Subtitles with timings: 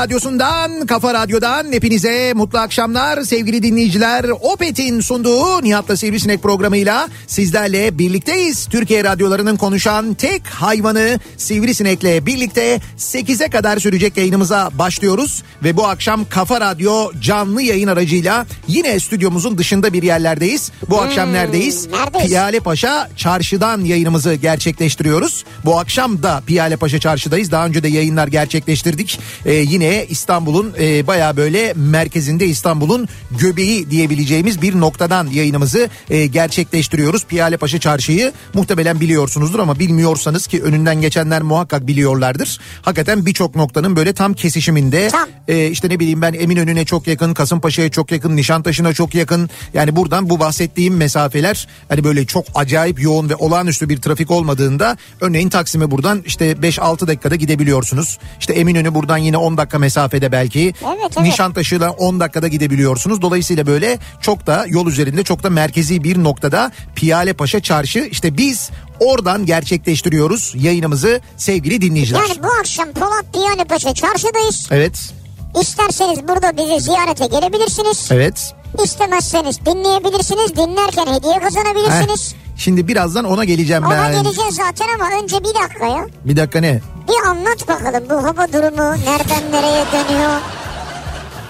[0.00, 4.24] radyosundan, kafa radyodan hepinize mutlu akşamlar sevgili dinleyiciler.
[4.40, 8.66] Opet'in sunduğu Nihat'la Sivrisinek programıyla sizlerle birlikteyiz.
[8.66, 15.42] Türkiye radyolarının konuşan tek hayvanı Sivrisinek'le birlikte 8'e kadar sürecek yayınımıza başlıyoruz.
[15.64, 20.72] Ve bu akşam Kafa Radyo canlı yayın aracıyla yine stüdyomuzun dışında bir yerlerdeyiz.
[20.90, 21.86] Bu akşam neredeyiz?
[21.86, 22.26] neredeyiz?
[22.26, 25.44] Piyale Paşa Çarşı'dan yayınımızı gerçekleştiriyoruz.
[25.64, 27.50] Bu akşam da Piyale Paşa Çarşı'dayız.
[27.50, 29.20] Daha önce de yayınlar gerçekleştirdik.
[29.46, 37.24] Ee, yine İstanbul'un e, baya böyle merkezinde İstanbul'un göbeği diyebileceğimiz bir noktadan yayınımızı e, gerçekleştiriyoruz.
[37.24, 42.60] Piyale Paşa Çarşı'yı muhtemelen biliyorsunuzdur ama bilmiyorsanız ki önünden geçenler muhakkak biliyorlardır.
[42.82, 45.28] Hakikaten birçok noktanın böyle tam kesişiminde Tam.
[45.48, 49.50] e, işte ne bileyim ben Eminönü'ne çok yakın, Kasımpaşa'ya çok yakın, Nişantaşı'na çok yakın.
[49.74, 54.96] Yani buradan bu bahsettiğim mesafeler hani böyle çok acayip yoğun ve olağanüstü bir trafik olmadığında
[55.20, 58.18] örneğin Taksim'e buradan işte 5-6 dakikada gidebiliyorsunuz.
[58.40, 60.60] İşte Eminönü buradan yine 10 dakika mesafede belki.
[60.60, 61.20] Evet, evet.
[61.20, 63.22] Nişantaşı'la 10 dakikada gidebiliyorsunuz.
[63.22, 68.36] Dolayısıyla böyle çok da yol üzerinde çok da merkezi bir noktada Piyale Paşa Çarşı işte
[68.36, 68.70] biz
[69.00, 72.20] oradan gerçekleştiriyoruz yayınımızı sevgili dinleyiciler.
[72.20, 74.68] Yani bu akşam Polat Diyanepaşa çarşıdayız.
[74.70, 75.12] Evet.
[75.60, 78.08] İsterseniz burada bizi ziyarete gelebilirsiniz.
[78.10, 78.54] Evet.
[78.84, 80.56] İstemezseniz dinleyebilirsiniz.
[80.56, 82.32] Dinlerken hediye kazanabilirsiniz.
[82.32, 84.12] Heh, Şimdi birazdan ona geleceğim Ona ben.
[84.22, 86.06] geleceğiz zaten ama önce bir dakika ya.
[86.24, 86.80] Bir dakika ne?
[87.08, 90.30] Bir anlat bakalım bu hava durumu nereden nereye dönüyor?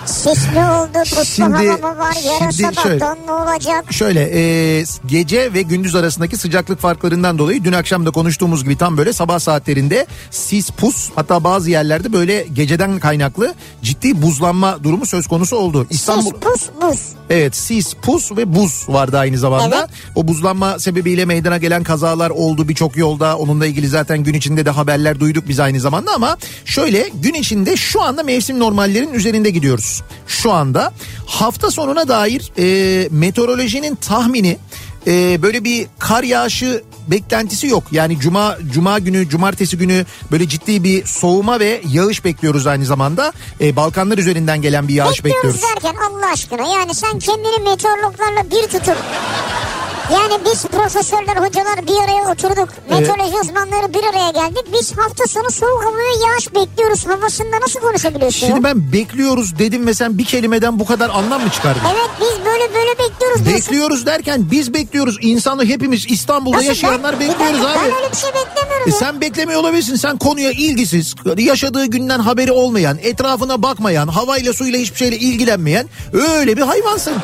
[0.06, 2.16] Sisli oldu, puslu Şimdi- var?
[2.24, 3.92] Yarın şimdi sabah şöyle- donlu olacak.
[3.92, 8.96] Şöyle e, gece ve gündüz arasındaki sıcaklık farklarından dolayı dün akşam da konuştuğumuz gibi tam
[8.96, 15.26] böyle sabah saatlerinde sis pus hatta bazı yerlerde böyle geceden kaynaklı ciddi buzlanma durumu söz
[15.26, 15.86] konusu oldu.
[15.90, 17.00] İstanbul Sis, pus, buz.
[17.30, 19.78] Evet sis, pus ve buz vardı aynı zamanda.
[19.78, 19.90] Evet.
[20.14, 23.36] O buzlanma sebebiyle meydana gelen kazalar oldu birçok yolda.
[23.38, 27.76] Onunla ilgili zaten gün içinde de haberler duyduk biz aynı zamanda ama şöyle gün içinde
[27.76, 29.89] şu anda mevsim normallerin üzerinde gidiyoruz.
[30.26, 30.92] Şu anda
[31.26, 34.58] hafta sonuna dair e, meteorolojinin tahmini
[35.06, 37.84] e, böyle bir kar yağışı beklentisi yok.
[37.92, 43.32] Yani cuma cuma günü, cumartesi günü böyle ciddi bir soğuma ve yağış bekliyoruz aynı zamanda.
[43.60, 45.82] E, Balkanlar üzerinden gelen bir yağış Bekliyoruz bekliyoruz.
[45.84, 48.96] derken Allah aşkına yani sen kendini meteorologlarla bir tutup
[50.12, 52.68] yani biz profesörler, hocalar bir araya oturduk.
[52.90, 54.64] Meteoroloji uzmanları bir araya geldik.
[54.72, 58.46] Biz hafta sonu soğuk hava ve yağış bekliyoruz havasında nasıl konuşabiliyorsun?
[58.46, 61.80] Şimdi ben bekliyoruz dedim ve sen bir kelimeden bu kadar anlam mı çıkardın?
[61.92, 63.46] Evet biz böyle böyle bekliyoruz.
[63.46, 65.16] Bekliyoruz derken biz bekliyoruz.
[65.20, 66.68] İnsanı hepimiz İstanbul'da Nasıl?
[66.68, 67.78] yaşayanlar Ben- bekliyoruz ben, abi.
[67.90, 68.96] Ben öyle bir şey beklemiyorum E ya.
[68.96, 69.96] sen beklemiyor olabilirsin.
[69.96, 76.56] Sen konuya ilgisiz, yaşadığı günden haberi olmayan, etrafına bakmayan, havayla suyla hiçbir şeyle ilgilenmeyen öyle
[76.56, 77.14] bir hayvansın.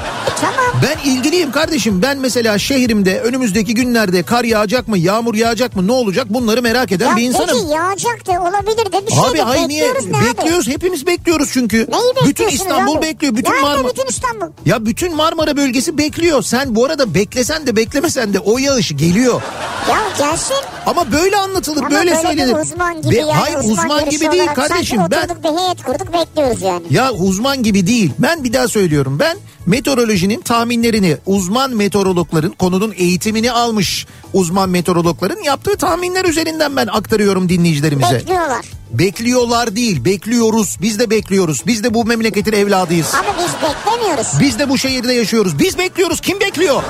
[0.41, 0.57] Tamam.
[0.83, 2.03] Ben ilgiliyim kardeşim.
[2.03, 6.93] Ben mesela şehrimde önümüzdeki günlerde kar yağacak mı, yağmur yağacak mı, ne olacak bunları merak
[6.93, 7.49] eden Ya bir insanım.
[7.61, 10.25] peki yağacak da olabilir de bir şey Abi de hayır niye bekliyoruz ne abi?
[10.39, 11.77] bekliyoruz hepimiz bekliyoruz çünkü.
[11.77, 11.87] Neyi
[12.17, 13.03] bütün bekliyorsunuz İstanbul abi?
[13.03, 13.37] bekliyor.
[13.37, 14.47] Bütün Nerede Marmara bütün İstanbul?
[14.67, 16.43] Ya bütün Marmara bölgesi bekliyor.
[16.43, 19.43] Sen bu arada beklesen de beklemesen de o yağış geliyor.
[19.91, 20.57] Ya gelsin.
[20.87, 22.57] Ama böyle anlatılır, Ama böyle, böyle söylenir.
[22.63, 23.33] uzman gibi Ve- yani.
[23.33, 24.99] hayır uzman, birisi gibi değil kardeşim.
[24.99, 26.83] Sanki Ben oturduk bir heyet kurduk bekliyoruz yani.
[26.91, 28.13] Ya uzman gibi değil.
[28.19, 29.19] Ben bir daha söylüyorum.
[29.21, 37.49] Ben meteorolojinin tahminlerini uzman meteorologların konunun eğitimini almış uzman meteorologların yaptığı tahminler üzerinden ben aktarıyorum
[37.49, 38.15] dinleyicilerimize.
[38.15, 38.67] Bekliyorlar.
[38.91, 40.77] Bekliyorlar değil, bekliyoruz.
[40.81, 41.63] Biz de bekliyoruz.
[41.67, 43.15] Biz de bu memleketin evladıyız.
[43.15, 44.27] Ama biz beklemiyoruz.
[44.41, 45.59] Biz de bu şehirde yaşıyoruz.
[45.59, 46.21] Biz bekliyoruz.
[46.21, 46.83] Kim bekliyor?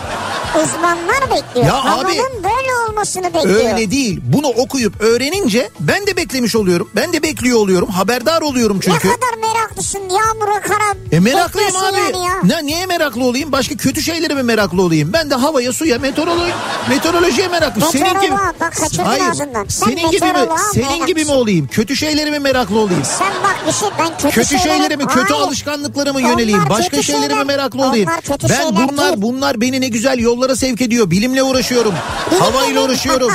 [0.65, 1.67] Uzmanlar bekliyor.
[1.67, 2.56] Ya Havanın abi, böyle
[2.97, 3.75] olmasını bekliyor.
[3.75, 4.21] Öyle değil.
[4.25, 6.89] Bunu okuyup öğrenince ben de beklemiş oluyorum.
[6.97, 7.89] Ben de bekliyor oluyorum.
[7.89, 9.09] Haberdar oluyorum çünkü.
[9.09, 10.95] Ne kadar meraklısın yağmura kara.
[11.13, 11.97] E meraklıyım abi.
[11.97, 12.33] Yani ya.
[12.45, 13.53] Ne, niye meraklı olayım?
[13.53, 15.13] Başka kötü şeylere mi meraklı olayım?
[15.13, 16.53] Ben de havaya, suya, meteoroloji,
[16.89, 17.81] meteorolojiye meraklı.
[17.93, 18.15] Senin gibi.
[18.15, 19.25] Meteoroloğa bak, kaçırdın Hayır.
[19.31, 19.67] ağzından.
[19.69, 20.33] Sen Senin gibi mi?
[20.33, 21.69] meteoroloğa Senin gibi mi olayım?
[21.73, 23.03] Kötü şeylere mi meraklı olayım?
[23.05, 26.59] Sen bak bir şey ben kötü, Kötü şeylere mi, kötü alışkanlıklara mı Onlar yöneleyim?
[26.61, 28.09] kötü Başka şeylere mi meraklı olayım?
[28.09, 31.11] Onlar Ben bunlar bunlar beni ne güzel yollara sevk ediyor.
[31.11, 31.95] Bilimle uğraşıyorum.
[32.39, 33.33] Havayla uğraşıyorum.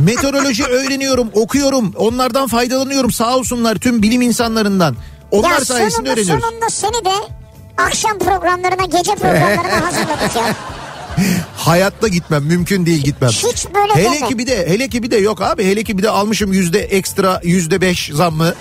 [0.00, 1.92] Meteoroloji öğreniyorum, okuyorum.
[1.96, 3.10] Onlardan faydalanıyorum.
[3.10, 4.96] Sağ olsunlar tüm bilim insanlarından.
[5.30, 6.44] Onlar Ya sayesinde sonunda, öğreniyoruz.
[6.44, 7.14] sonunda seni de
[7.76, 10.54] akşam programlarına gece programlarına hazırladık ya.
[11.56, 13.30] Hayatta gitmem mümkün değil gitmem.
[13.30, 14.28] Hiç böyle hele deme.
[14.28, 16.80] ki bir de hele ki bir de yok abi hele ki bir de almışım yüzde
[16.80, 18.54] ekstra yüzde beş zammı.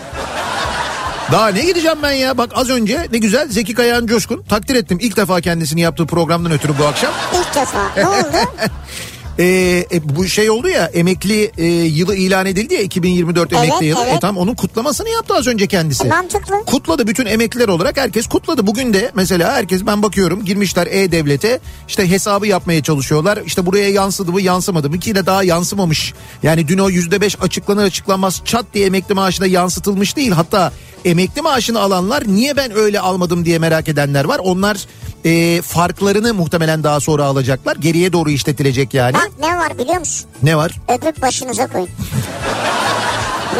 [1.32, 2.38] Daha ne gideceğim ben ya?
[2.38, 4.98] Bak az önce ne güzel Zeki Kayağan Coşkun takdir ettim.
[5.02, 7.12] ilk defa kendisini yaptığı programdan ötürü bu akşam.
[7.40, 7.80] İlk defa.
[7.98, 8.50] Ne oldu?
[9.40, 13.86] Ee, e, bu şey oldu ya emekli e, yılı ilan edildi ya 2024 Evet, emekli
[13.86, 14.00] yılı.
[14.06, 14.16] evet.
[14.18, 16.06] E, tam onun kutlamasını yaptı az önce kendisi.
[16.06, 16.66] E, mantıklı.
[16.66, 18.68] Kutladı bütün emekliler olarak herkes kutladı.
[18.68, 23.40] Bugün de mesela herkes ben bakıyorum girmişler E-Devlet'e işte hesabı yapmaya çalışıyorlar.
[23.46, 26.14] İşte buraya yansıdı mı yansımadı mı ki de daha yansımamış.
[26.44, 30.32] Yani dün o %5 açıklanır açıklanmaz çat diye emekli maaşına yansıtılmış değil.
[30.32, 30.74] Hatta
[31.06, 34.40] emekli maaşını alanlar niye ben öyle almadım diye merak edenler var.
[34.44, 34.78] Onlar
[35.26, 37.76] e, farklarını muhtemelen daha sonra alacaklar.
[37.76, 39.14] Geriye doğru işletilecek yani.
[39.14, 40.30] Bak ne var biliyor musun?
[40.44, 40.72] Ne var?
[40.88, 41.90] Öpüp başınıza koyun.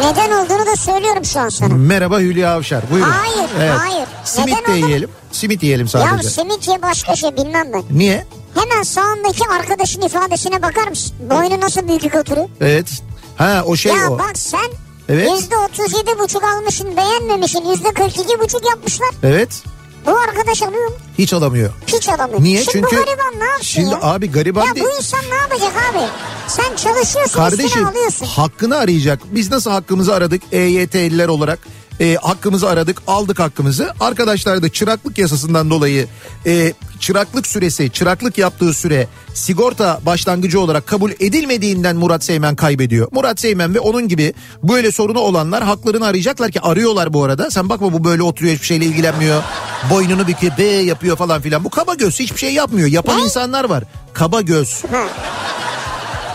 [0.04, 1.74] Neden olduğunu da söylüyorum şu an sana.
[1.74, 2.84] Merhaba Hülya Avşar.
[2.92, 3.10] Buyurun.
[3.12, 4.08] Hayır, hayır.
[4.24, 4.88] Simit Neden de oldu?
[4.88, 5.10] yiyelim.
[5.32, 6.30] Simit yiyelim Ya sadece.
[6.30, 7.84] simit ye başka şey bilmem ben.
[7.92, 8.26] Niye?
[8.56, 11.16] Hemen sağındaki arkadaşın ifadesine bakar mısın?
[11.30, 12.50] Boynu nasıl büyük oturuyor?
[12.62, 12.88] Evet.
[13.36, 14.20] Ha o şey ya o.
[14.20, 14.68] bak sen
[15.10, 15.30] Evet.
[15.32, 19.10] yüzde otuz yedi buçuk almışsın beğenmemişsin yüzde kırk iki buçuk yapmışlar.
[19.24, 19.64] Evet.
[20.06, 20.96] Bu arkadaş alıyor mu?
[21.18, 21.74] Hiç alamıyor.
[21.88, 22.42] Hiç alamıyor.
[22.44, 22.58] Niye?
[22.64, 24.00] Şimdi Çünkü bu gariban ne yapsın şimdi ya?
[24.02, 24.86] abi gariban ya değil.
[24.86, 26.00] bu insan ne yapacak abi?
[26.48, 28.26] Sen çalışıyorsun Kardeşim alıyorsun.
[28.26, 29.20] hakkını arayacak.
[29.32, 31.60] Biz nasıl hakkımızı aradık EYT'liler olarak?
[32.00, 33.94] E, hakkımızı aradık aldık hakkımızı.
[34.00, 36.08] Arkadaşlar da çıraklık yasasından dolayı
[36.46, 43.08] e, çıraklık süresi çıraklık yaptığı süre sigorta başlangıcı olarak kabul edilmediğinden Murat Seymen kaybediyor.
[43.12, 47.52] Murat Seymen ve onun gibi böyle sorunu olanlar haklarını arayacaklar ki arıyorlar bu arada.
[47.52, 49.44] Sen bakma bu böyle oturuyor hiçbir şeyle ilgilenmiyor.
[49.90, 51.64] Boynunu büküyor be yapıyor falan filan.
[51.64, 52.88] Bu kaba göz hiçbir şey yapmıyor.
[52.88, 53.24] Yapan Ne?
[53.24, 53.84] insanlar var.
[54.14, 54.82] Kaba göz.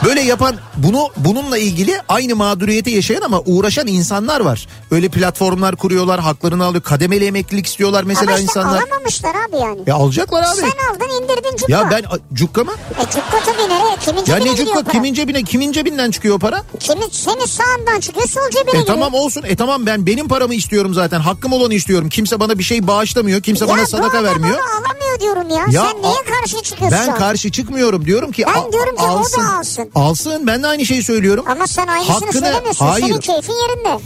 [0.05, 4.67] Böyle yapan bunu bununla ilgili aynı mağduriyeti yaşayan ama uğraşan insanlar var.
[4.91, 6.83] Öyle platformlar kuruyorlar, haklarını alıyor.
[6.83, 8.83] Kademeli emeklilik istiyorlar mesela Ama işte insanlar.
[8.83, 9.81] alamamışlar abi yani.
[9.87, 10.57] Ya alacaklar abi.
[10.57, 11.73] Sen aldın indirdin cukka.
[11.73, 12.03] Ya ben
[12.33, 12.73] cukka mı?
[13.01, 13.97] E cukka tabii nereye?
[14.01, 14.93] Kimin Ya cebine ne gidiyor cukka para?
[14.93, 16.63] kimin cebine kimin cebinden çıkıyor o para?
[16.81, 18.87] Kimin, senin sağından çıkıyor sol cebine E giriyor.
[18.87, 19.43] tamam olsun.
[19.47, 21.21] E tamam ben benim paramı istiyorum zaten.
[21.21, 22.09] Hakkım olanı istiyorum.
[22.09, 23.41] Kimse bana bir şey bağışlamıyor.
[23.43, 24.59] Kimse Ya bana sadaka vermiyor.
[24.59, 25.65] alamıyor diyorum ya.
[25.83, 26.99] Ya Sen neye karşı çıkıyorsun?
[27.09, 29.88] Ben karşı çıkmıyorum diyorum ki Ben diyorum ki o da alsın.
[29.95, 30.47] Alsın.
[30.47, 31.45] Ben de aynı şeyi söylüyorum.
[31.49, 32.87] Ama sen aynısını Hakkını- söylemiyorsun.
[32.87, 33.07] Hayır.
[33.07, 34.03] Senin keyfin yerinde.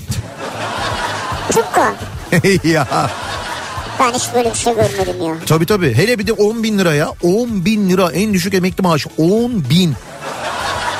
[1.52, 1.94] Cukka.
[2.68, 3.10] ya
[4.00, 5.34] Ben hiç böyle bir şey görmedim ya.
[5.46, 5.94] Tabii tabii.
[5.94, 7.08] Hele bir de 10 bin lira ya.
[7.22, 9.08] 10 bin lira en düşük emekli maaşı.
[9.18, 9.94] 10 bin.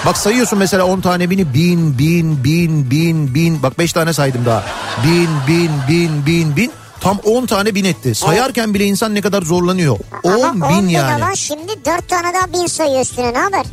[0.06, 1.54] Bak sayıyorsun mesela 10 tane bini.
[1.54, 3.62] Bin, bin, bin, bin, bin.
[3.62, 4.64] Bak 5 tane saydım daha.
[5.04, 6.72] Bin, bin, bin, bin, bin.
[7.00, 8.14] Tam 10 tane bin etti.
[8.14, 9.98] Sayarken bile insan ne kadar zorlanıyor.
[10.22, 11.36] 10 Ama bin 10 bin yani.
[11.36, 13.66] şimdi 4 tane daha bin sayıyor üstüne ne haber?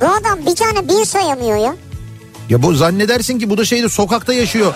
[0.00, 1.76] Bu adam bir tane bin sayamıyor ya.
[2.48, 4.74] Ya bu zannedersin ki bu da şeyde sokakta yaşıyor.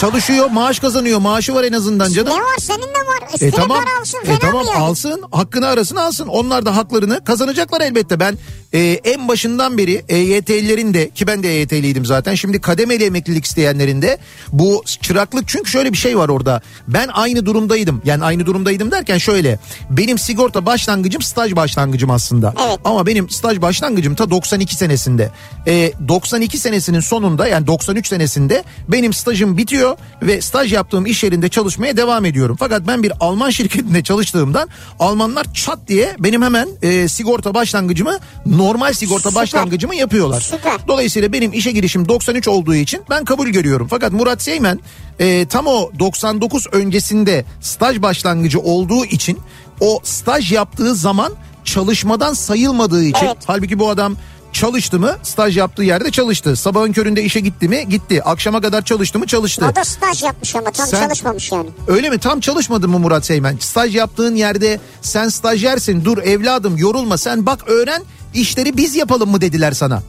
[0.00, 2.32] Çalışıyor maaş kazanıyor maaşı var en azından canım.
[2.32, 3.28] Ne var senin de var.
[3.34, 4.78] Üstüne E tamam, para alsın fena e tamam yani?
[4.78, 6.26] alsın hakkını arasın alsın.
[6.26, 8.20] Onlar da haklarını kazanacaklar elbette.
[8.20, 8.38] Ben
[8.72, 12.34] e, en başından beri EYT'lilerin de ki ben de EYT'liydim zaten.
[12.34, 14.18] Şimdi kademeli emeklilik isteyenlerin de
[14.52, 16.60] bu çıraklık çünkü şöyle bir şey var orada.
[16.88, 18.02] Ben aynı durumdaydım.
[18.04, 19.58] Yani aynı durumdaydım derken şöyle.
[19.90, 22.54] Benim sigorta başlangıcım staj başlangıcım aslında.
[22.66, 22.78] Evet.
[22.84, 25.30] Ama benim staj başlangıcım ta 92 senesinde.
[25.66, 29.85] E, 92 senesinin sonunda yani 93 senesinde benim stajım bitiyor
[30.22, 32.56] ve staj yaptığım iş yerinde çalışmaya devam ediyorum.
[32.58, 38.92] Fakat ben bir Alman şirketinde çalıştığımdan Almanlar çat diye benim hemen e, sigorta başlangıcımı normal
[38.92, 39.42] sigorta Süper.
[39.42, 40.40] başlangıcımı yapıyorlar.
[40.40, 40.88] Süper.
[40.88, 43.86] Dolayısıyla benim işe girişim 93 olduğu için ben kabul görüyorum.
[43.90, 44.80] Fakat Murat Seymen
[45.18, 49.38] e, tam o 99 öncesinde staj başlangıcı olduğu için
[49.80, 51.32] o staj yaptığı zaman
[51.64, 53.36] çalışmadan sayılmadığı için Evet.
[53.46, 54.16] halbuki bu adam
[54.56, 55.16] çalıştı mı?
[55.22, 56.56] Staj yaptığı yerde çalıştı.
[56.56, 57.88] Sabahın köründe işe gitti mi?
[57.88, 58.22] Gitti.
[58.22, 59.26] Akşama kadar çalıştı mı?
[59.26, 59.66] Çalıştı.
[59.72, 61.70] O da staj yapmış ama tam Sen- çalışmamış yani.
[61.88, 62.18] Öyle mi?
[62.18, 63.56] Tam çalışmadın mı Murat Seymen?
[63.60, 66.04] Staj yaptığın yerde sen stajyersin.
[66.04, 68.02] Dur evladım yorulma sen bak öğren
[68.34, 70.02] işleri biz yapalım mı dediler sana.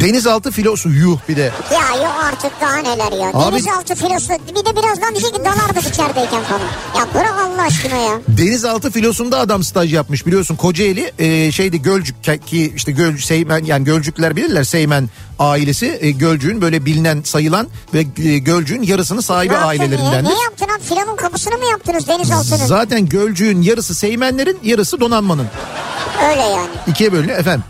[0.00, 1.52] Denizaltı filosu yuh bir de.
[1.72, 3.30] Ya yok artık daha neler ya.
[3.34, 6.60] Abi- Denizaltı filosu bir de birazdan diyecek ki dalardık içerideyken falan.
[6.98, 8.20] Ya bırak Allah aşkına ya.
[8.28, 13.84] Denizaltı filosunda adam staj yapmış biliyorsun Kocaeli e, şeydi Gölcük ki işte Gölcük Seymen yani
[13.84, 19.56] Gölcükler bilirler Seymen ailesi e, Gölcük'ün böyle bilinen sayılan ve e, Gölcük'ün yarısının sahibi Ne
[19.56, 20.30] yaptın ailelerindendir.
[20.30, 20.82] Ne, ne yaptın abi?
[20.82, 22.66] Filanın kapısını mı yaptınız denizaltının?
[22.66, 25.46] Zaten Gölcük'ün yarısı Seymenlerin yarısı donanmanın.
[26.30, 26.68] Öyle yani.
[26.86, 27.64] İkiye bölünüyor efendim.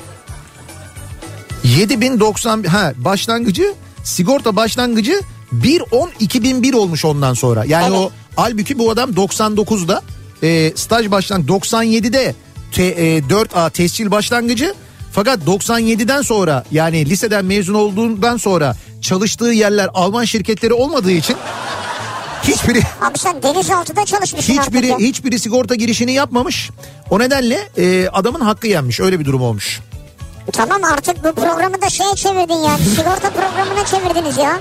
[1.64, 5.20] 7090 ha başlangıcı sigorta başlangıcı
[5.54, 7.64] 1-10-2001 olmuş ondan sonra.
[7.64, 7.98] Yani Evet.
[7.98, 10.02] o halbuki bu adam 99'da
[10.42, 12.34] e, staj başlan 97'de
[12.72, 14.74] te, e, 4A tescil başlangıcı
[15.12, 21.36] fakat 97'den sonra yani liseden mezun olduğundan sonra çalıştığı yerler Alman şirketleri olmadığı için
[22.42, 24.98] hiçbiri Abi sen denizaltıda çalışmışsın artık hiçbiri ya.
[24.98, 26.70] hiçbiri sigorta girişini yapmamış.
[27.10, 29.00] O nedenle e, adamın hakkı yenmiş.
[29.00, 29.80] Öyle bir durum olmuş.
[30.52, 32.84] Tamam artık bu programı da şeye çevirdin yani.
[32.84, 34.60] Sigorta programına çevirdiniz ya.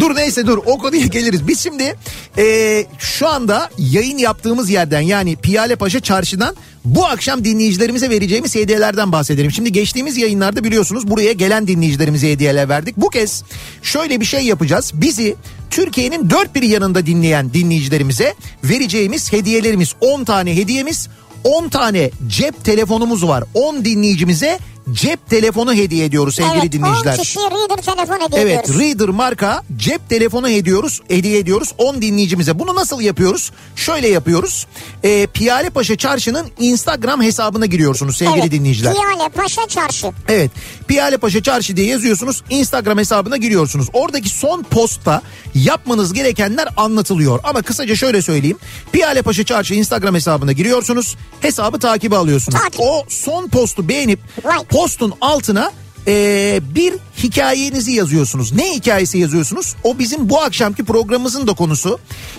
[0.00, 1.48] dur neyse dur o konuya geliriz.
[1.48, 1.96] Biz şimdi
[2.38, 9.12] e, şu anda yayın yaptığımız yerden yani Piyale Paşa Çarşı'dan bu akşam dinleyicilerimize vereceğimiz hediyelerden
[9.12, 9.50] bahsedelim.
[9.50, 12.96] Şimdi geçtiğimiz yayınlarda biliyorsunuz buraya gelen dinleyicilerimize hediyeler verdik.
[12.96, 13.44] Bu kez
[13.82, 14.90] şöyle bir şey yapacağız.
[14.94, 15.36] Bizi
[15.70, 18.34] Türkiye'nin dört bir yanında dinleyen dinleyicilerimize
[18.64, 21.08] vereceğimiz hediyelerimiz 10 tane hediyemiz
[21.44, 23.44] 10 tane cep telefonumuz var.
[23.54, 24.58] 10 dinleyicimize
[24.92, 27.12] cep telefonu hediye ediyoruz sevgili evet, dinleyiciler.
[27.12, 28.80] 10 kişiye reader telefon hediye Evet ediyoruz.
[28.80, 32.58] Reader marka cep telefonu ediyoruz, hediye ediyoruz 10 dinleyicimize.
[32.58, 33.52] Bunu nasıl yapıyoruz?
[33.76, 34.66] Şöyle yapıyoruz.
[35.04, 38.94] Ee, Piyale Paşa Çarşı'nın Instagram hesabına giriyorsunuz sevgili evet, dinleyiciler.
[38.94, 40.10] Piyale Paşa Çarşı.
[40.28, 40.50] Evet.
[40.88, 42.42] Piyale Paşa Çarşı diye yazıyorsunuz.
[42.50, 43.88] Instagram hesabına giriyorsunuz.
[43.92, 45.22] Oradaki son postta
[45.54, 47.40] yapmanız gerekenler anlatılıyor.
[47.44, 48.58] Ama kısaca şöyle söyleyeyim.
[48.92, 51.16] Piyale Paşa Çarşı Instagram hesabına giriyorsunuz.
[51.40, 52.60] Hesabı takibe alıyorsunuz.
[52.60, 52.80] Takip.
[52.80, 54.66] O son postu beğenip Like.
[54.82, 55.72] Postun altına
[56.06, 58.52] eee, bir hikayenizi yazıyorsunuz.
[58.52, 59.74] Ne hikayesi yazıyorsunuz?
[59.84, 61.98] O bizim bu akşamki programımızın da konusu.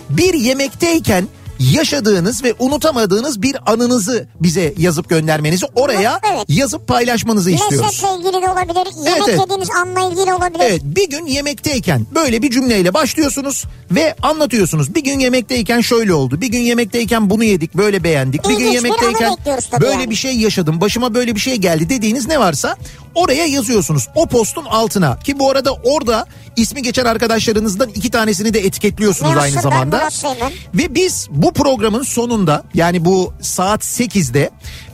[0.09, 1.27] Bir yemekteyken
[1.71, 6.45] yaşadığınız ve unutamadığınız bir anınızı bize yazıp göndermenizi oraya Evet.
[6.49, 7.87] yazıp paylaşmanızı istiyoruz.
[7.87, 9.05] Lezzetle ilgili de olabilir.
[9.05, 9.39] Yemek evet.
[9.39, 10.63] yediğiniz anla ilgili olabilir.
[10.63, 14.95] Evet bir gün yemekteyken böyle bir cümleyle başlıyorsunuz ve anlatıyorsunuz.
[14.95, 16.41] Bir gün yemekteyken şöyle oldu.
[16.41, 18.43] Bir gün yemekteyken bunu yedik böyle beğendik.
[18.43, 19.37] Bir gün İlginç bir anı yemekteyken
[19.71, 20.09] tabii böyle yani.
[20.09, 20.81] bir şey yaşadım.
[20.81, 22.77] Başıma böyle bir şey geldi dediğiniz ne varsa
[23.15, 24.07] oraya yazıyorsunuz.
[24.15, 29.61] O postun altına ki bu arada orada ismi geçen arkadaşlarınızdan iki tanesini de etiketliyorsunuz aynı
[29.61, 29.97] zamanda.
[30.73, 34.49] Ve biz bu programın sonunda yani bu saat 8'de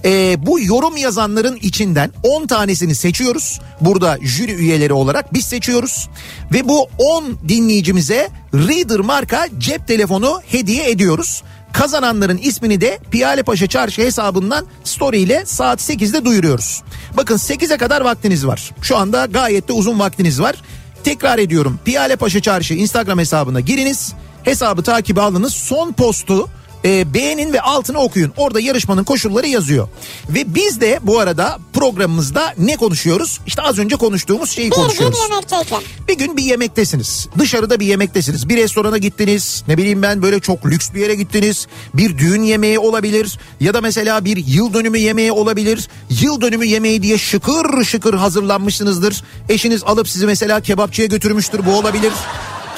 [0.06, 3.62] e, bu yorum yazanların içinden 10 tanesini seçiyoruz.
[3.82, 6.10] Burada jüri üyeleri olarak biz seçiyoruz.
[6.54, 11.44] Ve bu 10 dinleyicimize Reader marka cep telefonu hediye ediyoruz.
[11.74, 16.84] Kazananların ismini de Piyale Paşa Çarşı hesabından story ile saat 8'de duyuruyoruz.
[17.18, 18.72] Bakın 8'e kadar vaktiniz var.
[18.82, 20.56] Şu anda gayet de uzun vaktiniz var.
[21.04, 24.14] Tekrar ediyorum Piyale Paşa Çarşı Instagram hesabına giriniz.
[24.44, 25.54] Hesabı takibe alınız.
[25.54, 26.50] Son postu
[26.86, 28.34] e, beğenin ve altına okuyun.
[28.38, 29.88] Orada yarışmanın koşulları yazıyor.
[30.30, 33.40] Ve biz de bu arada programımızda ne konuşuyoruz?
[33.48, 35.18] İşte az önce konuştuğumuz şeyi Bir gün konuşuyoruz.
[35.30, 35.80] yemekteyken.
[36.08, 37.28] Bir gün bir yemektesiniz.
[37.40, 38.50] Dışarıda bir yemektesiniz.
[38.50, 39.64] Bir restorana gittiniz.
[39.68, 41.68] Ne bileyim ben böyle çok lüks bir yere gittiniz.
[41.94, 43.40] Bir düğün yemeği olabilir.
[43.60, 45.88] Ya da mesela bir yıl dönümü yemeği olabilir.
[46.22, 49.24] Yıl dönümü yemeği diye şıkır şıkır hazırlanmışsınızdır.
[49.50, 51.66] Eşiniz alıp sizi mesela kebapçıya götürmüştür.
[51.66, 52.12] Bu olabilir.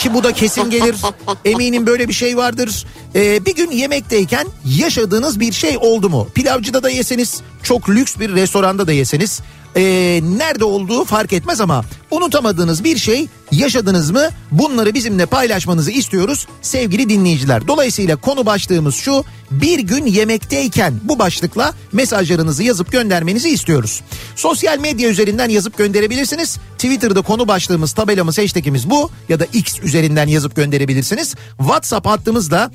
[0.02, 0.96] Ki bu da kesin gelir.
[1.46, 2.86] Eminim böyle bir şey vardır.
[3.16, 6.28] Ee, bir gün yemekteyken yaşadığınız bir şey oldu mu?
[6.36, 9.42] Pilavcıda da yeseniz, çok lüks bir restoranda da yeseniz.
[9.76, 14.30] ee, nerede olduğu fark etmez ama unutamadığınız bir şey yaşadınız mı?
[14.52, 17.68] Bunları bizimle paylaşmanızı istiyoruz sevgili dinleyiciler.
[17.68, 19.24] Dolayısıyla konu başlığımız şu.
[19.52, 24.02] Bir gün yemekteyken bu başlıkla mesajlarınızı yazıp göndermenizi istiyoruz.
[24.36, 26.58] Sosyal medya üzerinden yazıp gönderebilirsiniz.
[26.74, 31.36] Twitter'da konu başlığımız, tabelamız, hashtagimiz bu ya da X üzerinden yazıp gönderebilirsiniz.
[31.58, 32.72] WhatsApp hattımız da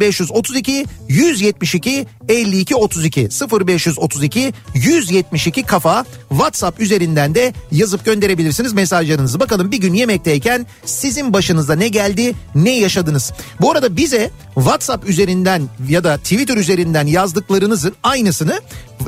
[0.00, 3.28] 0532 172 52 32
[3.68, 4.25] 0532
[4.74, 9.40] 172 kafa WhatsApp üzerinden de yazıp gönderebilirsiniz mesajlarınızı.
[9.40, 13.32] Bakalım bir gün yemekteyken sizin başınıza ne geldi, ne yaşadınız?
[13.60, 18.60] Bu arada bize WhatsApp üzerinden ya da Twitter üzerinden yazdıklarınızın aynısını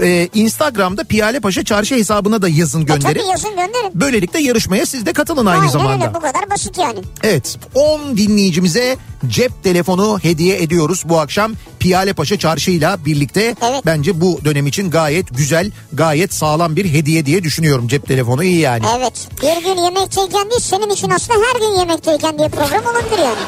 [0.02, 3.14] e, Instagram'da Piyale Paşa Çarşı hesabına da yazın E gönderin.
[3.14, 3.90] tabii yazın gönderin.
[3.95, 6.05] Böylelikle yarışmaya siz de katılın aynı Aynen zamanda.
[6.05, 6.99] öyle bu kadar basit yani.
[7.23, 8.97] Evet 10 dinleyicimize
[9.28, 13.55] cep telefonu hediye ediyoruz bu akşam Piyale Paşa Çarşı'yla birlikte.
[13.71, 13.87] Evet.
[13.87, 17.88] Bence bu dönem için gayet güzel, gayet sağlam bir hediye diye düşünüyorum.
[17.88, 18.85] Cep telefonu iyi yani.
[18.99, 23.38] Evet bir gün yemekteyken değil senin için aslında her gün yemekteyken diye program olabilir yani.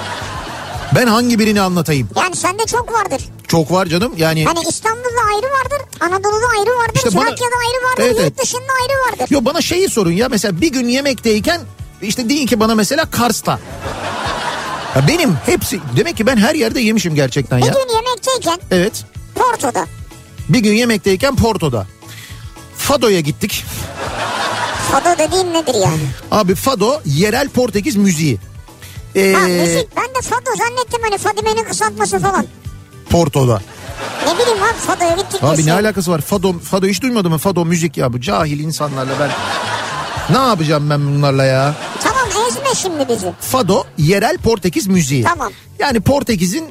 [0.94, 2.08] Ben hangi birini anlatayım?
[2.16, 3.22] Yani sende çok vardır.
[3.48, 4.44] Çok var canım yani.
[4.44, 8.38] Hani İstanbul'da ayrı vardır, Anadolu'da ayrı vardır, İşte bana- Trakya'da ayrı vardır, Evet, yurt evet.
[8.42, 9.26] dışında ayrı vardır.
[9.34, 11.60] Yo bana şeyi sorun ya mesela bir gün yemekteyken
[12.02, 13.58] işte deyin ki bana mesela Kars'ta.
[14.96, 17.72] Ya benim hepsi demek ki ben her yerde yemişim gerçekten Bir ya.
[17.72, 19.04] gün yemekteyken Evet.
[19.34, 19.86] Porto'da.
[20.48, 21.86] Bir gün yemekteyken Porto'da.
[22.76, 23.64] Fado'ya gittik.
[24.92, 26.00] Fado dediğin nedir yani?
[26.30, 28.38] Abi Fado yerel Portekiz müziği.
[29.16, 32.46] Ee, Ha müzik ben de Fado zannettim hani Fadime'nin kısaltması falan.
[33.10, 33.60] Porto'da.
[34.26, 35.74] Ne bileyim abi Fado'ya gittik Abi ne ya.
[35.76, 36.20] alakası var?
[36.20, 37.38] Fado, Fado hiç duymadın mı?
[37.38, 39.30] Fado müzik ya bu cahil insanlarla ben.
[40.36, 41.74] Ne yapacağım ben bunlarla ya?
[42.02, 43.32] Tamam ezme şimdi bizi.
[43.40, 45.22] Fado yerel Portekiz müziği.
[45.24, 45.52] Tamam.
[45.78, 46.68] Yani Portekiz'in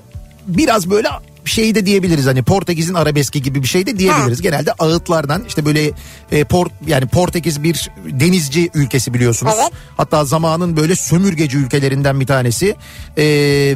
[0.48, 1.10] biraz böyle
[1.50, 4.38] şey de diyebiliriz hani Portekiz'in arabeski gibi bir şey de diyebiliriz.
[4.38, 4.44] Ha.
[4.44, 5.92] Genelde ağıtlardan işte böyle
[6.32, 9.54] e, port yani Portekiz bir denizci ülkesi biliyorsunuz.
[9.56, 9.72] Evet.
[9.98, 12.76] Hatta zamanın böyle sömürgeci ülkelerinden bir tanesi.
[13.18, 13.24] E,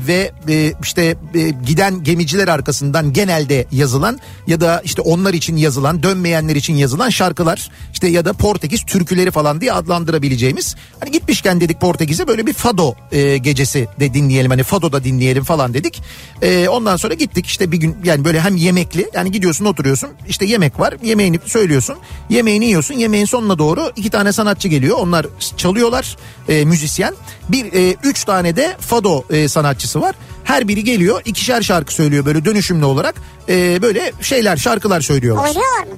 [0.07, 6.03] ve e, işte e, giden gemiciler arkasından genelde yazılan ya da işte onlar için yazılan
[6.03, 10.75] dönmeyenler için yazılan şarkılar işte ya da Portekiz türküleri falan diye adlandırabileceğimiz.
[10.99, 15.43] Hani gitmişken dedik Portekiz'e böyle bir fado e, gecesi de dinleyelim hani fado da dinleyelim
[15.43, 16.01] falan dedik.
[16.41, 20.46] E, ondan sonra gittik işte bir gün yani böyle hem yemekli yani gidiyorsun oturuyorsun işte
[20.46, 21.96] yemek var yemeğini söylüyorsun
[22.29, 25.25] yemeğini yiyorsun yemeğin sonuna doğru iki tane sanatçı geliyor onlar
[25.58, 26.17] çalıyorlar
[26.50, 27.13] e, müzisyen
[27.50, 32.25] bir e, üç tane de fado e, sanatçısı var her biri geliyor ikişer şarkı söylüyor
[32.25, 33.15] böyle dönüşümlü olarak
[33.50, 35.43] e, böyle şeyler şarkılar söylüyorlar.
[35.48, 35.98] Oynuyorlar mı?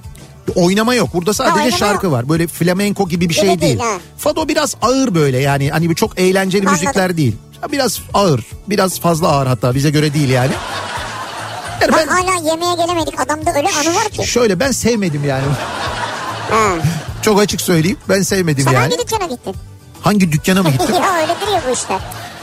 [0.56, 1.10] Oynama yok.
[1.14, 2.16] Burada sadece oynama şarkı yok.
[2.16, 2.30] var.
[2.30, 3.62] Böyle flamenko gibi bir Öyle şey değil.
[3.62, 3.98] değil, ha.
[4.18, 5.70] Fado biraz ağır böyle yani.
[5.70, 6.82] Hani çok eğlenceli Anladım.
[6.86, 7.36] müzikler değil.
[7.72, 8.46] Biraz ağır.
[8.70, 10.52] Biraz fazla ağır hatta bize göre değil yani.
[11.82, 14.28] Yani ben hala yemeğe gelemedik adamda öyle anı var ki.
[14.28, 15.44] şöyle ben sevmedim yani.
[16.50, 16.70] Ha.
[17.22, 17.98] Çok açık söyleyeyim.
[18.10, 18.82] Ben sevmedim Sen yani.
[18.94, 19.56] hangi dükkana gittin?
[20.02, 20.96] Hangi dükkana mı gittim?
[21.04, 22.00] ya öyledir ya bu işler.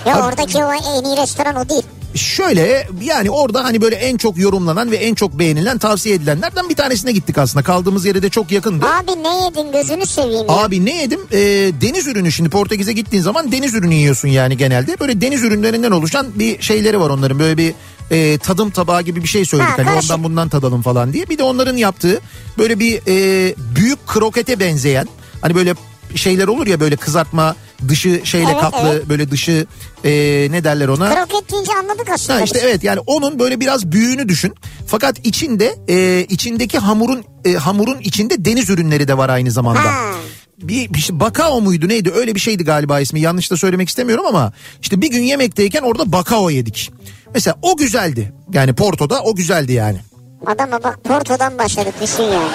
[0.07, 1.83] Ya Abi- oradaki o en iyi restoran o değil.
[2.15, 6.77] Şöyle yani orada hani böyle en çok yorumlanan ve en çok beğenilen tavsiye edilenlerden bir
[6.77, 7.63] tanesine gittik aslında.
[7.65, 8.87] Kaldığımız yere de çok yakındı.
[8.87, 10.55] Abi ne yedin gözünü seveyim ya.
[10.57, 11.21] Abi ne yedim?
[11.33, 11.39] Ee,
[11.81, 15.01] deniz ürünü şimdi Portekiz'e gittiğin zaman deniz ürünü yiyorsun yani genelde.
[15.01, 17.39] Böyle deniz ürünlerinden oluşan bir şeyleri var onların.
[17.39, 17.75] Böyle bir
[18.13, 19.71] e, tadım tabağı gibi bir şey söyledik.
[19.71, 21.29] Ha, hani ondan bundan tadalım falan diye.
[21.29, 22.21] Bir de onların yaptığı
[22.59, 25.09] böyle bir e, büyük krokete benzeyen
[25.41, 25.75] hani böyle
[26.15, 27.57] şeyler olur ya böyle kızartma
[27.89, 29.09] dışı şeyle Evet, kaplı evet.
[29.09, 29.67] böyle dışı
[30.05, 30.11] e,
[30.51, 31.15] ne derler ona?
[31.15, 32.39] Kroket deyince anladık aslında.
[32.39, 32.65] Ha işte biz.
[32.65, 34.55] evet yani onun böyle biraz büyüğünü düşün.
[34.87, 39.85] Fakat içinde e, içindeki hamurun e, hamurun içinde deniz ürünleri de var aynı zamanda.
[39.85, 40.13] Ha.
[40.59, 44.27] Bir, bir şey, bakao muydu neydi öyle bir şeydi galiba ismi yanlış da söylemek istemiyorum
[44.27, 46.93] ama işte bir gün yemekteyken orada bakao yedik.
[47.35, 49.99] Mesela o güzeldi yani Porto'da o güzeldi yani.
[50.47, 52.51] Adama bak Porto'dan başladık düşün yani.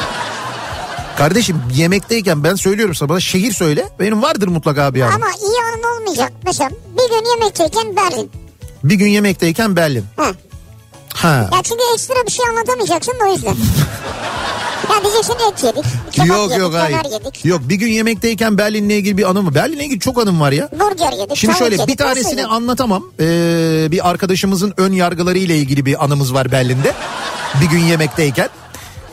[1.17, 5.13] Kardeşim yemekteyken ben söylüyorum sana bana şehir söyle benim vardır mutlaka bir yani.
[5.13, 6.31] Ama iyi anın olmayacak.
[6.45, 8.31] Mesela bir gün yemekteyken Berlin.
[8.83, 10.05] Bir gün yemekteyken Berlin.
[10.17, 10.31] Ha.
[11.17, 11.49] Ha.
[11.53, 13.47] Ya çünkü ekstra bir şey anlatamayacaksın da o yüzden.
[14.89, 15.83] ya diyeceksin et yedik.
[16.11, 16.97] Kebap Yok yedik, yok hayır.
[17.11, 17.45] yedik.
[17.45, 19.55] Yok bir gün yemekteyken Berlin'le ilgili bir anım mı?
[19.55, 20.69] Berlin'le ilgili çok anım var ya.
[20.79, 21.37] Burger yedik.
[21.37, 22.51] Şimdi şöyle yedik, bir tanesini yedik?
[22.51, 23.03] anlatamam.
[23.19, 26.93] Ee, bir arkadaşımızın ön yargıları ile ilgili bir anımız var Berlin'de.
[27.61, 28.49] Bir gün yemekteyken.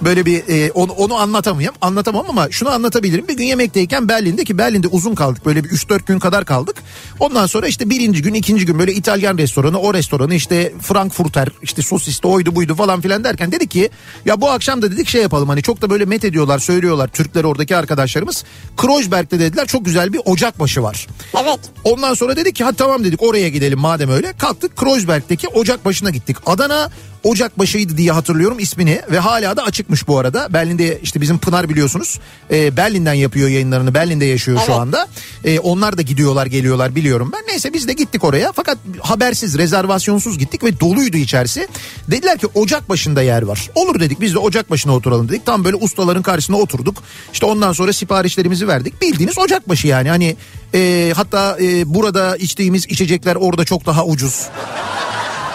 [0.05, 1.79] Böyle bir e, onu, onu anlatamıyorum.
[1.81, 3.29] Anlatamam ama şunu anlatabilirim.
[3.29, 5.47] Bir gün yemekteyken Berlin'de ki Berlin'de uzun kaldık.
[5.47, 6.77] Böyle bir 3-4 gün kadar kaldık.
[7.21, 11.83] Ondan sonra işte birinci gün ikinci gün böyle İtalyan restoranı o restoranı işte Frankfurter işte
[11.83, 13.90] sosisli oydu buydu falan filan derken dedik ki
[14.25, 17.45] ya bu akşam da dedik şey yapalım hani çok da böyle met ediyorlar söylüyorlar Türkler
[17.45, 18.45] oradaki arkadaşlarımız.
[18.77, 21.07] Kreuzberg'de dediler çok güzel bir ocakbaşı var.
[21.43, 21.61] Evet.
[21.85, 24.33] Ondan sonra dedik ki hadi tamam dedik oraya gidelim madem öyle.
[24.38, 26.37] Kalktık Kreuzberg'deki ocak başına gittik.
[26.47, 26.90] Adana
[27.25, 30.53] Ocakbaşı'ydı diye hatırlıyorum ismini ve hala da açıkmış bu arada.
[30.53, 34.81] Berlin'de işte bizim Pınar biliyorsunuz e, Berlin'den yapıyor yayınlarını Berlin'de yaşıyor şu Evet.
[34.81, 35.09] anda.
[35.45, 37.43] E, onlar da gidiyorlar geliyorlar biliyorum ben.
[37.49, 41.69] Neyse biz de gittik oraya fakat habersiz rezervasyonsuz gittik ve doluydu içerisi.
[42.11, 43.71] Dediler ki ocak başında yer var.
[43.75, 45.47] Olur dedik biz de ocak başına oturalım dedik.
[45.47, 47.03] Tam böyle ustaların karşısına oturduk.
[47.33, 49.03] İşte ondan sonra siparişlerimizi verdik.
[49.03, 50.37] Bildiğiniz ocak başı yani hani
[50.75, 54.49] e, hatta e, burada içtiğimiz içecekler orada çok daha ucuz.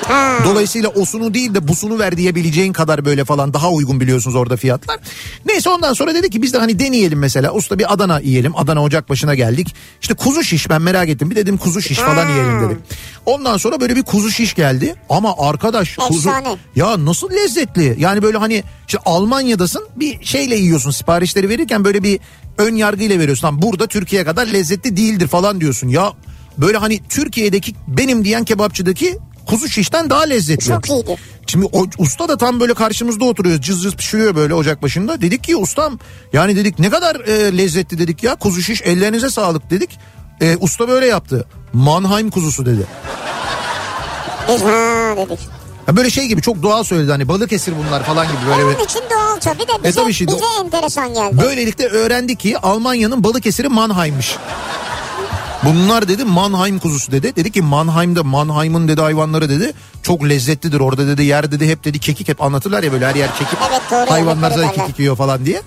[0.10, 0.38] Ha.
[0.46, 5.00] Dolayısıyla osunu değil de busunu ver diyebileceğin kadar böyle falan daha uygun biliyorsunuz orada fiyatlar.
[5.46, 7.52] Neyse ondan sonra dedi ki biz de hani deneyelim mesela.
[7.54, 8.56] Usta bir Adana yiyelim.
[8.58, 9.76] Adana ocak başına geldik.
[10.02, 11.32] İşte kuzu şiş ben merak ettim.
[11.32, 12.32] Bir dedim kuzu şiş falan Ha.
[12.32, 12.80] yiyelim dedim.
[13.26, 14.96] Ondan sonra böyle bir kuzu şiş geldi.
[15.10, 16.56] Ama arkadaş kuzu Efsane.
[16.76, 17.96] ya nasıl lezzetli.
[18.00, 22.20] Yani böyle hani işte Almanya'dasın bir şeyle yiyorsun siparişleri verirken böyle bir
[22.58, 23.48] ön yargıyla veriyorsun.
[23.48, 25.88] Lan burada Türkiye kadar lezzetli değildir falan diyorsun.
[25.88, 26.14] Ya
[26.58, 29.18] böyle hani Türkiye'deki benim diyen kebapçıdaki
[29.50, 30.66] kuzu şişten daha lezzetli.
[30.66, 31.16] Çok iyiydi.
[31.48, 33.62] Şimdi o usta da tam böyle karşımızda oturuyor.
[33.62, 35.22] Cız cız pişiriyor böyle ocak başında.
[35.22, 36.00] Dedik ki ustam
[36.34, 38.36] yani dedik ne kadar e, lezzetli dedik ya.
[38.36, 39.90] Kuzu şiş ellerinize sağlık dedik.
[40.42, 41.46] E, usta böyle yaptı.
[41.74, 42.88] Mannheim kuzusu dedi.
[44.50, 45.40] Biz ha dedik.
[45.88, 48.70] Ya böyle şey gibi çok doğal söyledi hani Balıkesir bunlar falan gibi böyle.
[48.70, 51.38] bir- Onun için doğal tabii de bize, tabii şimdi- bize enteresan geldi.
[51.42, 54.36] Böylelikle öğrendik ki Almanya'nın Balıkesir'i Mannheim'miş.
[55.64, 57.36] Bunlar dedi Mannheim kuzusu dedi.
[57.36, 62.00] Dedi ki Mannheim'de Mannheim'ın dedi hayvanları dedi çok lezzetlidir orada dedi yer dedi hep dedi
[62.00, 63.60] kekik hep anlatırlar ya böyle her yer kekik.
[63.70, 64.74] Evet, doğru, Hayvanlar derler.
[64.74, 65.62] kekik yiyor falan diye.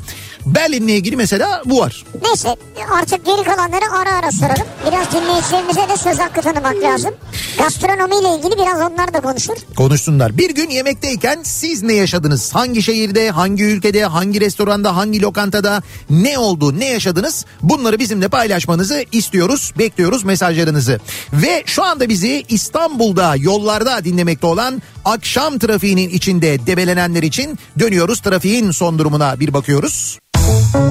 [0.47, 2.05] Berlin'le ilgili mesela bu var.
[2.23, 2.57] Neyse
[2.93, 4.67] artık geri kalanları ara ara soralım.
[4.87, 7.15] Biraz dinleyicilerimize de söz hakkı tanımak lazım.
[7.59, 9.55] Gastronomiyle ilgili biraz onlar da konuşur.
[9.77, 10.39] Konuşsunlar.
[10.39, 12.55] Bir gün yemekteyken siz ne yaşadınız?
[12.55, 17.45] Hangi şehirde, hangi ülkede, hangi restoranda, hangi lokantada ne oldu, ne yaşadınız?
[17.63, 19.73] Bunları bizimle paylaşmanızı istiyoruz.
[19.79, 21.01] Bekliyoruz mesajlarınızı.
[21.33, 28.21] Ve şu anda bizi İstanbul'da yollarda dinlemekte olan akşam trafiğinin içinde debelenenler için dönüyoruz.
[28.21, 30.19] Trafiğin son durumuna bir bakıyoruz.
[30.43, 30.83] Kafa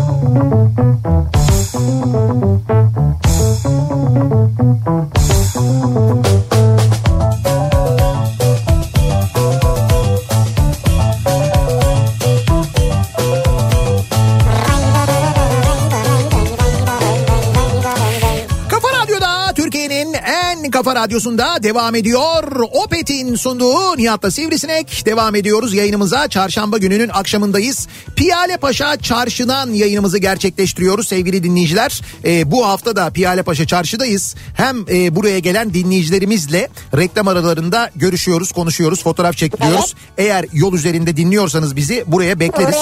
[20.83, 22.43] kafa radyosunda devam ediyor.
[22.71, 26.27] Opet'in sunduğu Nihat'la Sivrisinek devam ediyoruz yayınımıza.
[26.27, 27.87] Çarşamba gününün akşamındayız.
[28.15, 32.01] Piyale Paşa Çarşı'dan yayınımızı gerçekleştiriyoruz sevgili dinleyiciler.
[32.25, 34.35] Ee, bu hafta da Piyale Paşa Çarşı'dayız.
[34.53, 39.95] Hem e, buraya gelen dinleyicilerimizle reklam aralarında görüşüyoruz, konuşuyoruz, fotoğraf çektiriyoruz.
[40.17, 42.75] Eğer yol üzerinde dinliyorsanız bizi buraya bekleriz.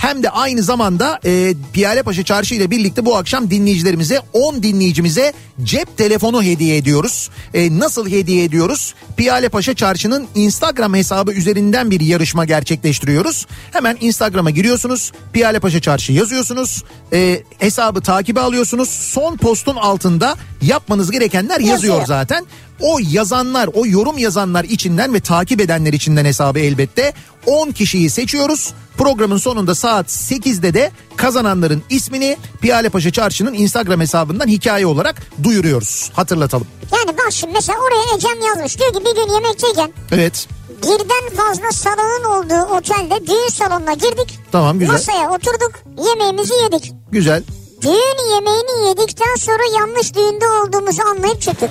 [0.00, 5.96] Hem de aynı zamanda e, Piyalepaşa Çarşı ile birlikte bu akşam dinleyicilerimize 10 dinleyicimize cep
[5.96, 7.23] telefonu hediye ediyoruz.
[7.54, 8.94] E, nasıl hediye ediyoruz?
[9.16, 13.46] Piyalepaşa Çarşı'nın Instagram hesabı üzerinden bir yarışma gerçekleştiriyoruz.
[13.72, 15.12] Hemen Instagram'a giriyorsunuz.
[15.32, 16.82] Piyalepaşa Çarşı yazıyorsunuz.
[17.12, 18.88] E, hesabı takibe alıyorsunuz.
[18.90, 22.06] Son postun altında yapmanız gerekenler yazıyor, Yazıyor.
[22.06, 22.46] zaten.
[22.80, 27.12] O yazanlar, o yorum yazanlar içinden ve takip edenler içinden hesabı elbette
[27.46, 28.72] 10 kişiyi seçiyoruz.
[28.98, 36.10] Programın sonunda saat 8'de de kazananların ismini Piyalepaşa Çarşı'nın Instagram hesabından hikaye olarak duyuruyoruz.
[36.14, 36.66] Hatırlatalım.
[36.92, 38.78] Yani bak şimdi mesela oraya Ecem yazmış.
[38.78, 40.48] Diyor ki bir gün yemekteyken Evet.
[40.82, 44.38] birden fazla salonun olduğu otelde düğün salonuna girdik.
[44.52, 44.92] Tamam güzel.
[44.92, 45.72] Masaya oturduk
[46.08, 46.92] yemeğimizi yedik.
[47.12, 47.42] Güzel.
[47.82, 51.70] Düğün yemeğini yedikten sonra yanlış düğünde olduğumuzu anlayıp çıktık.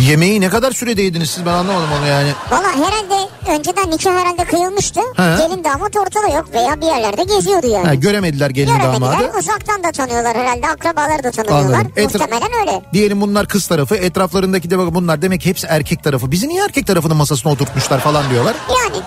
[0.00, 2.28] Yemeği ne kadar sürede yediniz siz ben anlamadım onu yani.
[2.50, 5.00] Valla herhalde önceden nikah herhalde kıyılmıştı.
[5.00, 5.22] He.
[5.22, 7.86] Gelin damat ortada yok veya bir yerlerde geziyordu yani.
[7.86, 8.94] Ha, göremediler gelin Göremediler.
[9.00, 9.38] damadı.
[9.38, 10.68] Uzaktan da tanıyorlar herhalde.
[10.68, 11.64] Akrabaları da tanıyorlar.
[11.78, 11.92] Anladım.
[11.96, 12.82] Etra- Muhtemelen öyle.
[12.92, 16.30] Diyelim bunlar kız tarafı etraflarındaki de bunlar demek hepsi erkek tarafı.
[16.30, 18.54] Bizi niye erkek tarafının masasına oturtmuşlar falan diyorlar.
[18.68, 19.02] Yani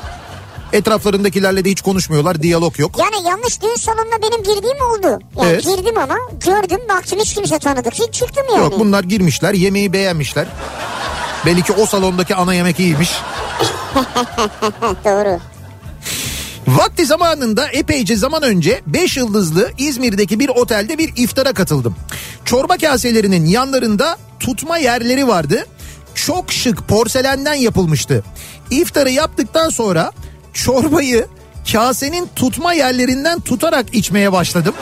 [0.73, 2.99] Etraflarındakilerle de hiç konuşmuyorlar diyalog yok.
[2.99, 5.19] yani yanlış düğün salonuna benim girdiğim oldu.
[5.38, 5.63] Yani Evet.
[5.63, 7.93] girdim ama gördüm baktım hiç kimse tanıdık.
[7.93, 8.59] Hiç çıktım yani.
[8.59, 10.47] Yok bunlar girmişler yemeği beğenmişler.
[11.45, 13.12] Belli ki o salondaki ana yemek iyiymiş.
[15.05, 15.39] Doğru.
[16.67, 21.95] Vakti zamanında epeyce zaman önce 5 yıldızlı İzmir'deki bir otelde bir iftara katıldım.
[22.45, 25.65] Çorba kaselerinin yanlarında tutma yerleri vardı.
[26.15, 28.23] Çok şık porselenden yapılmıştı.
[28.71, 30.12] İftarı yaptıktan sonra
[30.53, 31.27] çorbayı
[31.71, 34.73] kasenin tutma yerlerinden tutarak içmeye başladım.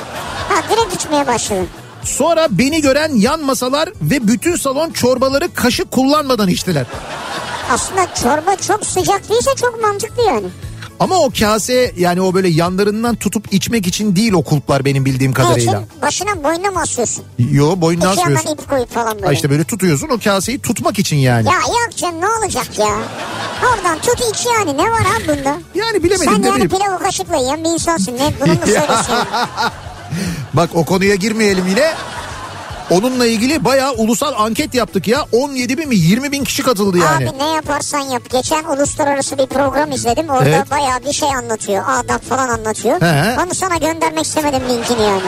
[0.50, 1.68] Ha direkt içmeye başladım.
[2.04, 6.86] Sonra beni gören yan masalar ve bütün salon çorbaları kaşık kullanmadan içtiler.
[7.72, 10.48] Aslında çorba çok sıcak değilse çok mantıklı yani.
[11.02, 15.34] Ama o kase yani o böyle yanlarından tutup içmek için değil o kulplar benim bildiğim
[15.34, 15.72] kadarıyla.
[15.74, 16.02] için?
[16.02, 17.24] Başına boynuna mı asıyorsun?
[17.52, 18.50] Yo boynuna İki asmıyorsun.
[18.52, 19.26] ip koyup falan böyle.
[19.26, 21.48] Ha işte böyle tutuyorsun o kaseyi tutmak için yani.
[21.48, 22.98] Ya yok canım ne olacak ya?
[23.74, 25.58] Oradan tut iç yani ne var abi bunda?
[25.76, 28.14] Yani bilemedim Sen yani pilavı kaşıkla yiyen bir insansın.
[28.18, 29.16] Ne bunu mu söylüyorsun?
[30.54, 31.94] Bak o konuya girmeyelim yine.
[32.92, 35.26] Onunla ilgili bayağı ulusal anket yaptık ya.
[35.32, 37.30] 17 bin mi 20 bin kişi katıldı yani.
[37.30, 38.30] Abi ne yaparsan yap.
[38.30, 40.30] Geçen uluslararası bir program izledim.
[40.30, 40.72] Orada Evet.
[40.72, 41.84] bayağı bir şey anlatıyor.
[41.88, 43.02] Adap falan anlatıyor.
[43.02, 43.40] He.
[43.46, 45.22] Onu sana göndermek istemedim linkini yani.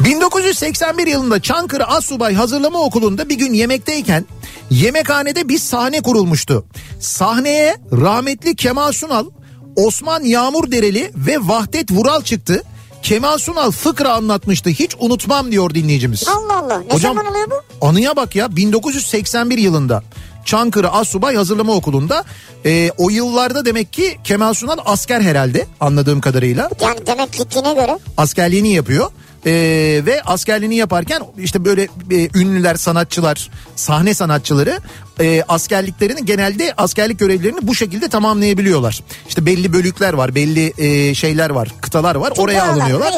[0.00, 4.24] 1981 yılında Çankırı Assubay Hazırlama Okulu'nda bir gün yemekteyken
[4.70, 6.66] yemekhanede bir sahne kurulmuştu.
[7.00, 9.26] Sahneye rahmetli Kemal Sunal,
[9.76, 12.62] Osman Yağmur Dereli ve Vahdet Vural çıktı.
[13.02, 14.70] Kemal Sunal fıkra anlatmıştı.
[14.70, 16.28] Hiç unutmam diyor dinleyicimiz.
[16.28, 16.78] Allah Allah.
[16.78, 17.86] Ne Hocam, zaman oluyor bu?
[17.86, 20.02] Anıya bak ya 1981 yılında.
[20.44, 22.24] Çankırı Assubay Hazırlama Okulu'nda
[22.66, 27.98] e, o yıllarda demek ki Kemal Sunal asker herhalde anladığım kadarıyla Yani demek gittiğine göre.
[28.16, 29.10] askerliğini yapıyor.
[29.46, 34.80] Ee, ve askerliğini yaparken işte böyle e, ünlüler, sanatçılar, sahne sanatçıları
[35.20, 39.00] e, askerliklerini genelde askerlik görevlerini bu şekilde tamamlayabiliyorlar.
[39.28, 42.32] İşte belli bölükler var, belli e, şeyler var, kıtalar var.
[42.36, 43.12] oraya oralarda alınıyorlar.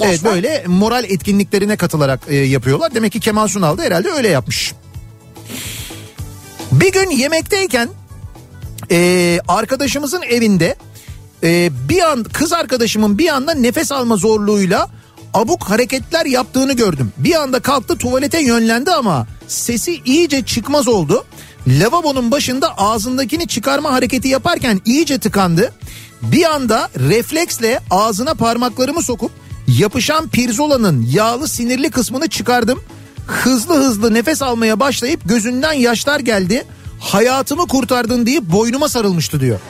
[0.00, 0.34] Evet var.
[0.34, 2.94] böyle moral etkinliklerine katılarak e, yapıyorlar.
[2.94, 4.74] Demek ki Kemal Sunal da herhalde öyle yapmış.
[6.72, 7.88] Bir gün yemekteyken
[8.90, 10.76] e, arkadaşımızın evinde
[11.42, 14.88] e, bir an kız arkadaşımın bir anda nefes alma zorluğuyla
[15.34, 17.12] abuk hareketler yaptığını gördüm.
[17.16, 21.24] Bir anda kalktı tuvalete yönlendi ama sesi iyice çıkmaz oldu.
[21.66, 25.72] Lavabonun başında ağzındakini çıkarma hareketi yaparken iyice tıkandı.
[26.22, 29.30] Bir anda refleksle ağzına parmaklarımı sokup
[29.78, 32.82] yapışan pirzolanın yağlı sinirli kısmını çıkardım.
[33.26, 36.64] Hızlı hızlı nefes almaya başlayıp gözünden yaşlar geldi.
[37.00, 39.60] Hayatımı kurtardın deyip boynuma sarılmıştı diyor.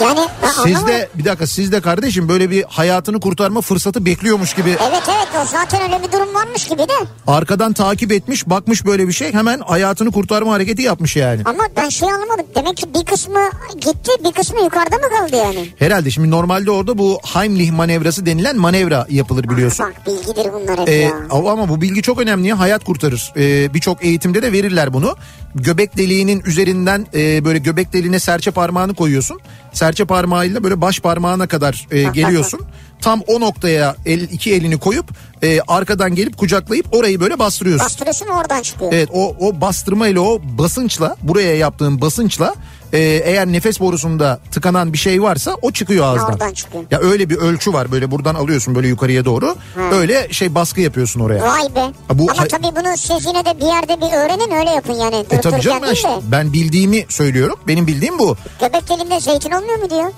[0.00, 0.20] Yani
[0.62, 5.02] Siz de bir dakika siz de kardeşim böyle bir hayatını kurtarma fırsatı bekliyormuş gibi Evet
[5.08, 6.92] evet o zaten öyle bir durum varmış gibi de.
[7.26, 11.42] arkadan takip etmiş bakmış böyle bir şey hemen hayatını kurtarma hareketi yapmış yani.
[11.44, 12.46] Ama ben şey anlamadım.
[12.54, 13.40] Demek ki bir kısmı
[13.80, 15.68] gitti bir kısmı yukarıda mı kaldı yani?
[15.78, 19.86] Herhalde şimdi normalde orada bu Heimlich manevrası denilen manevra yapılır biliyorsun.
[19.86, 21.12] Bak bilgidir bunlar hep Ee, ya.
[21.30, 23.32] ama bu bilgi çok önemli ya hayat kurtarır.
[23.36, 25.16] Ee, Birçok eğitimde de verirler bunu.
[25.54, 29.40] Göbek deliğinin üzerinden e, böyle göbek deliğine serçe parmağını koyuyorsun.
[29.72, 32.60] Serçe parmağıyla böyle baş parmağına kadar e, geliyorsun.
[33.00, 35.06] Tam o noktaya el, iki elini koyup
[35.42, 37.84] e, arkadan gelip kucaklayıp orayı böyle bastırıyorsun.
[37.84, 38.92] Bastırıyorsun oradan çıkıyor.
[38.92, 42.54] Evet o, o bastırma ile o basınçla buraya yaptığın basınçla
[42.92, 46.30] e, eğer nefes borusunda tıkanan bir şey varsa o çıkıyor ağızdan.
[46.32, 46.84] Oradan çıkıyor.
[46.90, 49.56] Ya öyle bir ölçü var böyle buradan alıyorsun böyle yukarıya doğru.
[49.92, 51.42] Öyle şey baskı yapıyorsun oraya.
[51.42, 51.80] Vay be.
[51.80, 55.24] Ha, bu Ama tabii bunu siz yine de bir yerde bir öğrenin öyle yapın yani.
[55.30, 57.58] E tabii canım ben, işte- ben bildiğimi söylüyorum.
[57.68, 58.36] Benim bildiğim bu.
[58.60, 60.12] Göbek deliğinde zeytin olmuyor mu diyor.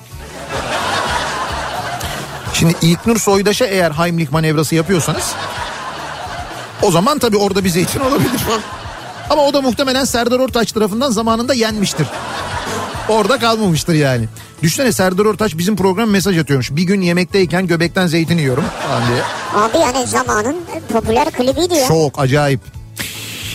[2.54, 5.32] Şimdi İlknur Soydaş'a eğer Heimlich manevrası yapıyorsanız
[6.82, 8.40] o zaman tabii orada bir zeytin olabilir.
[9.30, 12.06] Ama o da muhtemelen Serdar Ortaç tarafından zamanında yenmiştir.
[13.12, 14.24] Orada kalmamıştır yani.
[14.62, 16.70] Düşünsene Serdar Ortaç bizim program mesaj atıyormuş.
[16.70, 19.22] Bir gün yemekteyken göbekten zeytin yiyorum falan diye.
[19.54, 20.56] Abi yani zamanın
[20.92, 21.88] popüler klibiydi ya.
[21.88, 22.60] Çok acayip.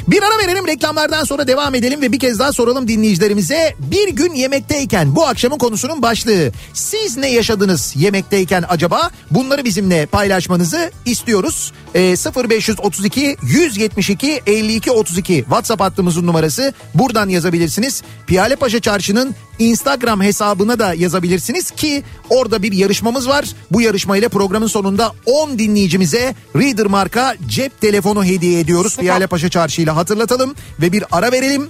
[0.07, 3.75] Bir ara verelim reklamlardan sonra devam edelim ve bir kez daha soralım dinleyicilerimize.
[3.79, 6.51] Bir gün yemekteyken bu akşamın konusunun başlığı.
[6.73, 9.09] Siz ne yaşadınız yemekteyken acaba?
[9.31, 11.73] Bunları bizimle paylaşmanızı istiyoruz.
[11.97, 12.15] Ee,
[12.49, 16.73] 0532 172 52 32 WhatsApp hattımızın numarası.
[16.95, 18.03] Buradan yazabilirsiniz.
[18.27, 23.45] Piyale Paşa Çarşı'nın Instagram hesabına da yazabilirsiniz ki orada bir yarışmamız var.
[23.71, 28.97] Bu yarışmayla programın sonunda 10 dinleyicimize Reader marka cep telefonu hediye ediyoruz.
[28.97, 31.67] Piyale Paşa Çarşı ile hatırlatalım ve bir ara verelim.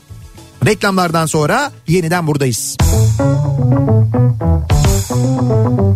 [0.66, 2.78] Reklamlardan sonra yeniden buradayız.
[5.18, 5.87] Kafa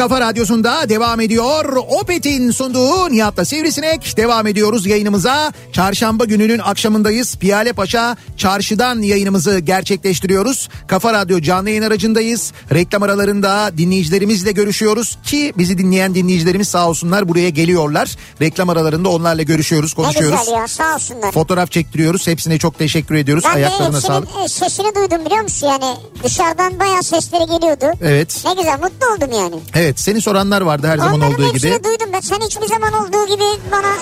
[0.00, 1.76] kafa radyosunda devam ediyor.
[1.88, 4.14] Opet'in sunduğu Nihat'la Sivrisinek.
[4.16, 5.52] Devam ediyoruz yayınımıza.
[5.72, 7.36] Çarşamba gününün akşamındayız.
[7.36, 10.68] Piyale Paşa çarşıdan yayınımızı gerçekleştiriyoruz.
[10.86, 12.52] Kafa Radyo canlı yayın aracındayız.
[12.74, 18.16] Reklam aralarında dinleyicilerimizle görüşüyoruz ki bizi dinleyen dinleyicilerimiz sağ olsunlar buraya geliyorlar.
[18.40, 20.38] Reklam aralarında onlarla görüşüyoruz, Ne konuşuyoruz.
[20.40, 21.32] güzel ya sağ olsunlar.
[21.32, 22.26] Fotoğraf çektiriyoruz.
[22.26, 23.44] Hepsine çok teşekkür ediyoruz.
[23.48, 24.28] Ben Ayaklarına sağlık.
[24.44, 27.98] e, sesini duydum biliyor musun yani dışarıdan bayağı sesleri geliyordu.
[28.02, 28.42] Evet.
[28.44, 29.56] Ne güzel mutlu oldum yani.
[29.74, 31.84] Evet seni soranlar vardı her zaman Onların olduğu hepsini gibi.
[31.84, 32.20] duydum ben.
[32.20, 33.92] Sen hiçbir zaman olduğu gibi bana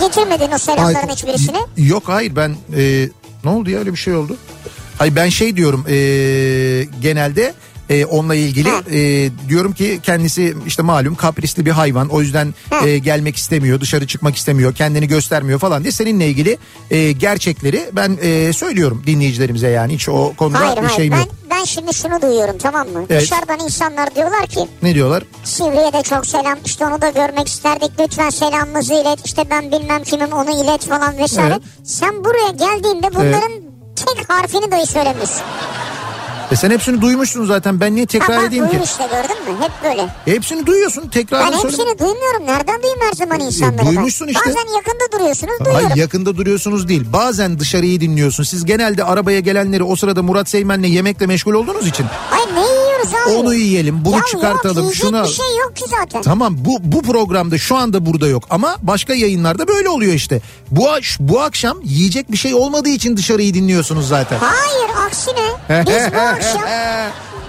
[0.00, 1.58] getirmedin o selamların Ay, hiçbirisini.
[1.76, 3.08] Yok hayır ben e,
[3.44, 4.36] ne oldu ya öyle bir şey oldu.
[4.98, 5.94] Hayır ben şey diyorum e,
[7.00, 7.54] genelde
[7.90, 12.98] e, onunla ilgili e, diyorum ki kendisi işte malum kaprisli bir hayvan o yüzden e,
[12.98, 16.58] gelmek istemiyor dışarı çıkmak istemiyor kendini göstermiyor falan diye seninle ilgili
[16.90, 21.18] e, gerçekleri ben e, söylüyorum dinleyicilerimize yani hiç o konuda Hayır bir hayır şeyim ben,
[21.18, 21.28] yok.
[21.58, 23.04] Ben şimdi şunu duyuyorum tamam mı?
[23.10, 23.22] Evet.
[23.22, 25.22] Dışarıdan insanlar diyorlar ki Ne diyorlar?
[25.44, 30.02] Sivri'ye de çok selam işte onu da görmek isterdik lütfen selamımızı ilet işte ben bilmem
[30.02, 31.52] kimim onu ilet falan vesaire.
[31.52, 31.62] Evet.
[31.84, 33.52] Sen buraya geldiğinde bunların
[33.96, 35.42] tek harfini dahi söylemiyorsun.
[36.52, 38.80] E sen hepsini duymuşsun zaten ben niye tekrar ha, edeyim ki?
[38.84, 39.60] işte gördün mü?
[39.60, 40.08] Hep böyle.
[40.24, 41.76] Hepsini duyuyorsun tekrar Ben da söyle.
[41.76, 42.46] hepsini duymuyorum.
[42.46, 43.78] Nereden duyayım her zaman insanları?
[43.78, 43.86] ben?
[43.86, 44.40] duymuşsun işte.
[44.46, 45.86] Bazen yakında duruyorsunuz duyuyorum.
[45.88, 47.04] Hayır yakında duruyorsunuz değil.
[47.12, 48.44] Bazen dışarıyı dinliyorsun.
[48.44, 52.06] Siz genelde arabaya gelenleri o sırada Murat Seymen'le yemekle meşgul olduğunuz için.
[52.32, 52.60] Ay ne
[52.98, 53.34] yiyoruz abi?
[53.34, 55.24] Onu yiyelim, bunu ya çıkartalım, yok, şunu al.
[55.24, 56.22] bir şey yok ki zaten.
[56.22, 60.40] Tamam bu bu programda şu anda burada yok ama başka yayınlarda böyle oluyor işte.
[60.70, 60.88] Bu
[61.20, 64.38] bu akşam yiyecek bir şey olmadığı için dışarıyı dinliyorsunuz zaten.
[64.38, 66.62] Hayır aksine biz bu akşam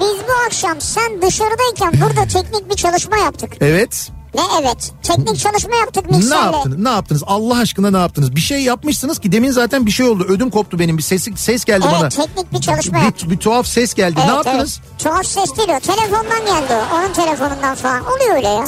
[0.02, 3.52] biz bu akşam sen dışarıdayken burada teknik bir çalışma yaptık.
[3.62, 4.12] Evet.
[4.36, 6.56] Ne evet teknik çalışma yaptık Ne mikserle.
[6.56, 6.78] yaptınız?
[6.78, 7.24] Ne yaptınız?
[7.28, 8.36] Allah aşkına ne yaptınız?
[8.36, 10.26] Bir şey yapmışsınız ki demin zaten bir şey oldu.
[10.30, 10.98] Ödüm koptu benim.
[10.98, 12.10] Bir ses ses geldi Evet bana.
[12.10, 13.30] teknik bir çalışma Bir, yaptık.
[13.32, 14.16] bir tuhaf ses geldi.
[14.20, 14.82] ne Evet, yaptınız?
[14.90, 15.00] Evet.
[15.00, 15.80] Tuhaf ses değil o.
[15.80, 16.96] Telefondan geldi o.
[16.96, 18.02] Onun telefonundan falan.
[18.06, 18.66] Oluyor öyle ya.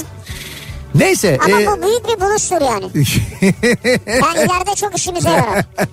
[0.95, 1.37] Neyse.
[1.45, 2.85] Ama e, bu büyük bir buluştur yani.
[4.07, 5.65] Ben ileride çok işimize yarar.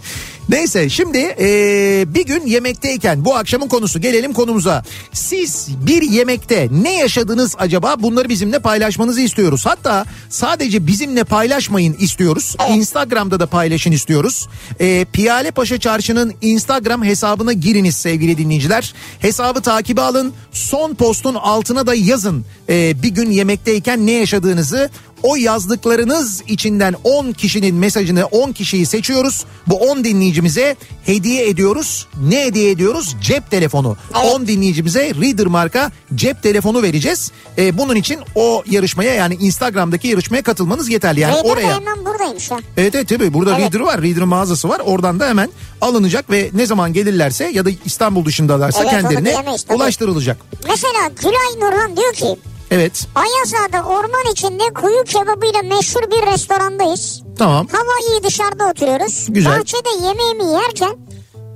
[0.48, 4.82] Neyse şimdi eee, bir gün yemekteyken bu akşamın konusu gelelim konumuza.
[5.12, 9.66] Siz bir yemekte ne yaşadınız acaba bunları bizimle paylaşmanızı istiyoruz.
[9.66, 12.56] Hatta sadece bizimle paylaşmayın istiyoruz.
[12.70, 14.48] Instagram'da da paylaşın istiyoruz.
[14.80, 18.94] Eee Piyale Paşa Çarşı'nın Instagram hesabına giriniz sevgili dinleyiciler.
[19.18, 20.32] Hesabı takibe alın.
[20.52, 22.44] Son postun altına da yazın.
[22.68, 24.90] Eee, bir gün yemekteyken ne yaşadığınızı
[25.22, 29.44] o yazdıklarınız içinden 10 kişinin mesajını 10 kişiyi seçiyoruz.
[29.66, 30.76] Bu 10 dinleyicimize
[31.06, 32.06] hediye ediyoruz.
[32.22, 33.16] Ne hediye ediyoruz?
[33.22, 33.96] Cep telefonu.
[34.34, 37.32] 10 dinleyicimize Reader marka cep telefonu vereceğiz.
[37.58, 41.20] Ee, bunun için o yarışmaya yani Instagram'daki yarışmaya katılmanız yeterli.
[41.20, 42.58] Yani Reader de oraya hemen buradaymış ya.
[42.76, 43.60] Evet evet tabii burada Evet.
[43.60, 44.02] Reader var.
[44.02, 44.80] Reader'ın mağazası var.
[44.84, 45.50] Oradan da hemen
[45.80, 49.34] alınacak ve ne zaman gelirlerse ya da İstanbul dışındalarsa Evet, kendilerine
[49.74, 50.36] ulaştırılacak.
[50.68, 52.36] Mesela Gülay Nurhan diyor ki
[52.70, 57.22] Evet Ayazağa'da orman içinde kuyu kebabıyla meşhur bir restorandayız.
[57.38, 57.66] tamam.
[57.72, 59.26] Hava iyi dışarıda oturuyoruz.
[59.28, 59.58] Güzel.
[59.58, 60.96] Bahçede yemeğimi yerken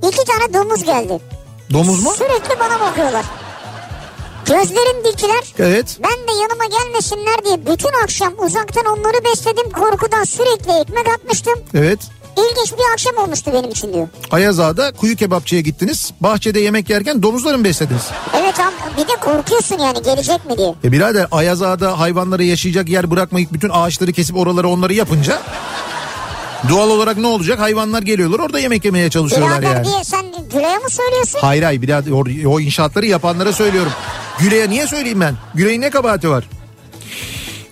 [0.07, 1.19] iki tane domuz geldi.
[1.73, 2.11] Domuz mu?
[2.17, 3.25] Sürekli bana bakıyorlar.
[4.45, 5.43] Gözlerim diktiler.
[5.59, 5.97] Evet.
[6.03, 9.69] Ben de yanıma gelmesinler diye bütün akşam uzaktan onları besledim.
[9.71, 11.59] Korkudan sürekli ekmek atmıştım.
[11.73, 11.99] Evet.
[12.37, 14.07] İlginç bir akşam olmuştu benim için diyor.
[14.31, 16.11] Ayazağa'da kuyu kebapçıya gittiniz.
[16.21, 18.01] Bahçede yemek yerken domuzları mı beslediniz?
[18.37, 20.75] Evet abi bir de korkuyorsun yani gelecek mi diye.
[20.83, 25.41] E birader Ayazağa'da hayvanları yaşayacak yer bırakmayıp bütün ağaçları kesip oraları onları yapınca
[26.69, 27.59] doğal olarak ne olacak?
[27.59, 29.85] Hayvanlar geliyorlar orada yemek yemeye çalışıyorlar Birader yani.
[29.87, 31.39] diye sen Gülay'a mı söylüyorsun?
[31.41, 33.91] Hayır hayır birader o, o inşaatları yapanlara söylüyorum.
[34.39, 35.35] Güle'ye niye söyleyeyim ben?
[35.55, 36.49] Güle'nin ne kabahati var?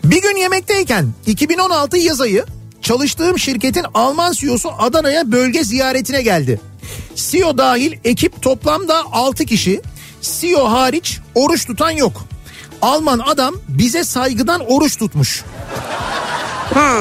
[0.03, 2.45] Bir gün yemekteyken 2016 yaz ayı
[2.81, 6.59] çalıştığım şirketin Alman CEO'su Adana'ya bölge ziyaretine geldi.
[7.15, 9.81] CEO dahil ekip toplamda 6 kişi.
[10.21, 12.25] CEO hariç oruç tutan yok.
[12.81, 15.43] Alman adam bize saygıdan oruç tutmuş.
[16.73, 16.99] Ha.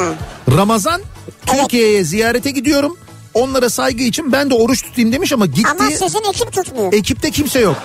[0.57, 1.03] Ramazan
[1.47, 2.97] Türkiye'ye ziyarete gidiyorum.
[3.35, 5.69] Onlara saygı için ben de oruç tutayım demiş ama gitti.
[5.71, 6.93] Ama sizin ekip tutmuyor.
[6.93, 7.77] Ekipte kimse yok.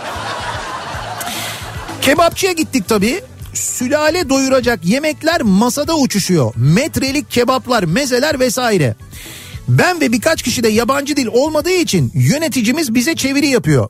[2.01, 3.23] Kebapçıya gittik tabii.
[3.57, 6.53] Sülale doyuracak yemekler masada uçuşuyor.
[6.55, 8.95] Metrelik kebaplar, mezeler vesaire.
[9.67, 13.89] Ben ve birkaç kişi de yabancı dil olmadığı için yöneticimiz bize çeviri yapıyor.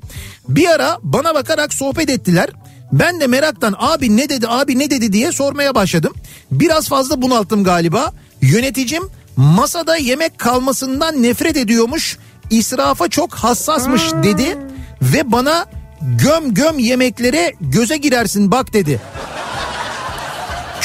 [0.50, 2.50] Bir ara bana bakarak sohbet ettiler.
[2.92, 6.14] Ben de meraktan abi ne dedi abi ne dedi diye sormaya başladım.
[6.52, 8.14] Biraz fazla bunalttım galiba.
[8.42, 9.04] Yöneticim
[9.38, 12.18] masada yemek kalmasından nefret ediyormuş.
[12.50, 14.58] İsrafa çok hassasmış dedi
[15.02, 15.66] ve bana
[16.02, 19.02] göm göm yemeklere göze girersin bak dedi.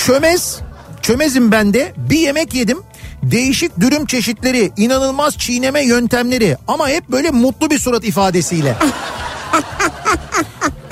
[0.07, 0.59] Çömez,
[1.03, 2.79] çömezim ben de bir yemek yedim.
[3.23, 8.77] Değişik dürüm çeşitleri, inanılmaz çiğneme yöntemleri ama hep böyle mutlu bir surat ifadesiyle.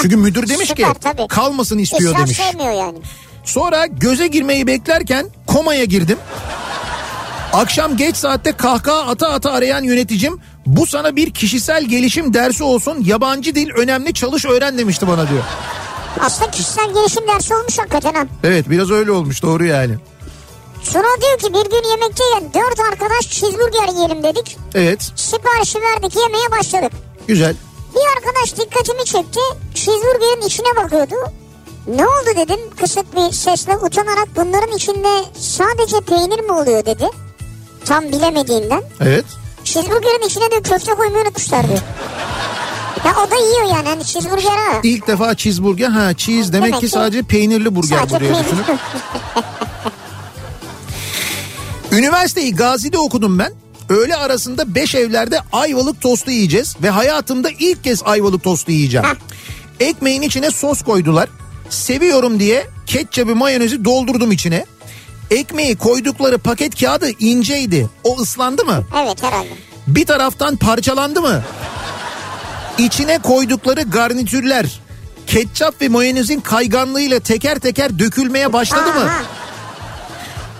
[0.02, 1.28] Çünkü müdür demiş ki Süper, tabii.
[1.28, 2.36] kalmasın istiyor İsraf demiş.
[2.36, 2.98] sevmiyor yani.
[3.44, 6.18] Sonra göze girmeyi beklerken komaya girdim.
[7.52, 13.04] Akşam geç saatte kahkaha ata ata arayan yöneticim bu sana bir kişisel gelişim dersi olsun
[13.04, 15.42] yabancı dil önemli çalış öğren demişti bana diyor.
[16.20, 18.24] Aslında kişisel gelişim dersi olmuş hakikaten ha.
[18.44, 19.94] Evet biraz öyle olmuş doğru yani.
[20.92, 24.56] Tuna diyor ki bir gün yemekteyken dört arkadaş cheeseburger yiyelim dedik.
[24.74, 26.92] Evet Siparişi verdik yemeye başladık.
[27.28, 27.54] güzel.
[27.94, 29.40] Bir arkadaş dikkatimi çekti.
[29.74, 31.14] Cheeseburger'in içine bakıyordu.
[31.86, 37.08] Ne oldu dedim kısık bir sesle utanarak bunların içinde sadece peynir mi oluyor dedi.
[37.84, 38.82] Tam bilemediğinden.
[39.00, 39.24] Evet.
[39.64, 41.78] Cheeseburger'in içine de köfte koymayı unutmuşlar diyor.
[43.04, 44.80] Ya o da yiyor yani hani cheeseburger ha.
[44.82, 48.30] İlk defa cheeseburger ha cheese demek, Demek ki ki- sadece peynirli burger Sadece bu diye
[48.32, 48.44] peynir.
[48.44, 48.66] düşünüp.
[51.92, 53.52] Üniversiteyi Gazi'de okudum ben.
[53.88, 59.06] Öğle arasında beş evlerde ayvalık tostu yiyeceğiz ve hayatımda ilk kez ayvalık tostu yiyeceğim.
[59.06, 59.14] Heh.
[59.86, 61.28] Ekmeğin içine sos koydular.
[61.70, 64.64] Seviyorum diye ketçabı mayonezi doldurdum içine.
[65.30, 67.88] Ekmeği koydukları paket kağıdı inceydi.
[68.04, 68.84] O ıslandı mı?
[69.02, 69.48] Evet herhalde.
[69.86, 71.42] Bir taraftan parçalandı mı?
[72.78, 74.80] İçine koydukları garnitürler
[75.26, 79.10] ketçap ve mayonezin kayganlığıyla teker teker dökülmeye başladı mı?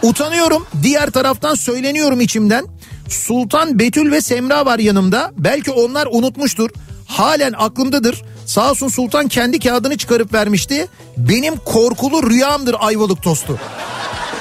[0.02, 2.66] Utanıyorum diğer taraftan söyleniyorum içimden.
[3.08, 5.32] Sultan Betül ve Semra var yanımda.
[5.38, 6.70] Belki onlar unutmuştur.
[7.06, 8.22] Halen aklımdadır.
[8.46, 10.86] Sağ olsun Sultan kendi kağıdını çıkarıp vermişti.
[11.16, 13.58] Benim korkulu rüyamdır ayvalık tostu.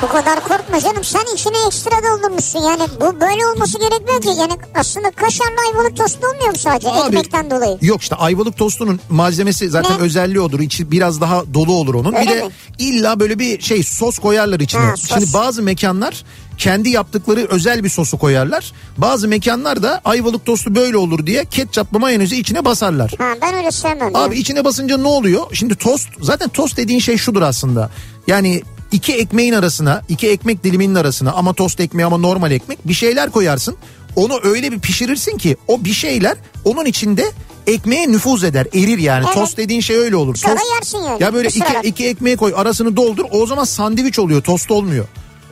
[0.01, 4.53] Bu kadar korkma canım sen içine ekstra doldurmuşsun yani bu böyle olması gerekmiyor ki yani
[4.75, 7.77] aslında kaşarlı ayvalık tost olmuyor mu sadece Abi, ekmekten dolayı?
[7.81, 10.01] Yok işte ayvalık tostunun malzemesi zaten Ne?
[10.01, 10.59] özelliği odur.
[10.59, 12.13] İçi biraz daha dolu olur onun.
[12.13, 12.51] Öyle bir de mi?
[12.79, 14.81] illa böyle bir şey sos koyarlar içine.
[14.81, 15.09] Ha, sos.
[15.09, 16.23] Şimdi bazı mekanlar
[16.57, 18.73] kendi yaptıkları özel bir sosu koyarlar.
[18.97, 23.13] Bazı mekanlar da ayvalık tostu böyle olur diye ketçaplı mayonezi içine basarlar.
[23.17, 24.15] Ha ben öyle sevmem.
[24.15, 24.41] Abi ya.
[24.41, 25.43] içine basınca ne oluyor?
[25.53, 27.89] Şimdi tost zaten tost dediğin şey şudur aslında.
[28.27, 32.93] Yani iki ekmeğin arasına iki ekmek diliminin arasına ama tost ekmeği ama normal ekmek bir
[32.93, 33.77] şeyler koyarsın.
[34.15, 37.31] Onu öyle bir pişirirsin ki o bir şeyler onun içinde
[37.67, 39.25] ekmeğe nüfuz eder erir yani.
[39.25, 39.35] Evet.
[39.35, 40.35] Tost dediğin şey öyle olur.
[40.35, 44.19] Sonra Tost, yersin yani, Ya böyle iki, iki ekmeği koy arasını doldur o zaman sandviç
[44.19, 45.05] oluyor tost olmuyor.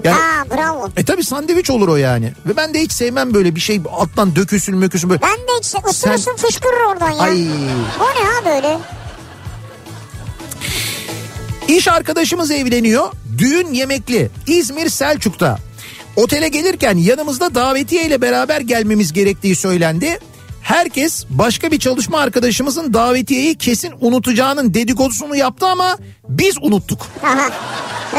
[0.04, 0.90] Yani Ha bravo.
[0.98, 2.34] e tabi sandviç olur o yani.
[2.46, 5.22] Ve ben de hiç sevmem böyle bir şey alttan dökülsün mökülsün böyle.
[5.22, 7.20] Ben de hiç ısırırsın fışkırır oradan ya.
[7.20, 7.48] Ay.
[8.00, 8.80] Bu ne ha böyle?
[11.68, 13.12] İş arkadaşımız evleniyor.
[13.38, 14.30] Düğün yemekli.
[14.48, 15.58] İzmir Selçuk'ta.
[16.16, 20.20] Otele gelirken yanımızda davetiye ile beraber gelmemiz gerektiği söylendi.
[20.62, 25.98] Herkes başka bir çalışma arkadaşımızın davetiyeyi kesin unutacağının dedikodusunu yaptı ama
[26.30, 27.08] biz unuttuk.
[27.24, 27.50] Aha.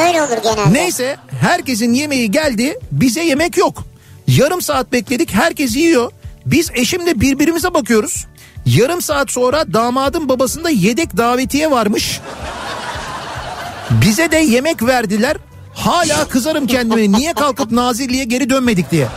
[0.07, 0.73] Öyle olur genelde.
[0.73, 3.85] Neyse herkesin yemeği geldi bize yemek yok.
[4.27, 6.13] Yarım saat bekledik herkes yiyor.
[6.47, 8.27] Biz eşimle birbirimize bakıyoruz.
[8.67, 12.21] Yarım saat sonra damadın babasında yedek davetiye varmış.
[13.91, 15.37] Bize de yemek verdiler.
[15.75, 19.09] Hala kızarım kendime niye kalkıp Nazilli'ye geri dönmedik diye.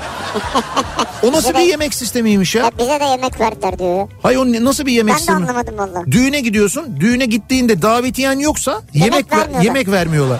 [1.24, 2.64] O nasıl bir yemek sistemiymiş ya?
[2.64, 4.08] Ya bize de yemek verdiler diyor.
[4.24, 5.38] Hay o nasıl bir yemek Ben de sistemi?
[5.38, 6.04] anlamadım valla.
[6.12, 7.00] Düğüne gidiyorsun.
[7.00, 9.64] Düğüne gittiğinde davetiyen yoksa yemek ver- vermiyorlar.
[9.66, 10.40] yemek vermiyorlar.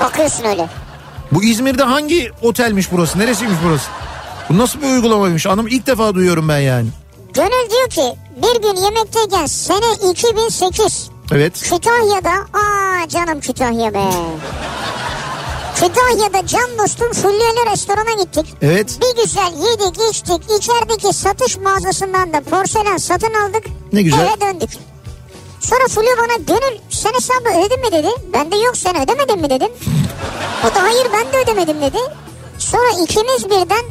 [0.00, 0.68] Bakıyorsun öyle.
[1.32, 3.18] Bu İzmir'de hangi otelmiş burası?
[3.18, 3.88] Neresiymiş burası?
[4.50, 5.46] Bu nasıl bir uygulamaymış?
[5.46, 6.88] Anım ilk defa duyuyorum ben yani.
[7.34, 11.62] Gönül diyor ki bir gün yemekteyken sene 2008 Evet.
[11.62, 14.04] Kütahya'da aa canım Kütahya be.
[15.74, 18.46] Kütahya'da can dostum Fulyeli restorana gittik.
[18.62, 18.98] Evet.
[19.02, 23.64] Bir güzel yedik içtik içerideki satış mağazasından da porselen satın aldık.
[23.92, 24.20] Ne güzel.
[24.20, 24.70] Eve döndük.
[25.60, 28.08] Sonra Fulya bana gönül sen hesabı ödedin mi dedi.
[28.32, 29.72] Ben de yok sen ödemedin mi dedim.
[30.64, 31.98] O da hayır ben de ödemedim dedi.
[32.58, 33.84] Sonra ikimiz birden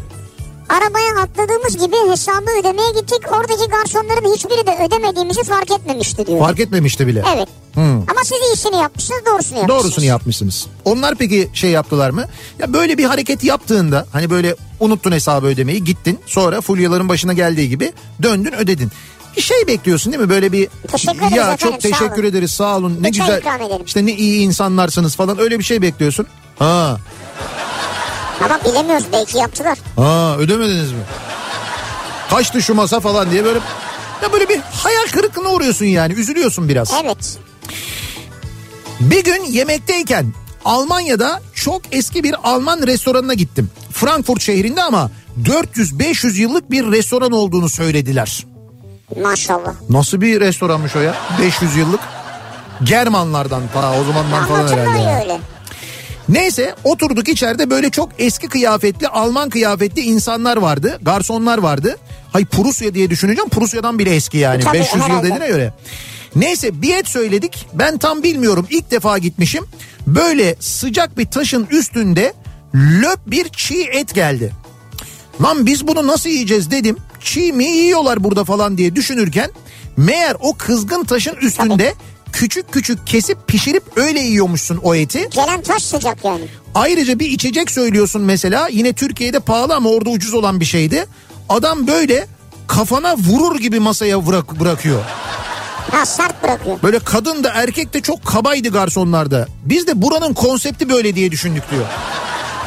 [0.70, 3.20] arabaya atladığımız gibi hesabı ödemeye gittik.
[3.32, 6.40] Oradaki garsonların hiçbiri de ödemediğimizi fark etmemişti diyor.
[6.40, 7.24] Fark etmemişti bile.
[7.36, 7.48] Evet.
[7.74, 7.98] Hmm.
[7.98, 9.84] Ama siz iyisini yapmışsınız doğrusunu yapmışsınız.
[9.84, 10.66] Doğrusunu yapmışsınız.
[10.86, 12.26] Onlar peki şey yaptılar mı?
[12.60, 17.70] Ya böyle bir hareket yaptığında hani böyle unuttun hesabı ödemeyi gittin sonra fulyaların başına geldiği
[17.70, 17.94] gibi
[18.24, 18.92] döndün ödedin.
[19.38, 20.30] Bir şey bekliyorsun değil mi?
[20.30, 22.30] Böyle bir Teşekkür ya efendim, çok sağ teşekkür olun.
[22.30, 26.28] ederiz sağ olun ne çay güzel işte ne iyi insanlarsınız falan öyle bir şey bekliyorsun.
[26.60, 26.98] Ha,
[28.44, 29.78] Ama bilemiyoruz belki yaptılar.
[29.96, 31.00] ha ödemediniz mi?
[32.30, 33.60] Kaçtı şu masa falan diye böyle
[34.24, 36.94] ya böyle bir hayal kırıklığına uğruyorsun yani üzülüyorsun biraz.
[37.04, 37.38] Evet.
[39.00, 40.34] Bir gün yemekteyken
[40.66, 43.70] Almanya'da çok eski bir Alman restoranına gittim.
[43.92, 45.12] Frankfurt şehrinde ama
[45.44, 48.46] 400-500 yıllık bir restoran olduğunu söylediler.
[49.22, 49.74] Maşallah.
[49.90, 51.16] Nasıl bir restoranmış o ya?
[51.42, 52.00] 500 yıllık.
[52.84, 55.22] Germanlardan ta o zamandan falan herhalde.
[55.24, 55.40] Öyle.
[56.30, 61.00] Neyse oturduk içeride böyle çok eski kıyafetli Alman kıyafetli insanlar vardı.
[61.02, 61.98] Garsonlar vardı.
[62.32, 63.50] Hay Prusya diye düşüneceğim.
[63.50, 64.64] Prusya'dan bile eski yani.
[64.64, 65.28] Tabii, 500 yıl herhalde.
[65.28, 65.74] dediğine göre.
[66.36, 67.68] Neyse bir et söyledik.
[67.74, 68.68] Ben tam bilmiyorum.
[68.70, 69.66] ilk defa gitmişim.
[70.08, 72.34] Böyle sıcak bir taşın üstünde
[72.76, 74.54] löp bir çiğ et geldi.
[75.42, 76.98] Lan biz bunu nasıl yiyeceğiz dedim.
[77.22, 79.52] Çiğ mi yiyorlar burada falan diye düşünürken
[79.98, 81.94] meğer o kızgın taşın üstünde
[82.36, 85.30] küçük küçük kesip pişirip öyle yiyormuşsun o eti.
[85.32, 86.48] Gelen taş sıcak yani.
[86.76, 91.06] Ayrıca bir içecek söylüyorsun mesela yine Türkiye'de pahalı ama orada ucuz olan bir şeydi.
[91.50, 92.28] Adam böyle
[92.68, 95.02] kafana vurur gibi masaya bırak, bırakıyor.
[95.92, 96.78] Ha sert bırakıyor.
[96.84, 99.48] Böyle kadın da erkek de çok kabaydı garsonlarda.
[99.66, 101.86] Biz de buranın konsepti böyle diye düşündük diyor.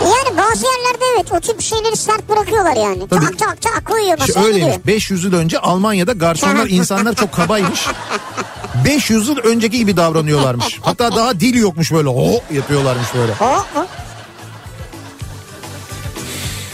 [0.01, 3.09] Yani bazı yerlerde evet o tip şeyleri sert bırakıyorlar yani.
[3.09, 3.25] Tabii.
[3.25, 4.77] Tak tak tak koyuyor İşte masaya öyleymiş.
[4.77, 4.97] gidiyor.
[4.97, 7.87] 500 yıl önce Almanya'da garsonlar insanlar çok kabaymış.
[8.85, 10.79] 500 yıl önceki gibi davranıyorlarmış.
[10.83, 12.09] Hatta daha dil yokmuş böyle.
[12.09, 13.33] O yapıyorlarmış böyle.
[13.41, 13.45] O
[13.81, 13.87] mu?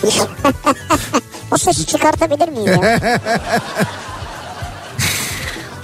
[1.50, 3.00] o sesi çıkartabilir miyim ya?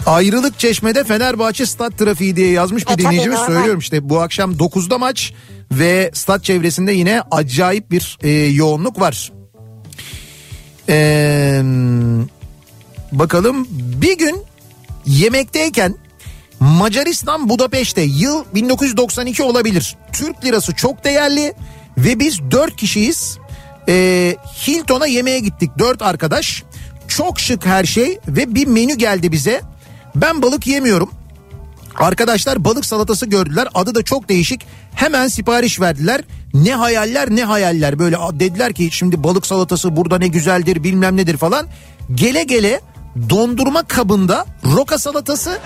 [0.07, 4.99] Ayrılık Çeşme'de Fenerbahçe stat trafiği diye yazmış bir E, dinleyicimiz söylüyorum işte bu akşam 9'da
[4.99, 5.33] maç
[5.73, 9.33] ve stat çevresinde yine acayip bir e, yoğunluk var.
[10.89, 11.63] Ee,
[13.13, 14.45] bakalım bir gün
[15.07, 15.95] Yemekteyken
[16.61, 19.97] Macaristan Budapeşte yıl 1992 olabilir.
[20.13, 21.55] Türk lirası çok değerli
[21.99, 23.39] ve biz dört kişiyiz.
[23.89, 24.37] Ee,
[24.67, 26.63] Hilton'a yemeğe gittik dört arkadaş.
[27.09, 29.63] Çok şık her şey ve bir menü geldi bize.
[30.15, 31.11] Ben balık yemiyorum.
[31.99, 33.69] Arkadaşlar balık salatası gördüler.
[33.75, 34.67] Adı da çok değişik.
[34.95, 36.21] Hemen sipariş verdiler.
[36.55, 37.99] Ne hayaller ne hayaller.
[37.99, 41.67] Böyle dediler ki şimdi balık salatası burada ne güzeldir bilmem nedir falan.
[42.15, 42.81] Gele gele
[43.31, 44.47] dondurma kabında
[44.77, 45.59] roka salatası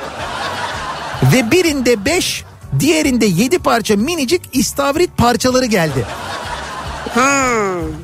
[1.32, 2.44] ve birinde beş
[2.80, 6.06] diğerinde yedi parça minicik istavrit parçaları geldi.
[7.14, 7.50] Ha,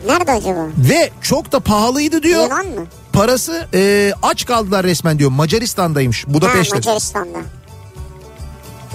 [0.06, 0.66] nerede acaba?
[0.90, 2.42] Ve çok da pahalıydı diyor.
[2.42, 2.86] Yunan mı?
[3.12, 5.30] Parası e, aç kaldılar resmen diyor.
[5.30, 6.74] Macaristan'daymış Budapeşte.
[6.74, 7.38] Ha, Macaristan'da.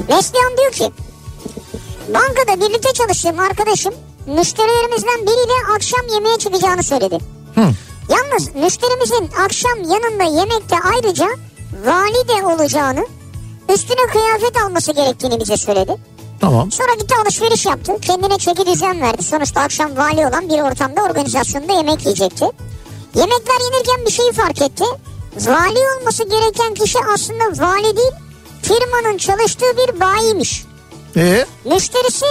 [0.09, 0.91] Neslihan diyor ki
[2.13, 3.93] bankada birlikte çalıştığım arkadaşım
[4.25, 7.17] müşterilerimizden biriyle akşam yemeğe çıkacağını söyledi.
[7.55, 7.61] Hı.
[8.09, 11.27] Yalnız müşterimizin akşam yanında yemekte ayrıca
[11.85, 13.05] vali de olacağını
[13.73, 15.95] üstüne kıyafet alması gerektiğini bize söyledi.
[16.41, 16.71] Tamam.
[16.71, 17.91] Sonra gitti alışveriş yaptı.
[18.01, 19.23] Kendine çeki düzen verdi.
[19.23, 22.45] Sonuçta akşam vali olan bir ortamda organizasyonda yemek yiyecekti.
[23.15, 24.83] Yemekler yenirken bir şeyi fark etti.
[25.39, 28.11] Vali olması gereken kişi aslında vali değil,
[28.61, 30.65] firmanın çalıştığı bir bayiymiş.
[31.17, 31.45] Ee?
[31.65, 32.25] Müşterisi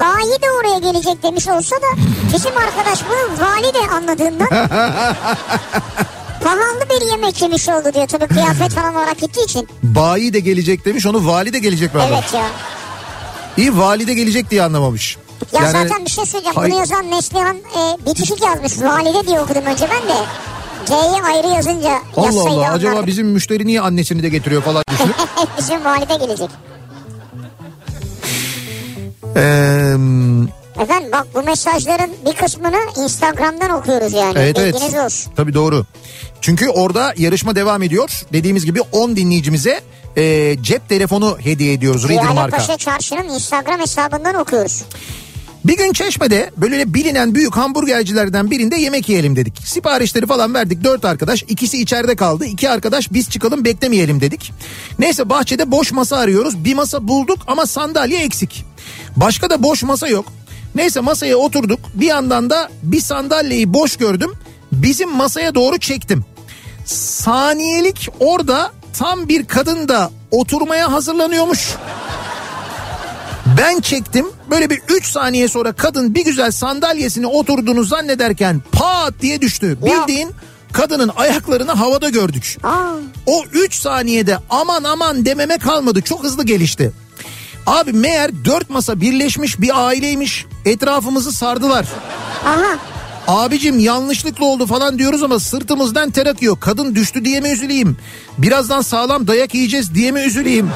[0.00, 1.86] bayi de oraya gelecek demiş olsa da
[2.34, 4.48] bizim arkadaş bunu vali de anladığından
[6.44, 9.68] pahalı bir yemek yemiş oldu diyor tabii kıyafet falan olarak gittiği için.
[9.82, 12.12] Bayi de gelecek demiş onu vali de gelecek mi adam?
[12.14, 12.46] Evet ya.
[13.56, 15.16] İyi vali de gelecek diye anlamamış.
[15.52, 16.56] Ya Yani- zaten bir şey söyleyeceğim.
[16.56, 18.82] Hay- Bunu yazan Neslihan e, bitişik yazmış.
[18.82, 20.18] Valide diye okudum önce ben de.
[20.86, 23.06] C'yi ayrı yazınca Allah Allah acaba anlardım.
[23.06, 25.14] bizim müşteri niye annesini de getiriyor falan düşünüp.
[25.58, 26.50] Bizim valide gelecek.
[29.36, 29.96] Eee,
[30.80, 34.38] Efendim bak bu mesajların bir kısmını Instagram'dan okuyoruz yani.
[34.38, 35.04] evet Bilginiz evet.
[35.04, 35.32] olsun.
[35.36, 35.86] Tabii doğru.
[36.40, 38.22] Çünkü orada yarışma devam ediyor.
[38.32, 39.80] Dediğimiz gibi 10 dinleyicimize
[40.16, 42.56] e, cep telefonu hediye ediyoruz Reader marka.
[42.56, 44.82] Paşa Çarşı'nın Instagram hesabından okuyoruz.
[45.64, 49.58] Bir gün Çeşme'de böyle bilinen büyük hamburgercilerden birinde yemek yiyelim dedik.
[49.64, 51.42] Siparişleri falan verdik dört arkadaş.
[51.42, 52.44] ikisi içeride kaldı.
[52.44, 54.52] iki arkadaş biz çıkalım beklemeyelim dedik.
[54.98, 56.64] Neyse bahçede boş masa arıyoruz.
[56.64, 58.64] Bir masa bulduk ama sandalye eksik.
[59.16, 60.32] Başka da boş masa yok.
[60.74, 61.80] Neyse masaya oturduk.
[61.94, 64.32] Bir yandan da bir sandalyeyi boş gördüm.
[64.72, 66.24] Bizim masaya doğru çektim.
[66.86, 71.74] Saniyelik orada tam bir kadın da oturmaya hazırlanıyormuş.
[73.58, 79.40] Ben çektim böyle bir 3 saniye sonra kadın bir güzel sandalyesine oturduğunu zannederken pat diye
[79.40, 79.78] düştü.
[79.84, 80.30] Bildiğin
[80.72, 82.58] kadının ayaklarını havada gördük.
[82.64, 82.92] Aa,
[83.26, 86.92] O 3 saniyede aman aman dememe kalmadı çok hızlı gelişti.
[87.66, 91.86] Abi meğer 4 masa birleşmiş bir aileymiş etrafımızı sardılar.
[92.46, 92.78] aha.
[93.28, 96.60] Abicim yanlışlıkla oldu falan diyoruz ama sırtımızdan ter akıyor.
[96.60, 97.96] Kadın düştü diye mi üzüleyim?
[98.38, 100.70] Birazdan sağlam dayak yiyeceğiz diye mi üzüleyim?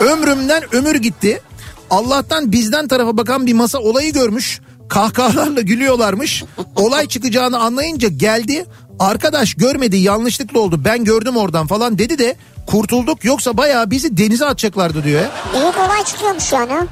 [0.00, 1.42] Ömrümden ömür gitti.
[1.90, 4.60] Allah'tan bizden tarafa bakan bir masa olayı görmüş.
[4.88, 6.44] Kahkahalarla gülüyorlarmış.
[6.76, 8.66] Olay çıkacağını anlayınca geldi.
[8.98, 12.36] Arkadaş görmedi yanlışlıkla oldu ben gördüm oradan falan dedi de
[12.66, 15.30] kurtulduk yoksa bayağı bizi denize atacaklardı diyor ya.
[15.52, 16.86] Büyük olay çıkıyormuş yani.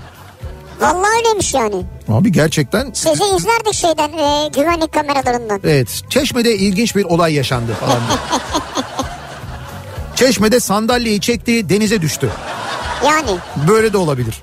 [0.81, 1.83] Vallahi öyleymiş yani.
[2.09, 5.61] Abi gerçekten Sizi izlerdik şeyden e, güvenlik kameralarından.
[5.65, 7.99] Evet Çeşme'de ilginç bir olay yaşandı falan.
[10.17, 12.31] Çeşme'de sandalyeyi çekti denize düştü.
[13.05, 13.31] Yani
[13.69, 14.35] Böyle de olabilir.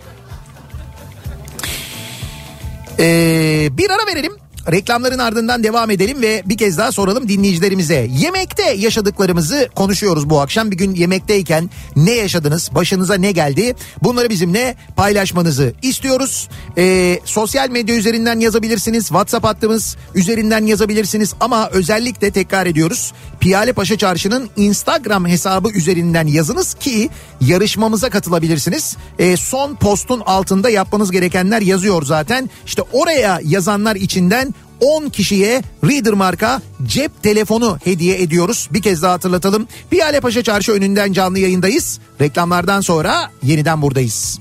[3.00, 4.34] Ee, bir ara verelim.
[4.72, 8.08] Reklamların ardından devam edelim ve bir kez daha soralım dinleyicilerimize.
[8.12, 10.72] Yemekte yaşadıklarımızı konuşuyoruz bu akşam.
[10.72, 12.70] Bir gün yemekteyken ne yaşadınız?
[12.76, 13.76] Başınıza ne geldi?
[14.04, 16.50] Bunları bizimle paylaşmanızı istiyoruz.
[16.78, 19.08] Ee, sosyal medya üzerinden yazabilirsiniz.
[19.08, 21.34] WhatsApp hattımız üzerinden yazabilirsiniz.
[21.40, 23.14] Ama özellikle tekrar ediyoruz.
[23.40, 27.10] Piyale Paşa Çarşı'nın Instagram hesabı üzerinden yazınız ki
[27.42, 28.98] yarışmamıza katılabilirsiniz.
[29.20, 32.50] Ee, son postun altında yapmanız gerekenler yazıyor zaten.
[32.66, 34.51] İşte oraya yazanlar içinden
[34.82, 38.70] 10 kişiye Reader marka cep telefonu hediye ediyoruz.
[38.72, 39.68] Bir kez daha hatırlatalım.
[39.90, 42.00] Piyale Paşa Çarşı önünden canlı yayındayız.
[42.22, 44.40] Reklamlardan sonra yeniden buradayız.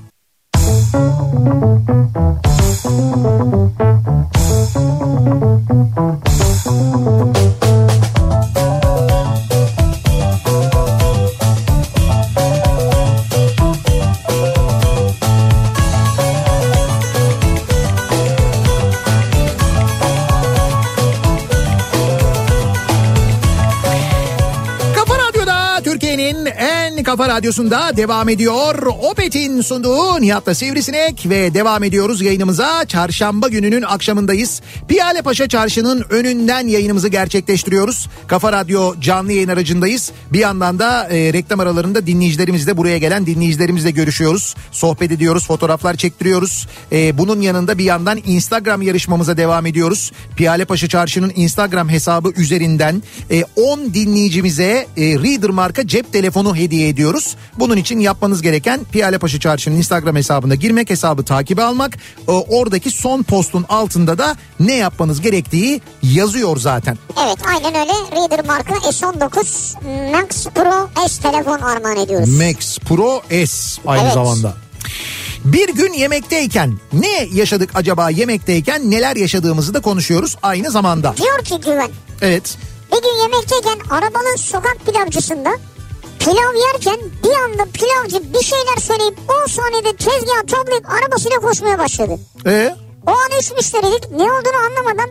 [6.63, 7.60] Kafa
[27.11, 28.75] Kafa Radyosu'nda devam ediyor.
[29.01, 32.85] Opet'in sunduğu Nihat'la Sivrisinek ve devam ediyoruz yayınımıza.
[32.85, 34.61] Çarşamba gününün akşamındayız.
[34.87, 38.09] Piyale Paşa Çarşı'nın önünden yayınımızı gerçekleştiriyoruz.
[38.27, 40.11] Kafa Radyo canlı yayın aracındayız.
[40.33, 44.55] Bir yandan da e, reklam aralarında dinleyicilerimizle buraya gelen dinleyicilerimizle görüşüyoruz.
[44.71, 46.67] Sohbet ediyoruz, fotoğraflar çektiriyoruz.
[46.91, 50.11] E, bunun yanında bir yandan Instagram yarışmamıza devam ediyoruz.
[50.35, 56.87] Piyale Paşa Çarşı'nın Instagram hesabı üzerinden e, 10 dinleyicimize e, Reader marka cep telefonu hediye
[56.87, 57.00] ediyoruz.
[57.59, 61.95] Bunun için yapmanız gereken Piyale Paşa Çarşı'nın Instagram hesabına girmek, hesabı takibe almak.
[62.27, 66.97] E, oradaki son postun altında da ne yapmanız gerektiği yazıyor zaten.
[67.25, 67.91] Evet aynen öyle.
[68.21, 72.29] Reader marka S19 Max Pro S telefon armağan ediyoruz.
[72.29, 74.13] Max Pro S aynı Evet.
[74.13, 74.53] zamanda.
[75.45, 81.13] Bir gün yemekteyken ne yaşadık acaba yemekteyken neler yaşadığımızı da konuşuyoruz aynı zamanda.
[81.17, 81.89] Diyor ki Güven.
[82.21, 82.57] Evet.
[82.91, 85.49] Bir gün yemekteyken arabalı sokak pilavcısında
[86.21, 92.19] pilav yerken bir anda pilavcı bir şeyler söyleyip 10 saniyede tezgahı toplayıp arabasıyla koşmaya başladı.
[92.45, 92.75] E
[93.07, 95.09] O an üç müşteriydik ne olduğunu anlamadan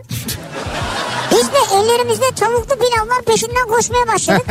[1.31, 4.45] biz de ellerimizde tavuklu pilavlar peşinden koşmaya başladık.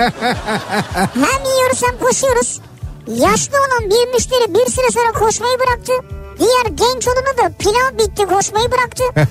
[1.14, 2.60] hem yiyoruz hem koşuyoruz.
[3.06, 5.92] Yaşlı olan bir müşteri bir süre sonra koşmayı bıraktı.
[6.40, 9.04] Diğer genç olanı da pilav bitti koşmayı bıraktı.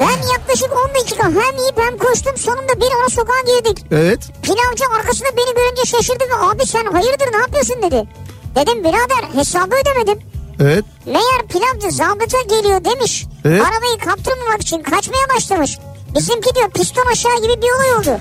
[0.00, 3.84] ben yaklaşık 10 dakika hem yiyip hem koştum sonunda bir ara sokağa girdik.
[3.92, 4.20] evet.
[4.42, 8.08] Pilavcı arkasında beni görünce şaşırdı ve abi sen hayırdır ne yapıyorsun dedi.
[8.54, 10.18] Dedim birader hesabı ödemedim.
[10.60, 10.84] Evet.
[11.06, 13.24] Meğer pilavcı zabıta geliyor demiş.
[13.44, 13.62] Evet.
[13.62, 15.78] Arabayı kaptırmamak için kaçmaya başlamış.
[16.14, 18.20] Bizimki diyor piston aşağı gibi bir olay oldu.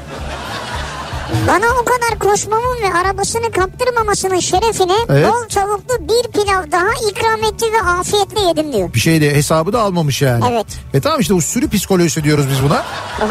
[1.47, 5.27] Bana o kadar koşmamın ve arabasını kaptırmamasının şerefine Evet.
[5.27, 8.93] bol tavuklu bir pilav daha ikram etti ve afiyetle yedim diyor.
[8.93, 10.45] Bir şey de hesabı da almamış yani.
[10.51, 10.65] Evet.
[10.93, 12.83] E tamam işte bu sürü psikolojisi diyoruz biz buna.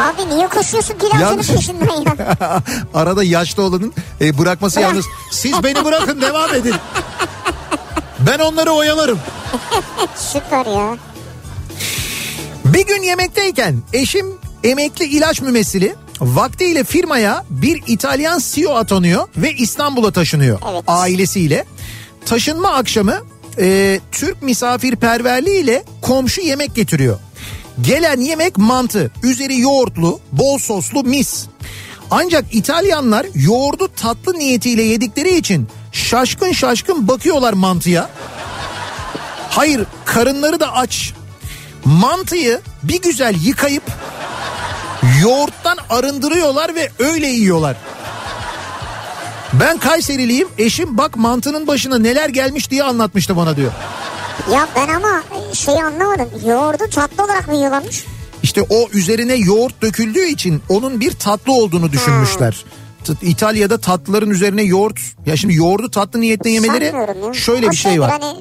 [0.02, 2.16] Abi niye koşuyorsun pilavcının peşinden ya?
[2.94, 5.06] Arada yaşlı olanın e, bırakması yalnız.
[5.30, 6.74] Siz beni bırakın devam edin.
[8.20, 9.18] Ben onları oyalarım.
[10.16, 10.96] Süper ya.
[12.64, 14.26] Bir gün yemekteyken eşim
[14.64, 20.84] emekli ilaç mümessili vaktiyle firmaya bir İtalyan CEO atanıyor ve İstanbul'a taşınıyor Evet.
[20.86, 21.64] ailesiyle.
[22.26, 23.14] Taşınma akşamı
[23.58, 27.18] e, Türk misafirperverliğiyle komşu yemek getiriyor.
[27.80, 31.46] Gelen yemek mantı, üzeri yoğurtlu, bol soslu mis.
[32.10, 38.10] Ancak İtalyanlar yoğurdu tatlı niyetiyle yedikleri için şaşkın şaşkın bakıyorlar mantıya.
[39.50, 41.12] Hayır karınları da aç.
[41.84, 43.82] Mantıyı bir güzel yıkayıp
[45.22, 47.76] yoğurttan arındırıyorlar ve öyle yiyorlar.
[49.52, 53.72] Ben Kayseriliyim eşim bak mantının başına neler gelmiş diye anlatmıştı bana diyor.
[54.52, 56.28] Ya ben ama şeyi anlamadım.
[56.46, 58.04] Yoğurdu tatlı olarak mı yiyorlarmış?
[58.42, 62.52] İşte o üzerine yoğurt döküldüğü için onun bir tatlı olduğunu düşünmüşler.
[62.52, 62.58] T-
[63.22, 66.92] İtalya'da tatlıların üzerine yoğurt ya şimdi yoğurdu tatlı niyetle yemeleri
[67.34, 68.10] şöyle O bir şey var.
[68.10, 68.34] Hani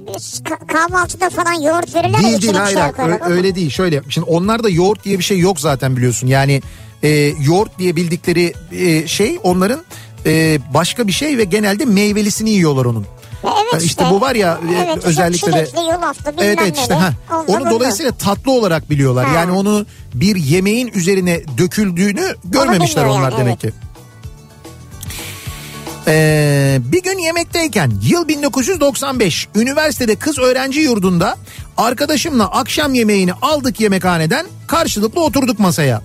[0.68, 2.78] kahvaltıda falan yoğurt verirler Değil değil hayır.
[3.10, 6.62] Ö- öyle değil şöyle şimdi onlarda yoğurt diye bir şey yok zaten biliyorsun yani
[7.04, 9.84] e, yoğurt diye bildikleri e, şey onların
[10.26, 13.06] e, başka bir şey ve genelde meyvelisini yiyorlar onun.
[13.44, 13.86] Evet Yani işte.
[13.86, 17.14] işte bu var ya, e, evet, özellikle de- yulaflı Evet evet işte ha.
[17.48, 19.26] Onu dolayısıyla tatlı olarak biliyorlar.
[19.26, 19.36] Ha.
[19.36, 23.72] Yani onu bir yemeğin üzerine döküldüğünü görmemişler onlar yani, demek ki.
[26.08, 31.38] Ee, bir gün yemekteyken yıl 1995 üniversitede kız öğrenci yurdunda
[31.78, 36.02] arkadaşımla akşam yemeğini aldık yemekhaneden karşılıklı oturduk masaya.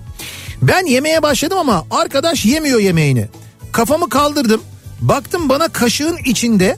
[0.61, 3.27] Ben yemeğe başladım ama arkadaş yemiyor yemeğini.
[3.71, 4.61] Kafamı kaldırdım
[5.01, 6.77] baktım bana kaşığın içinde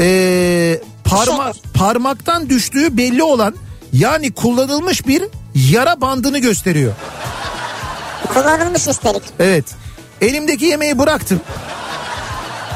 [0.00, 3.54] ee, parma, parmaktan düştüğü belli olan
[3.92, 5.22] yani kullanılmış bir
[5.54, 6.92] yara bandını gösteriyor.
[8.34, 9.22] Kullanılmış üstelik.
[9.38, 9.64] Evet.
[10.20, 11.40] Elimdeki yemeği bıraktım.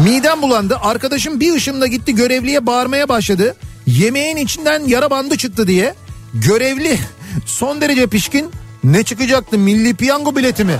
[0.01, 0.79] Midem bulandı.
[0.83, 3.57] Arkadaşım bir ışımda gitti görevliye bağırmaya başladı.
[3.87, 5.95] Yemeğin içinden yara bandı çıktı diye.
[6.35, 6.99] Görevli
[7.47, 8.51] son derece pişkin.
[8.85, 10.77] Ne çıkacaktı milli piyango bileti mi?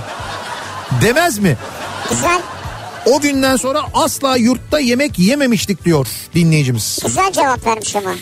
[1.01, 1.57] Demez mi?
[2.09, 2.41] Güzel.
[3.05, 6.99] O günden sonra asla yurtta yemek yememiştik diyor dinleyicimiz.
[7.05, 8.15] Güzel cevap vermiş ama.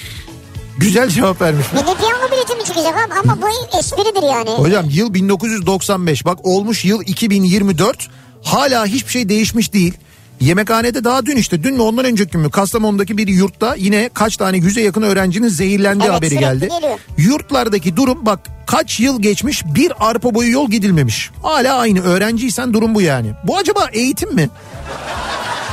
[0.77, 1.65] Güzel cevap vermiş.
[1.73, 3.13] Milli piyango bileti mi çıkacak abi?
[3.23, 4.49] Ama bu espridir yani.
[4.49, 8.07] Hocam yıl 1995 bak olmuş yıl 2024
[8.43, 9.93] hala hiçbir şey değişmiş değil.
[10.39, 14.37] Yemekhanede daha dün işte dün mü ondan önceki gün mü Kastamonu'daki bir yurtta yine kaç
[14.37, 16.69] tane yüze yakın öğrencinin zehirlendiği Evet, haberi geldi.
[16.69, 16.99] geliyor.
[17.17, 21.31] Yurtlardaki durum bak kaç yıl geçmiş bir arpa boyu yol gidilmemiş.
[21.43, 23.31] Hala aynı öğrenciysen durum bu yani.
[23.43, 24.49] Bu acaba eğitim mi?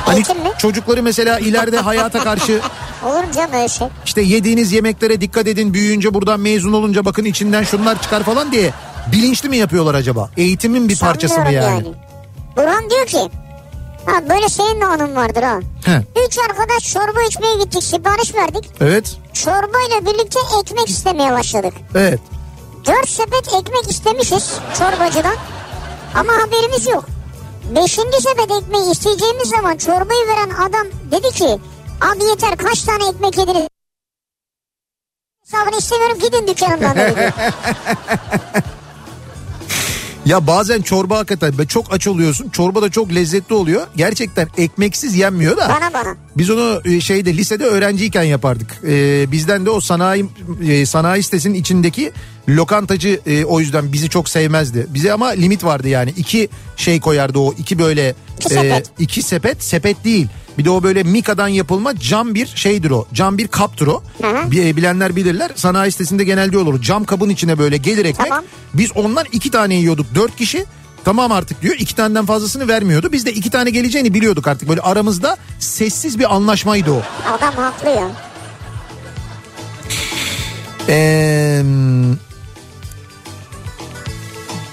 [0.05, 0.49] Hani Eğitim mi?
[0.57, 2.59] çocukları mesela ileride hayata karşı
[3.05, 3.87] Olur canım öyle şey?
[4.05, 8.71] işte yediğiniz yemeklere dikkat edin büyüyünce buradan mezun olunca bakın içinden şunlar çıkar falan diye
[9.11, 10.29] bilinçli mi yapıyorlar acaba?
[10.37, 11.87] Eğitimin bir parçası mı Sanmıyorum yani?
[12.57, 13.17] Burhan diyor ki
[14.05, 15.59] Ha böyle senin de anın vardır ha.
[15.85, 16.01] He.
[16.27, 18.71] Üç arkadaş çorba içmeye gittik sipariş verdik.
[18.81, 19.17] Evet.
[19.33, 21.73] Çorbayla birlikte ekmek istemeye başladık.
[21.95, 22.19] Evet.
[22.85, 25.35] Dört sepet ekmek istemişiz çorbacıdan.
[26.15, 27.05] Ama haberimiz yok.
[27.75, 31.59] Beşinci sepet ekmeği isteyeceğimiz zaman çorbayı veren adam dedi ki
[32.01, 33.67] abi yeter kaç tane ekmek yediniz?
[35.45, 37.33] Hesabını istemiyorum gidin dükkanımdan dedi.
[40.25, 42.49] Ya bazen çorba hakikaten be- çok aç oluyorsun.
[42.49, 43.87] Çorba da çok lezzetli oluyor.
[43.95, 45.69] Gerçekten ekmeksiz yenmiyor da.
[45.69, 46.15] bana bana.
[46.37, 48.71] Biz onu e, şeyde lisede öğrenciyken yapardık.
[48.87, 50.25] Ee, bizden de o sanayi
[50.67, 52.11] e, sanayi sitesinin içindeki
[52.49, 54.87] lokantacı e, o yüzden bizi çok sevmezdi.
[54.89, 56.13] Bize ama limit vardı yani.
[56.17, 58.91] iki şey koyardı o iki böyle İki sepet.
[58.99, 60.27] iki sepet sepet değil.
[60.57, 63.07] Bir de o böyle Mika'dan yapılma cam bir şeydir o.
[63.13, 64.03] Cam bir kaptır o.
[64.21, 64.51] hı.
[64.51, 65.51] Bir, e, bilenler bilirler.
[65.55, 66.81] Sanayi sitesinde genelde olur.
[66.81, 68.29] Cam kabın içine böyle gelir ekmek.
[68.29, 68.45] Tamam.
[68.73, 70.05] Biz ondan iki tane yiyorduk.
[70.15, 70.65] Dört kişi.
[71.05, 71.75] Tamam artık diyor.
[71.79, 73.11] iki taneden fazlasını vermiyordu.
[73.11, 74.69] Biz de iki tane geleceğini biliyorduk artık.
[74.69, 77.01] Böyle aramızda sessiz bir anlaşmaydı o.
[77.37, 78.07] Adam haklı ya.
[80.89, 81.63] Ee,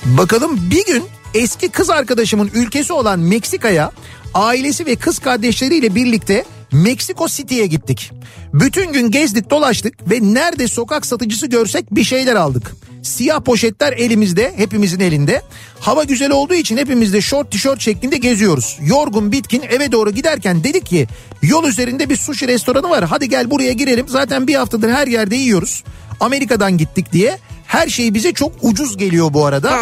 [0.04, 1.04] bakalım bir gün
[1.34, 3.90] eski kız arkadaşımın ülkesi olan Meksika'ya
[4.34, 8.10] ailesi ve kız kardeşleriyle birlikte Meksiko City'ye gittik.
[8.54, 12.72] Bütün gün gezdik dolaştık ve nerede sokak satıcısı görsek bir şeyler aldık.
[13.02, 15.42] Siyah poşetler elimizde, hepimizin elinde.
[15.80, 18.78] Hava güzel olduğu için hepimiz de şort tişört şeklinde geziyoruz.
[18.86, 21.06] Yorgun bitkin eve doğru giderken dedik ki
[21.42, 23.04] yol üzerinde bir sushi restoranı var.
[23.04, 24.08] Hadi gel buraya girelim.
[24.08, 25.84] Zaten bir haftadır her yerde yiyoruz.
[26.20, 27.38] Amerika'dan gittik diye.
[27.66, 29.78] Her şey bize çok ucuz geliyor bu arada.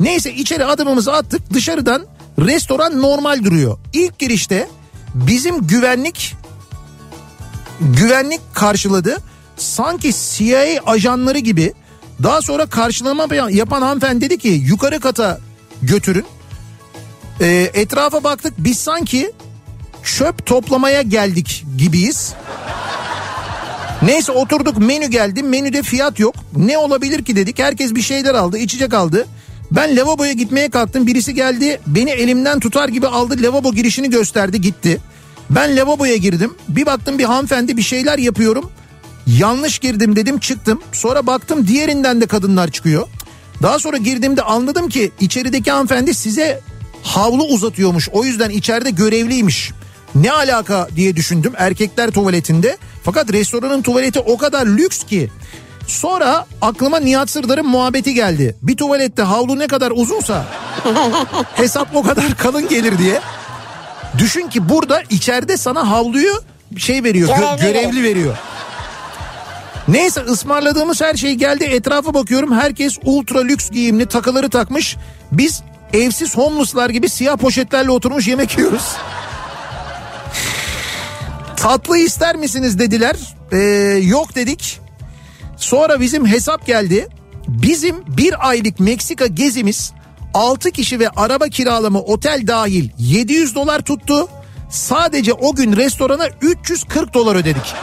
[0.00, 1.54] Neyse içeri adımımızı attık.
[1.54, 2.06] Dışarıdan
[2.38, 3.78] restoran normal duruyor.
[3.92, 4.68] İlk girişte
[5.14, 6.34] bizim güvenlik
[7.80, 9.16] güvenlik karşıladı.
[9.56, 11.72] Sanki CIA ajanları gibi.
[12.22, 15.38] Daha sonra karşılama yapan hanımefendi dedi ki yukarı kata
[15.82, 16.24] götürün.
[17.40, 19.32] Ee, etrafa baktık biz sanki
[20.02, 22.34] çöp toplamaya geldik gibiyiz.
[24.02, 26.34] Neyse oturduk menü geldi menüde fiyat yok.
[26.56, 29.26] Ne olabilir ki dedik herkes bir şeyler aldı içecek aldı.
[29.70, 35.00] Ben lavaboya gitmeye kalktım birisi geldi beni elimden tutar gibi aldı lavabo girişini gösterdi gitti.
[35.50, 38.70] Ben lavaboya girdim bir baktım bir hanımefendi bir şeyler yapıyorum.
[39.26, 43.08] Yanlış girdim dedim çıktım sonra baktım diğerinden de kadınlar çıkıyor.
[43.62, 46.60] Daha sonra girdiğimde anladım ki içerideki hanımefendi size
[47.02, 49.72] havlu uzatıyormuş o yüzden içeride görevliymiş.
[50.14, 52.78] Ne alaka diye düşündüm erkekler tuvaletinde.
[53.02, 55.30] Fakat restoranın tuvaleti o kadar lüks ki.
[55.86, 58.56] Sonra aklıma Nihat Sırdar'ın muhabbeti geldi.
[58.62, 60.44] Bir tuvalette havlu ne kadar uzunsa
[61.54, 63.20] hesap o kadar kalın gelir diye.
[64.18, 66.42] Düşün ki burada içeride sana havluyu
[66.76, 68.02] şey veriyor gö- Görevli.
[68.02, 68.36] veriyor.
[69.88, 74.96] Neyse ısmarladığımız her şey geldi etrafa bakıyorum herkes ultra lüks giyimli takıları takmış.
[75.32, 75.62] Biz
[75.92, 78.92] evsiz homeless'lar gibi siyah poşetlerle oturmuş yemek yiyoruz.
[81.56, 83.16] Tatlı ister misiniz dediler.
[83.52, 83.56] Ee,
[84.02, 84.80] yok dedik.
[85.56, 87.08] Sonra bizim hesap geldi.
[87.48, 89.92] Bizim bir aylık Meksika gezimiz
[90.34, 94.28] 6 kişi ve araba kiralama otel dahil 700 dolar tuttu.
[94.70, 97.74] Sadece o gün restorana 340 dolar ödedik.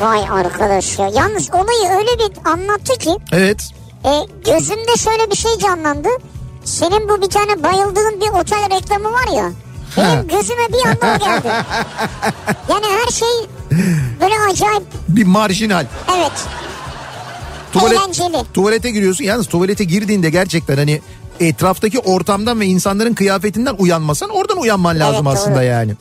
[0.00, 1.08] Vay arkadaş ya.
[1.08, 3.70] Yalnız olayı öyle bir anlattı ki Evet.
[4.04, 4.10] e,
[4.52, 6.08] gözümde şöyle bir şey canlandı.
[6.64, 9.50] Senin bu bir tane bayıldığın bir otel reklamı var ya.
[9.96, 11.48] Benim gözüme bir anda o geldi.
[12.68, 13.28] Yani her şey
[14.20, 14.82] böyle acayip.
[15.08, 15.86] Bir marjinal.
[16.16, 16.32] Evet.
[17.72, 18.44] Tuvalet, Eğlenceli.
[18.54, 19.24] tuvalete giriyorsun.
[19.24, 21.00] Yalnız tuvalete girdiğinde gerçekten hani
[21.40, 25.64] etraftaki ortamdan ve insanların kıyafetinden uyanmasan oradan uyanman lazım Evet, aslında doğru.
[25.64, 25.92] yani.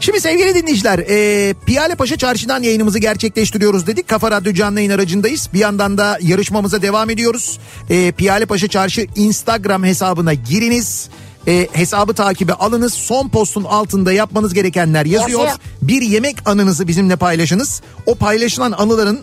[0.00, 4.08] Şimdi sevgili dinleyiciler e, Piyale Paşa Çarşı'dan yayınımızı gerçekleştiriyoruz dedik.
[4.08, 5.48] Kafa Radyo canlı yayın aracındayız.
[5.54, 7.58] Bir yandan da yarışmamıza devam ediyoruz.
[7.90, 11.08] E, Piyale Paşa Çarşı Instagram hesabına giriniz.
[11.48, 12.94] E, hesabı takibe alınız.
[12.94, 15.40] Son postun altında yapmanız gerekenler yazıyor.
[15.40, 15.58] Yazıyor.
[15.82, 17.82] Bir yemek anınızı bizimle paylaşınız.
[18.06, 19.20] O paylaşılan anıların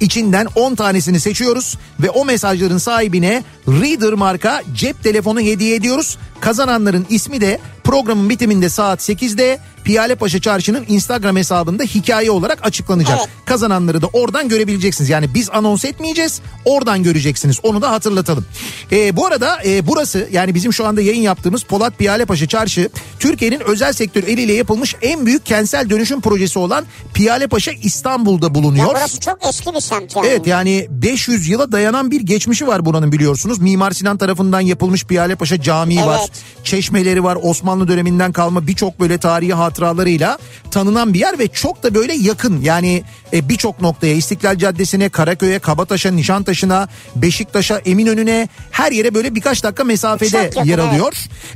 [0.00, 6.18] İçinden 10 tanesini seçiyoruz ve o mesajların sahibine Reader marka cep telefonu hediye ediyoruz.
[6.44, 13.18] Kazananların ismi de programın bitiminde saat 8'de Piyale Paşa Çarşı'nın Instagram hesabında hikaye olarak açıklanacak.
[13.18, 13.28] Evet.
[13.44, 15.10] Kazananları da oradan görebileceksiniz.
[15.10, 18.46] Yani biz anons etmeyeceğiz oradan göreceksiniz onu da hatırlatalım.
[18.92, 22.88] Ee, bu arada e, burası yani bizim şu anda yayın yaptığımız Polat Piyale Paşa Çarşı
[23.18, 26.84] Türkiye'nin özel sektör eliyle yapılmış en büyük kentsel dönüşüm projesi olan
[27.14, 28.86] Piyale Paşa İstanbul'da Ya bulunuyor.
[28.90, 30.26] burası çok eski bir semt yani.
[30.26, 33.58] Evet yani 500 yıla dayanan bir geçmişi var buranın biliyorsunuz.
[33.58, 36.20] Mimar Sinan tarafından yapılmış Piyalepaşa Camii var.
[36.64, 37.38] Çeşmeleri var.
[37.42, 40.38] Osmanlı döneminden kalma birçok böyle tarihi hatıralarıyla
[40.70, 42.60] tanınan bir yer ve çok da böyle yakın.
[42.60, 49.64] Yani e, birçok noktaya İstiklal Caddesi'ne, Karaköy'e, Kabataş'a, Nişantaşı'na, Beşiktaş'a, Eminönü'ne her yere böyle birkaç
[49.64, 50.88] dakika mesafede Çok yer evet.
[50.92, 51.12] alıyor.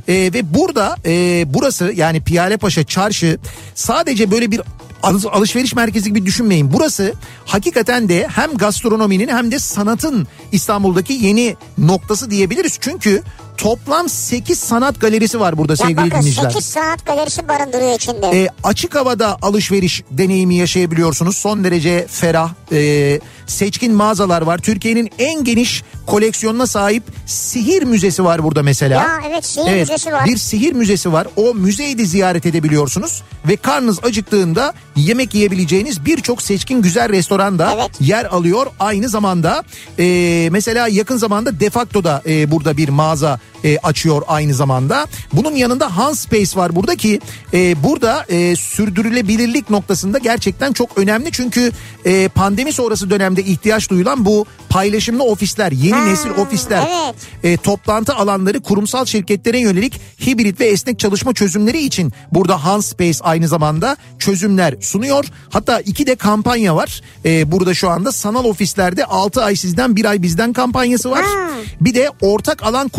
[0.07, 3.39] E, ve burada e, burası yani Piyalepaşa Çarşı
[3.75, 4.61] sadece böyle bir
[5.03, 6.73] alış- alışveriş merkezi gibi düşünmeyin.
[6.73, 7.13] Burası
[7.45, 12.77] hakikaten de hem gastronominin hem de sanatın İstanbul'daki yeni noktası diyebiliriz.
[12.81, 13.21] Çünkü
[13.59, 16.49] toplam 8 sanat galerisi var burada Ya sevgili bakın dinleyiciler.
[16.49, 18.43] 8 saat galerisi barındırıyor içinde.
[18.43, 21.37] E, açık havada alışveriş deneyimi yaşayabiliyorsunuz.
[21.37, 24.57] Son derece ferah, e, seçkin mağazalar var.
[24.57, 29.01] Türkiye'nin en geniş koleksiyonuna sahip sihir müzesi var burada mesela.
[29.01, 30.25] Ya evet, sihir müzesi var.
[30.25, 31.27] Bir sihir müzesi var.
[31.35, 33.23] O müzeyi de ziyaret edebiliyorsunuz.
[33.47, 37.91] Ve karnınız acıktığında yemek yiyebileceğiniz birçok seçkin güzel restoran da Evet.
[37.99, 38.67] yer alıyor.
[38.79, 39.63] Aynı zamanda
[39.99, 45.07] e, mesela yakın zamanda Defacto'da e, burada bir mağaza e, açıyor aynı zamanda.
[45.33, 47.19] Bunun yanında Hans Space var burada ki
[47.53, 51.31] e, burada e, sürdürülebilirlik noktasında gerçekten çok önemli.
[51.31, 51.71] Çünkü
[52.05, 57.15] e, pandemi sonrası dönemde ihtiyaç duyulan bu paylaşımlı ofisler, yeni Ha, nesil ofisler, evet.
[57.43, 63.19] e, toplantı alanları kurumsal şirketlere yönelik hibrit ve esnek çalışma çözümleri için burada Hans Space
[63.21, 65.25] aynı zamanda çözümler sunuyor.
[65.49, 67.01] Hatta iki de kampanya var.
[67.25, 71.23] E, burada şu anda sanal ofislerde 6 ay sizden 1 ay bizden kampanyası var.
[71.23, 71.49] Ha.
[71.81, 72.89] Bir de ortak alan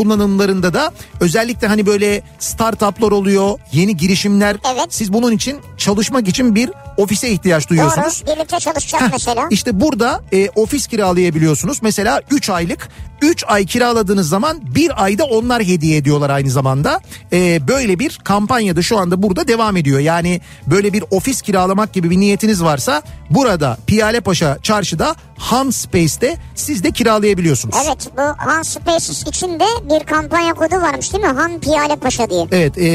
[0.50, 4.56] kullanımlarında da özellikle hani böyle startuplar oluyor, yeni girişimler.
[4.74, 4.86] Evet.
[4.88, 8.22] Siz bunun için çalışmak için bir ofise ihtiyaç duyuyorsunuz.
[8.26, 9.46] Doğru birlikte çalışacak Heh, mesela.
[9.50, 11.82] İşte burada e, ofis kiralayabiliyorsunuz.
[11.82, 12.88] Mesela 3 aylık
[13.22, 17.00] 3 ay kiraladığınız zaman bir ayda onlar hediye ediyorlar aynı zamanda.
[17.32, 20.00] E, böyle bir kampanyada şu anda burada devam ediyor.
[20.00, 26.84] Yani böyle bir ofis kiralamak gibi bir niyetiniz varsa burada Piyalepaşa çarşıda Ham Space'te siz
[26.84, 27.76] de kiralayabiliyorsunuz.
[27.86, 31.30] Evet bu Han Spaces için de bir kampanya kodu varmış değil mi?
[31.30, 32.46] Han Piyale Paşa diye.
[32.52, 32.86] Evet, e,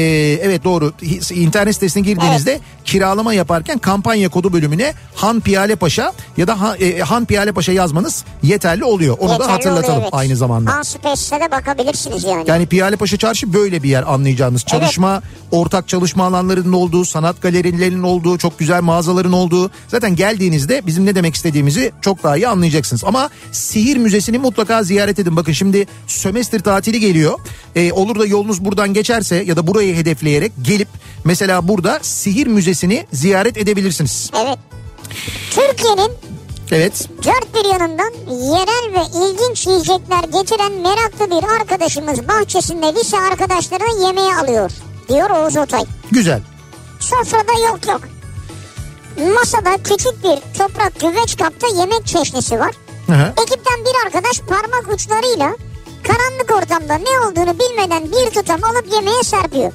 [0.42, 0.92] evet doğru.
[1.30, 6.98] İnternet sitesine girdiğinizde kiralama yaparken kampanya kodu bölümüne Han Piyale Paşa ya da Han, e,
[6.98, 9.16] Han Piyale Paşa yazmanız yeterli oluyor.
[9.18, 10.14] Onu da Yeterli hatırlatalım oluyor, evet.
[10.16, 10.72] Aynı zamanda.
[10.72, 12.44] Han Spaces'e de bakabilirsiniz yani.
[12.46, 14.64] Yani Piyale Paşa Çarşı böyle bir yer anlayacağınız.
[14.64, 19.70] Çalışma, ortak çalışma alanlarının olduğu, sanat galerilerinin olduğu, çok güzel mağazaların olduğu.
[19.88, 23.04] Zaten geldiğinizde bizim ne demek istediğimizi çok daha iyi anlayacaksınız.
[23.04, 25.36] Ama Sihir Müzesi'ni mutlaka ziyaret edin.
[25.36, 27.38] Bakın şimdi sömestr tatili geliyor.
[27.76, 30.88] Ee, olur da yolunuz buradan geçerse ya da burayı hedefleyerek gelip
[31.24, 34.30] mesela burada Sihir Müzesi'ni ziyaret edebilirsiniz.
[34.34, 34.58] Evet.
[35.50, 36.12] Türkiye'nin
[36.72, 37.08] Evet.
[37.24, 44.36] dört bir yanından yerel ve ilginç yiyecekler getiren meraklı bir arkadaşımız bahçesinde lise arkadaşlarını yemeğe
[44.36, 44.70] alıyor.
[45.08, 45.84] Diyor Oğuz Otay.
[46.10, 46.40] Güzel.
[47.00, 48.00] Sofrada yok yok.
[49.34, 52.74] Masada küçük bir toprak güveç kapta yemek çeşnisi var.
[53.06, 53.32] Hı hı.
[53.42, 55.56] Ekipten bir arkadaş parmak uçlarıyla
[56.02, 59.72] karanlık ortamda ne olduğunu bilmeden bir tutam alıp yemeğe serpiyor.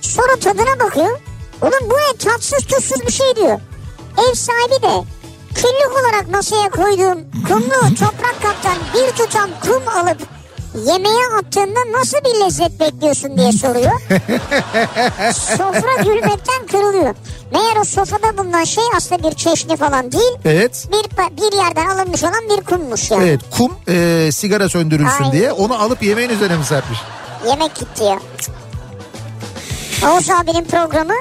[0.00, 1.20] Sonra tadına bakıyor.
[1.62, 3.60] Oğlum bu ne tatsız tuzsuz bir şey diyor.
[4.18, 5.04] Ev sahibi de
[5.54, 10.18] küllük olarak masaya koyduğum kumlu toprak kaptan bir tutam kum alıp
[10.74, 14.00] yemeğe attığında nasıl bir lezzet bekliyorsun diye soruyor.
[15.34, 17.14] Sofra gülmekten kırılıyor.
[17.52, 20.32] Meğer o sofrada bulunan şey aslında bir çeşni falan değil.
[20.44, 20.88] Evet.
[20.92, 23.24] Bir, bir yerden alınmış olan bir kummuş yani.
[23.28, 25.32] Evet kum e, sigara söndürülsün Aynen.
[25.32, 26.98] diye onu alıp yemeğin üzerine mi serpmiş?
[27.48, 28.18] Yemek gitti ya.
[30.10, 31.14] Oğuz abinin programı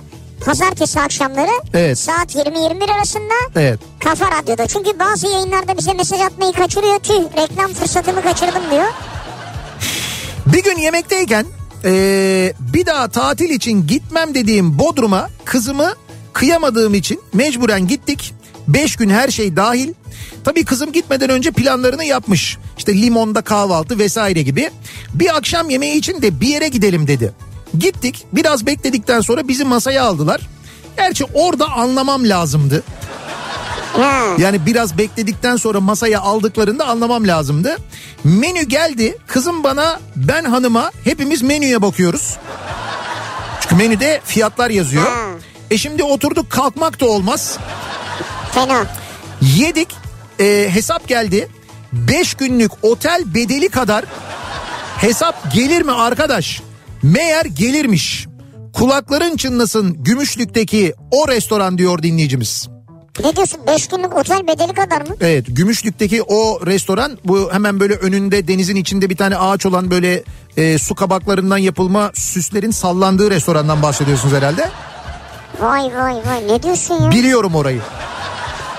[0.45, 1.97] pazartesi akşamları Evet.
[1.99, 3.79] saat 20-21 arasında Evet.
[4.03, 4.67] Kafa Radyo'da.
[4.67, 6.99] Çünkü bazı yayınlarda bize mesaj atmayı kaçırıyor.
[6.99, 8.87] Tüh reklam fırsatımı kaçırdım diyor.
[10.45, 11.45] Bir gün yemekteyken
[11.85, 15.93] eee, bir daha tatil için gitmem dediğim Bodrum'a kızımı
[16.33, 18.33] kıyamadığım için mecburen gittik.
[18.67, 19.93] Beş gün her şey dahil.
[20.43, 22.57] Tabii kızım gitmeden önce planlarını yapmış.
[22.77, 24.69] İşte limonda kahvaltı vesaire gibi.
[25.13, 27.31] Bir akşam yemeği için de bir yere gidelim dedi.
[27.77, 30.41] Gittik biraz bekledikten sonra bizi masaya aldılar.
[30.97, 32.83] Gerçi orada anlamam lazımdı.
[34.37, 37.77] Yani biraz bekledikten sonra masaya aldıklarında anlamam lazımdı.
[38.23, 39.17] Menü geldi.
[39.27, 42.37] Kızım bana ben hanıma hepimiz menüye bakıyoruz.
[43.61, 45.03] Çünkü menüde fiyatlar yazıyor.
[45.03, 45.29] Ha.
[45.71, 47.57] E şimdi oturduk kalkmak da olmaz.
[48.51, 48.85] Fena.
[49.41, 49.95] Yedik
[50.39, 51.49] e, hesap geldi.
[51.93, 54.05] 5 günlük otel bedeli kadar
[54.97, 56.61] hesap gelir mi arkadaş?
[57.03, 58.27] Meğer gelirmiş.
[58.73, 62.69] Kulakların çınlasın Gümüşlük'teki o restoran diyor dinleyicimiz.
[63.23, 65.15] Ne diyorsun 5 günlük otel bedeli kadar mı?
[65.21, 70.23] Evet Gümüşlük'teki o restoran bu hemen böyle önünde denizin içinde bir tane ağaç olan böyle
[70.57, 74.69] e, su kabaklarından yapılma süslerin sallandığı restorandan bahsediyorsunuz herhalde.
[75.61, 77.11] Vay vay vay ne diyorsun ya?
[77.11, 77.81] Biliyorum orayı.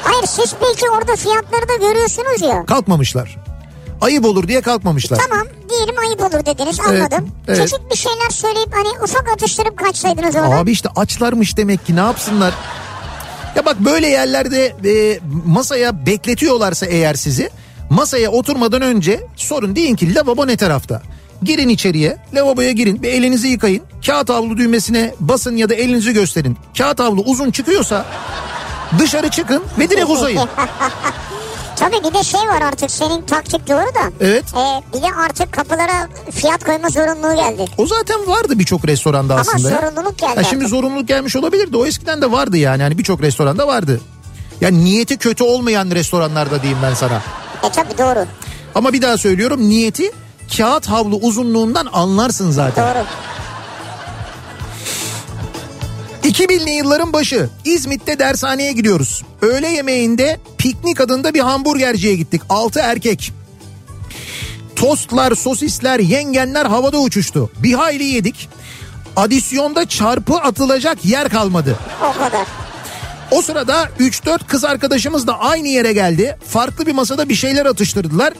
[0.02, 2.66] Hayır siz belki orada fiyatları da görüyorsunuz ya.
[2.66, 3.36] Kalkmamışlar.
[4.00, 5.18] Ayıp olur diye kalkmamışlar.
[5.28, 7.28] Tamam diyelim ayıp olur dediniz anladım.
[7.48, 7.60] evet.
[7.64, 10.56] Küçük bir şeyler söyleyip hani ufak atıştırıp kaçsaydınız orada.
[10.56, 12.54] Abi işte açlarmış demek ki ne yapsınlar?
[13.56, 17.50] Ya bak böyle yerlerde e, masaya bekletiyorlarsa eğer sizi
[17.90, 21.02] masaya oturmadan önce sorun deyin ki lavabo ne tarafta?
[21.42, 26.56] Girin içeriye lavaboya girin bir elinizi yıkayın kağıt havlu düğmesine basın ya da elinizi gösterin.
[26.78, 28.06] Kağıt havlu uzun çıkıyorsa
[28.98, 30.40] dışarı çıkın ve direkt uzayın.
[31.80, 34.12] Tabii bir de şey var artık senin taktik doğru da.
[34.20, 34.44] Evet.
[34.56, 37.64] Ee, bir de artık kapılara fiyat koyma zorunluluğu geldi.
[37.78, 39.70] O zaten vardı birçok restoranda Ama aslında.
[39.70, 39.80] ya.
[39.80, 42.82] zorunluluk geldi Ha şimdi zorunluluk gelmiş olabilir de o eskiden de vardı yani.
[42.82, 44.00] Hani birçok restoranda vardı.
[44.60, 47.22] Yani niyeti kötü olmayan restoranlarda diyeyim ben sana.
[47.62, 48.26] E tabii doğru.
[48.74, 50.12] Ama bir daha söylüyorum niyeti
[50.56, 52.84] kağıt havlu uzunluğundan anlarsın zaten.
[52.94, 53.04] Doğru.
[56.24, 59.22] 2000'li yılların başı İzmit'te dershaneye gidiyoruz.
[59.42, 62.42] Öğle yemeğinde piknik adında bir hamburgerciye gittik.
[62.48, 63.32] 6 erkek.
[64.76, 67.50] Tostlar, sosisler, yengenler havada uçuştu.
[67.62, 68.48] Bir hayli yedik.
[69.16, 71.78] Adisyonda çarpı atılacak yer kalmadı.
[72.02, 72.46] O kadar.
[73.30, 76.36] O sırada 3-4 kız arkadaşımız da aynı yere geldi.
[76.48, 78.34] Farklı bir masada bir şeyler atıştırdılar.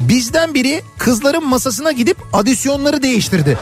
[0.00, 3.58] Bizden biri kızların masasına gidip adisyonları değiştirdi.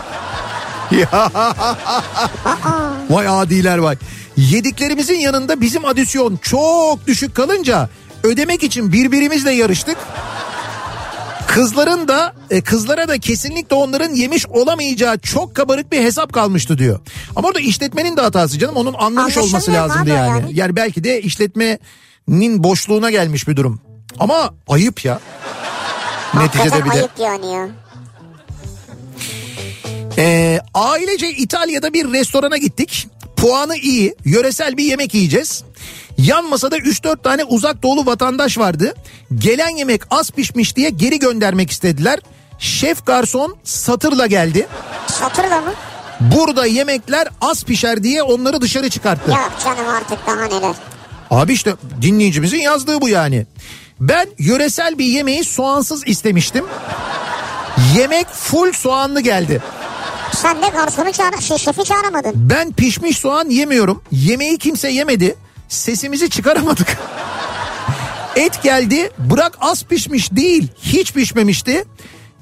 [3.11, 3.97] Vay adiler vay.
[4.37, 7.89] Yediklerimizin yanında bizim adisyon çok düşük kalınca
[8.23, 9.97] ödemek için birbirimizle yarıştık.
[11.47, 17.01] Kızların da e, kızlara da kesinlikle onların yemiş olamayacağı çok kabarık bir hesap kalmıştı diyor.
[17.37, 20.41] Ama orada işletmenin de hatası canım onun anlamış olması lazımdı yani.
[20.41, 20.51] yani.
[20.53, 23.81] Yani belki de işletmenin boşluğuna gelmiş bir durum.
[24.19, 25.21] Ama ayıp ya.
[26.35, 26.95] Neticede bir de.
[26.95, 27.69] ayıp yani ya.
[30.21, 33.09] Ee, ailece İtalya'da bir restorana gittik.
[33.37, 35.65] Puanı iyi, yöresel bir yemek yiyeceğiz.
[36.19, 38.95] Yan masada 3-4 tane uzak doğulu vatandaş vardı.
[39.35, 42.21] Gelen yemek az pişmiş diye geri göndermek istediler.
[42.59, 44.67] Şef garson satırla geldi.
[45.07, 45.73] Satırla mı?
[46.21, 49.31] Burada yemekler az pişer diye onları dışarı çıkarttı.
[49.31, 50.75] Yok canım artık daha neler.
[51.31, 53.47] Abi işte dinleyicimizin yazdığı bu yani.
[54.01, 56.65] Ben yöresel bir yemeği soğansız istemiştim.
[57.97, 59.63] Yemek full soğanlı geldi.
[60.35, 62.33] Sen de garsonu çağır, şey, şefi çağıramadın.
[62.37, 64.03] Ben pişmiş soğan yemiyorum.
[64.13, 65.37] Yemeği kimse yemedi.
[65.69, 66.97] Sesimizi çıkaramadık.
[68.37, 69.11] Et geldi.
[69.19, 70.69] Bırak az pişmiş değil.
[70.83, 71.85] Hiç pişmemişti.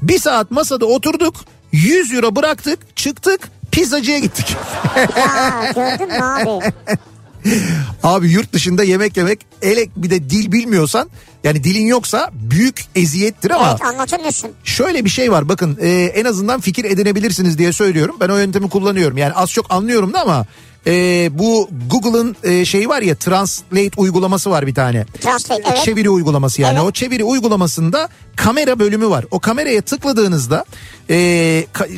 [0.03, 1.35] Bir saat masada oturduk.
[1.73, 2.97] 100 euro bıraktık.
[2.97, 3.41] Çıktık.
[3.73, 4.57] Pizzacıya gittik.
[5.17, 6.73] Ya gördün mü abi?
[8.03, 11.11] Abi yurt dışında yemek yemek elek bir de dil bilmiyorsan
[11.45, 14.51] yani dilin yoksa büyük eziyettir ama Evet anlatır mısın?
[14.65, 18.17] Şöyle bir şey var bakın e, en azından fikir edinebilirsiniz diye söylüyorum.
[18.21, 20.47] Ben o yöntemi kullanıyorum yani az çok anlıyorum da ama
[20.87, 20.93] e,
[21.33, 25.05] bu Google'ın e, şeyi var ya Translate uygulaması var bir tane.
[25.21, 25.85] Translate evet.
[25.85, 26.89] Çeviri uygulaması yani Evet.
[26.89, 29.25] o çeviri uygulamasında kamera bölümü var.
[29.31, 30.65] O kameraya tıkladığınızda
[31.11, 31.15] e,
[31.75, 31.89] ka-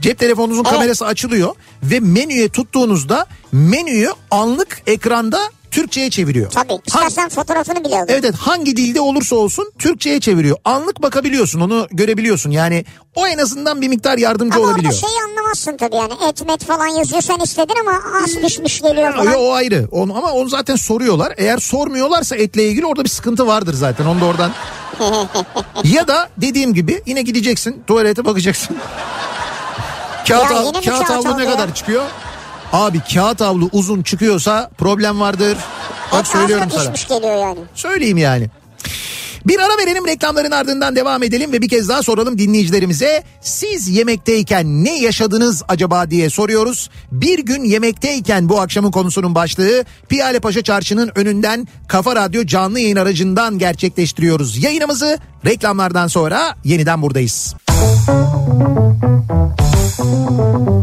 [0.00, 0.72] cep telefonunuzun Evet.
[0.74, 5.38] kamerası açılıyor ve menüye tuttuğunuzda menüyü anlık ekranda
[5.70, 6.50] Türkçe'ye çeviriyor.
[6.50, 6.72] Tabii.
[6.72, 8.06] Ha- İstersen fotoğrafını bile alır.
[8.08, 10.56] Evet evet hangi dilde olursa olsun Türkçe'ye çeviriyor.
[10.64, 12.50] Anlık bakabiliyorsun onu görebiliyorsun.
[12.50, 14.92] Yani o en azından bir miktar yardımcı Ama olabiliyor.
[14.94, 16.12] orada şeyi anlamazsın tabii yani.
[16.28, 19.34] Et met falan yazıyor sen istedin ama az pişmiş geliyor Yo, falan.
[19.40, 19.88] o ayrı.
[19.90, 21.34] Onu, ama onu zaten soruyorlar.
[21.36, 24.06] Eğer sormuyorlarsa etle ilgili orada bir sıkıntı vardır zaten.
[24.06, 24.50] Onu da oradan.
[25.84, 28.76] ya da dediğim gibi yine gideceksin tuvalete bakacaksın.
[30.28, 32.02] Kağıt, Ya mi kağıt havlu ne kadar çıkıyor?
[32.72, 35.58] Abi kağıt havlu uzun çıkıyorsa problem vardır.
[36.12, 37.18] Bak Et söylüyorum sana.
[37.18, 37.58] geliyor yani.
[37.74, 38.50] Söyleyeyim yani.
[39.46, 43.22] Bir ara verelim reklamların ardından devam edelim ve bir kez daha soralım dinleyicilerimize.
[43.40, 46.90] Siz yemekteyken ne yaşadınız acaba diye soruyoruz.
[47.12, 52.96] Bir gün yemekteyken bu akşamın konusunun başlığı Piyale Paşa Çarşı'nın önünden Kafa Radyo canlı yayın
[52.96, 54.62] aracından gerçekleştiriyoruz.
[54.62, 57.54] Yayınımızı reklamlardan sonra yeniden buradayız.
[59.98, 60.78] Kafa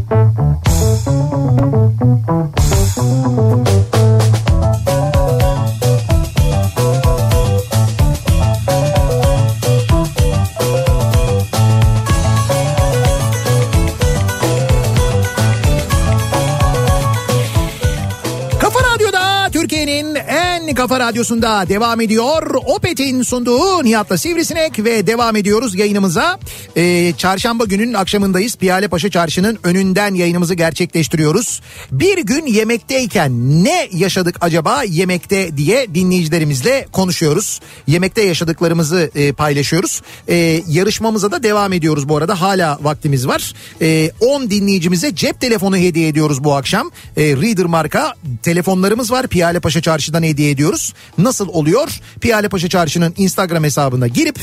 [20.87, 22.55] kafa radyosunda devam ediyor.
[22.65, 26.39] Opet'in sunduğu Nihat'la Sivrisinek ve devam ediyoruz yayınımıza.
[26.77, 28.55] Ee, çarşamba gününün akşamındayız.
[28.55, 31.61] Piyale Paşa Çarşı'nın önünden yayınımızı gerçekleştiriyoruz.
[31.91, 37.59] Bir gün yemekteyken ne yaşadık acaba yemekte diye dinleyicilerimizle konuşuyoruz.
[37.87, 40.01] Yemekte yaşadıklarımızı e, paylaşıyoruz.
[40.27, 42.41] E, yarışmamıza da devam ediyoruz bu arada.
[42.41, 43.53] Hala vaktimiz var.
[43.81, 46.91] E, 10 dinleyicimize cep telefonu hediye ediyoruz bu akşam.
[47.17, 48.13] E, Reader marka
[48.43, 49.27] telefonlarımız var.
[49.27, 50.74] Piyale Paşa Çarşı'dan hediye ediyoruz.
[51.17, 52.01] Nasıl oluyor?
[52.21, 54.39] Piyale Paşa Çarşı'nın Instagram hesabına girip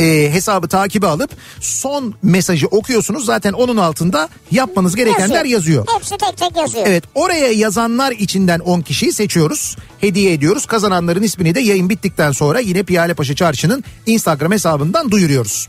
[0.00, 1.30] e, hesabı takibe alıp
[1.60, 3.24] son mesajı okuyorsunuz.
[3.24, 5.86] Zaten onun altında yapmanız gerekenler yazıyor.
[5.94, 6.86] Hepsi tek tek yazıyor.
[6.86, 9.76] Evet oraya yazanlar içinden 10 kişiyi seçiyoruz.
[10.00, 10.66] Hediye ediyoruz.
[10.66, 15.68] Kazananların ismini de yayın bittikten sonra yine Piyalepaşa Çarşı'nın Instagram hesabından duyuruyoruz.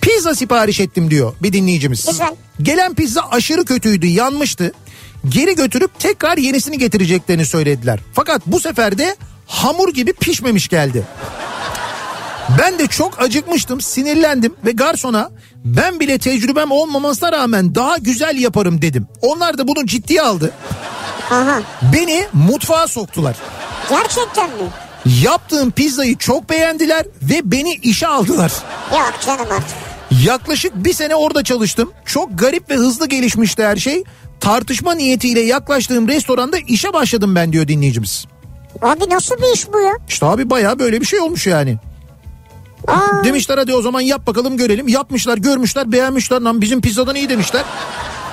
[0.00, 2.06] Pizza sipariş ettim diyor bir dinleyicimiz.
[2.06, 2.34] Güzel.
[2.62, 4.72] Gelen pizza aşırı kötüydü yanmıştı.
[5.28, 8.00] Geri götürüp tekrar yenisini getireceklerini söylediler.
[8.12, 9.16] Fakat bu sefer de
[9.46, 11.04] hamur gibi pişmemiş geldi.
[12.58, 15.30] Ben de çok acıkmıştım, sinirlendim ve garsona
[15.64, 19.06] ben bile tecrübem olmamasına rağmen daha güzel yaparım dedim.
[19.22, 20.52] Onlar da bunu ciddiye aldı.
[21.30, 21.60] Aha.
[21.92, 23.36] Beni mutfağa soktular.
[23.90, 24.70] Gerçekten mi?
[25.22, 28.52] Yaptığım pizzayı çok beğendiler ve beni işe aldılar.
[28.92, 29.76] Yok canım artık.
[30.24, 31.92] Yaklaşık bir sene orada çalıştım.
[32.04, 34.04] Çok garip ve hızlı gelişmişti her şey.
[34.40, 38.24] Tartışma niyetiyle yaklaştığım restoranda işe başladım ben diyor dinleyicimiz.
[38.82, 39.92] Abi nasıl bir iş bu ya?
[40.08, 41.78] İşte abi bayağı böyle bir şey olmuş yani.
[42.88, 44.88] Aa, Demişler hadi o zaman yap bakalım görelim.
[44.88, 46.40] Yapmışlar görmüşler beğenmişler.
[46.40, 47.62] Lan bizim pizzadan iyi demişler.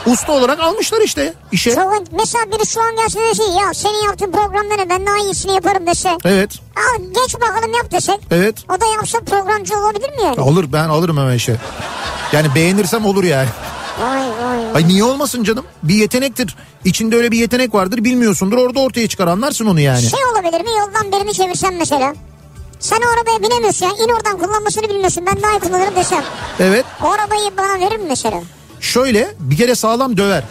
[0.05, 1.75] Usta olarak almışlar işte işe.
[1.75, 5.53] çok, mesela biri şu an gelse dese ya senin yaptığın programda ne ben daha iyisini
[5.53, 6.09] yaparım dese.
[6.25, 8.19] Evet Al geç bakalım yap desek.
[8.31, 8.55] evet.
[8.77, 10.41] O da yapsa programcı olabilir mi yani?
[10.41, 11.55] Alır ben alırım hemen işe.
[12.33, 13.49] Yani beğenirsem olur yani.
[14.75, 15.65] Ay niye olmasın canım?
[15.83, 16.55] Bir yetenektir.
[16.85, 18.57] İçinde öyle bir yetenek vardır bilmiyorsundur.
[18.57, 20.01] Orada ortaya çıkar anlarsın onu yani.
[20.01, 22.13] Şey olabilir mi yoldan birini çevirsen mesela.
[22.79, 23.91] Sen o arabaya binemiyorsun ya.
[24.05, 25.25] İn oradan kullanmasını bilmiyorsun.
[25.25, 26.23] Ben daha iyi kullanırım desem.
[26.59, 28.41] Evet O arabayı bana verir mi mesela?
[28.81, 30.43] şöyle bir kere sağlam döver.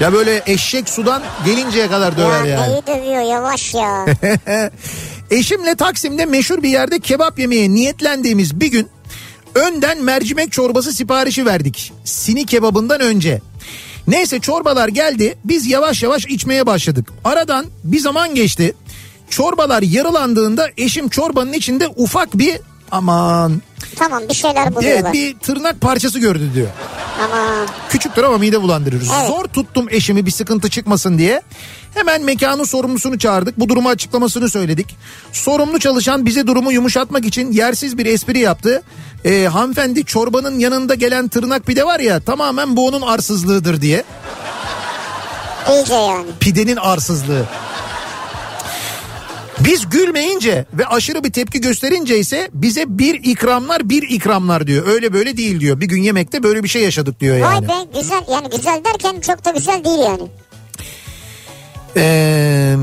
[0.00, 2.72] Ya böyle eşek sudan gelinceye kadar döver ya yani.
[2.72, 4.06] neyi dövüyor yavaş ya.
[5.30, 8.88] Eşimle Taksim'de meşhur bir yerde kebap yemeye niyetlendiğimiz bir gün
[9.54, 11.92] önden mercimek çorbası siparişi verdik.
[12.04, 13.40] Sini kebabından önce.
[14.08, 17.12] Neyse çorbalar geldi biz yavaş yavaş içmeye başladık.
[17.24, 18.74] Aradan bir zaman geçti.
[19.30, 23.62] Çorbalar yarılandığında eşim çorbanın içinde ufak bir aman
[23.96, 25.12] tamam bir şeyler evet, buluyorlar.
[25.12, 26.68] bir tırnak parçası gördü diyor.
[27.24, 27.68] Aman.
[27.88, 28.96] Küçüktür ama mide bulandırır.
[28.96, 29.28] Evet.
[29.28, 31.42] Zor tuttum eşimi bir sıkıntı çıkmasın diye.
[31.94, 33.60] Hemen mekanın sorumlusunu çağırdık.
[33.60, 34.96] Bu durumu açıklamasını söyledik.
[35.32, 38.82] Sorumlu çalışan bize durumu yumuşatmak için yersiz bir espri yaptı.
[39.24, 44.04] Ee, hanımefendi çorbanın yanında gelen tırnak pide var ya tamamen bu onun arsızlığıdır diye.
[45.70, 46.26] İyice yani.
[46.40, 47.44] Pidenin arsızlığı.
[49.60, 54.86] Biz gülmeyince ve aşırı bir tepki gösterince ise bize bir ikramlar bir ikramlar diyor.
[54.88, 55.80] Öyle böyle değil diyor.
[55.80, 57.68] Bir gün yemekte böyle bir şey yaşadık diyor yani.
[57.68, 60.22] Vay be güzel yani güzel derken çok da güzel değil yani.
[61.96, 62.76] Ee,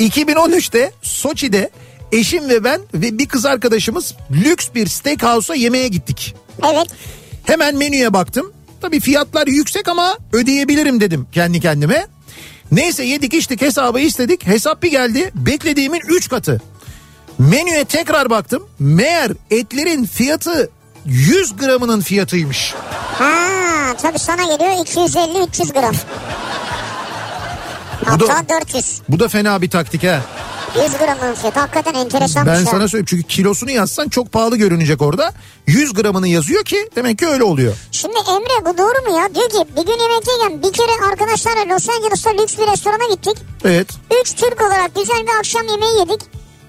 [0.00, 1.70] 2013'te Soçi'de
[2.12, 6.34] eşim ve ben ve bir kız arkadaşımız lüks bir steakhouse'a yemeğe gittik.
[6.64, 6.86] Evet.
[7.44, 8.52] Hemen menüye baktım.
[8.80, 12.06] Tabii fiyatlar yüksek ama ödeyebilirim dedim kendi kendime.
[12.72, 14.46] Neyse yedik içtik hesabı istedik.
[14.46, 16.60] Hesap bir geldi beklediğimin 3 katı.
[17.38, 18.68] Menüye tekrar baktım.
[18.78, 20.70] Meğer etlerin fiyatı
[21.04, 22.74] 100 gramının fiyatıymış.
[23.18, 23.46] Ha
[23.94, 25.94] tabii sana geliyor 250-300 gram.
[28.16, 29.00] Bu da- Hatta 400.
[29.08, 30.20] Bu da fena bir taktik ha.
[30.84, 35.32] 100 gramın fiyatı hakikaten enteresan Ben sana söyleyeyim çünkü kilosunu yazsan çok pahalı görünecek orada.
[35.66, 37.74] 100 gramını yazıyor ki demek ki öyle oluyor.
[37.92, 39.34] Şimdi Emre bu doğru mu ya?
[39.34, 43.36] Diyor ki bir gün yemekteyken bir kere arkadaşlarla Los Angeles'ta lüks bir restorana gittik.
[43.64, 43.88] Evet.
[44.22, 46.20] Üç Türk olarak güzel bir akşam yemeği yedik.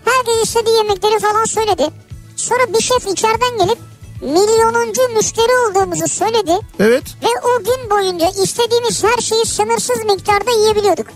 [0.06, 1.88] Herkes istediği yemekleri falan söyledi.
[2.36, 3.78] Sonra bir şef içeriden gelip
[4.22, 6.60] milyonuncu müşteri olduğumuzu söyledi.
[6.80, 7.04] Evet.
[7.24, 11.08] Ve o gün boyunca istediğimiz her şeyi sınırsız miktarda yiyebiliyorduk.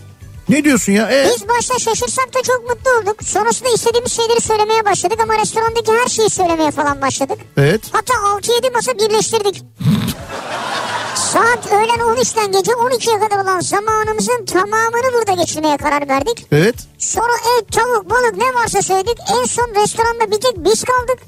[0.50, 1.12] Ne diyorsun ya?
[1.12, 3.24] Ee, Biz başta şaşırsak da çok mutlu olduk.
[3.24, 7.38] Sonrasında istediğimiz şeyleri söylemeye başladık ama restorandaki her şeyi söylemeye falan başladık.
[7.58, 7.82] evet.
[7.92, 9.64] Hatta 6-7 masa birleştirdik.
[11.16, 16.46] Saat öğlen 13'ten gece 12'ye kadar olan zamanımızın tamamını burada geçirmeye karar verdik.
[16.52, 16.76] Evet.
[16.98, 19.18] Sonra et, tavuk, balık ne varsa söyledik.
[19.42, 21.20] En son restoranda bir tek biz kaldık.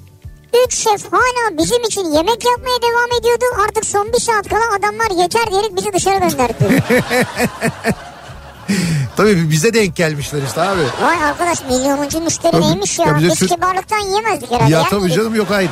[0.66, 3.46] Üç şef hala bizim için yemek yapmaya devam ediyordu.
[3.68, 6.84] Artık son bir saat kala adamlar yeter diyerek bizi dışarı gönderdi.
[9.18, 10.82] Tabii bize denk gelmişler işte abi.
[11.02, 13.06] Vay arkadaş milyonuncu müşteri Tabii, neymiş ya.
[13.06, 14.72] tabii Biz Türk- kibarlıktan yiyemezdik herhalde.
[14.74, 15.70] Ya tabii canım yok hayır.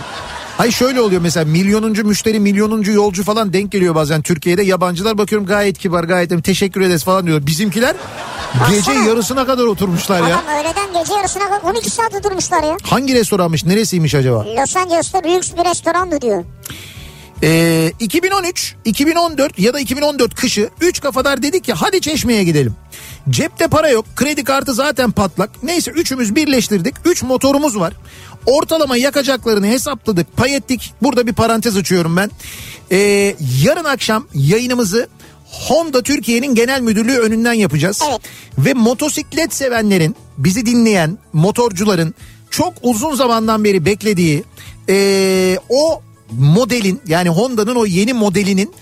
[0.57, 5.47] Hayır şöyle oluyor mesela milyonuncu müşteri milyonuncu yolcu falan denk geliyor bazen Türkiye'de yabancılar bakıyorum
[5.47, 7.45] gayet kibar gayet teşekkür ederiz falan diyor.
[7.45, 7.95] Bizimkiler
[8.69, 9.07] gece Baksana.
[9.07, 10.35] yarısına kadar oturmuşlar ya.
[10.37, 12.77] Adam öğleden gece yarısına kadar 12 saat oturmuşlar ya.
[12.83, 14.45] Hangi restoranmış neresiymiş acaba?
[14.57, 16.43] Los Angeles'ta lüks bir restorandı diyor.
[17.43, 22.75] Ee, 2013, 2014 ya da 2014 kışı 3 kafadar dedik ki hadi çeşmeye gidelim.
[23.29, 25.63] Cepte para yok kredi kartı zaten patlak.
[25.63, 27.93] Neyse üçümüz birleştirdik 3 motorumuz var.
[28.45, 30.93] Ortalama yakacaklarını hesapladık pay ettik.
[31.01, 32.31] Burada bir parantez açıyorum ben.
[32.91, 35.07] Ee, yarın akşam yayınımızı
[35.45, 38.01] Honda Türkiye'nin genel müdürlüğü önünden yapacağız.
[38.09, 38.21] Evet.
[38.57, 42.15] Ve motosiklet sevenlerin bizi dinleyen motorcuların
[42.49, 44.43] çok uzun zamandan beri beklediği
[44.89, 46.01] e, o
[46.31, 48.73] modelin yani Honda'nın o yeni modelinin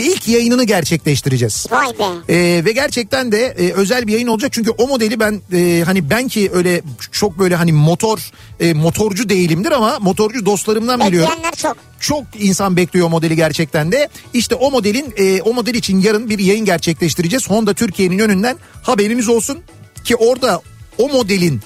[0.00, 1.66] ilk yayınını gerçekleştireceğiz.
[1.70, 2.34] Vay be.
[2.34, 6.10] Ee, ve gerçekten de e, özel bir yayın olacak çünkü o modeli ben e, hani
[6.10, 8.30] ben ki öyle çok böyle hani motor
[8.60, 11.30] e, motorcu değilimdir ama motorcu dostlarımdan biliyorum.
[11.30, 11.76] Bekleyenler çok.
[12.00, 14.08] Çok insan bekliyor modeli gerçekten de.
[14.34, 17.50] İşte o modelin e, o model için yarın bir yayın gerçekleştireceğiz.
[17.50, 19.58] Honda Türkiye'nin önünden haberiniz olsun
[20.04, 20.62] ki orada
[20.98, 21.60] o modelin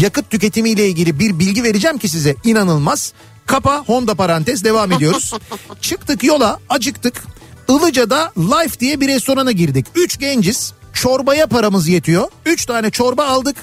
[0.00, 3.12] yakıt tüketimiyle ilgili bir bilgi vereceğim ki size inanılmaz.
[3.46, 5.32] Kapa Honda parantez devam ediyoruz.
[5.80, 7.22] Çıktık yola acıktık.
[7.70, 9.86] Ilıca'da Life diye bir restorana girdik.
[9.94, 10.72] Üç genciz.
[10.92, 12.28] Çorbaya paramız yetiyor.
[12.46, 13.56] Üç tane çorba aldık.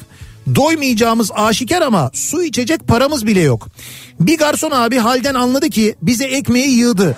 [0.56, 3.68] Doymayacağımız aşikar ama su içecek paramız bile yok.
[4.20, 7.18] Bir garson abi halden anladı ki bize ekmeği yığdı.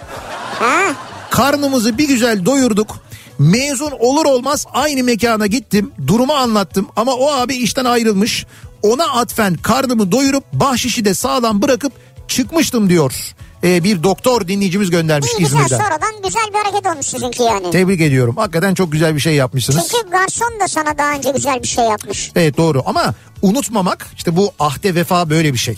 [0.59, 0.95] Ha?
[1.29, 2.99] Karnımızı bir güzel doyurduk.
[3.39, 5.91] Mezun olur olmaz aynı mekana gittim.
[6.07, 8.45] Durumu anlattım ama o abi işten ayrılmış.
[8.81, 11.93] Ona atfen karnımı doyurup bahşişi de sağlam bırakıp
[12.27, 13.13] çıkmıştım diyor.
[13.63, 15.77] Ee, bir doktor dinleyicimiz göndermiş İyi güzel İzmir'den.
[15.77, 17.71] sonradan güzel bir hareket olmuş sizinki yani.
[17.71, 18.37] Tebrik ediyorum.
[18.37, 19.87] Hakikaten çok güzel bir şey yapmışsınız.
[19.91, 22.31] Çünkü garson da sana daha önce güzel bir şey yapmış.
[22.35, 25.77] Evet doğru ama unutmamak işte bu ahde vefa böyle bir şey.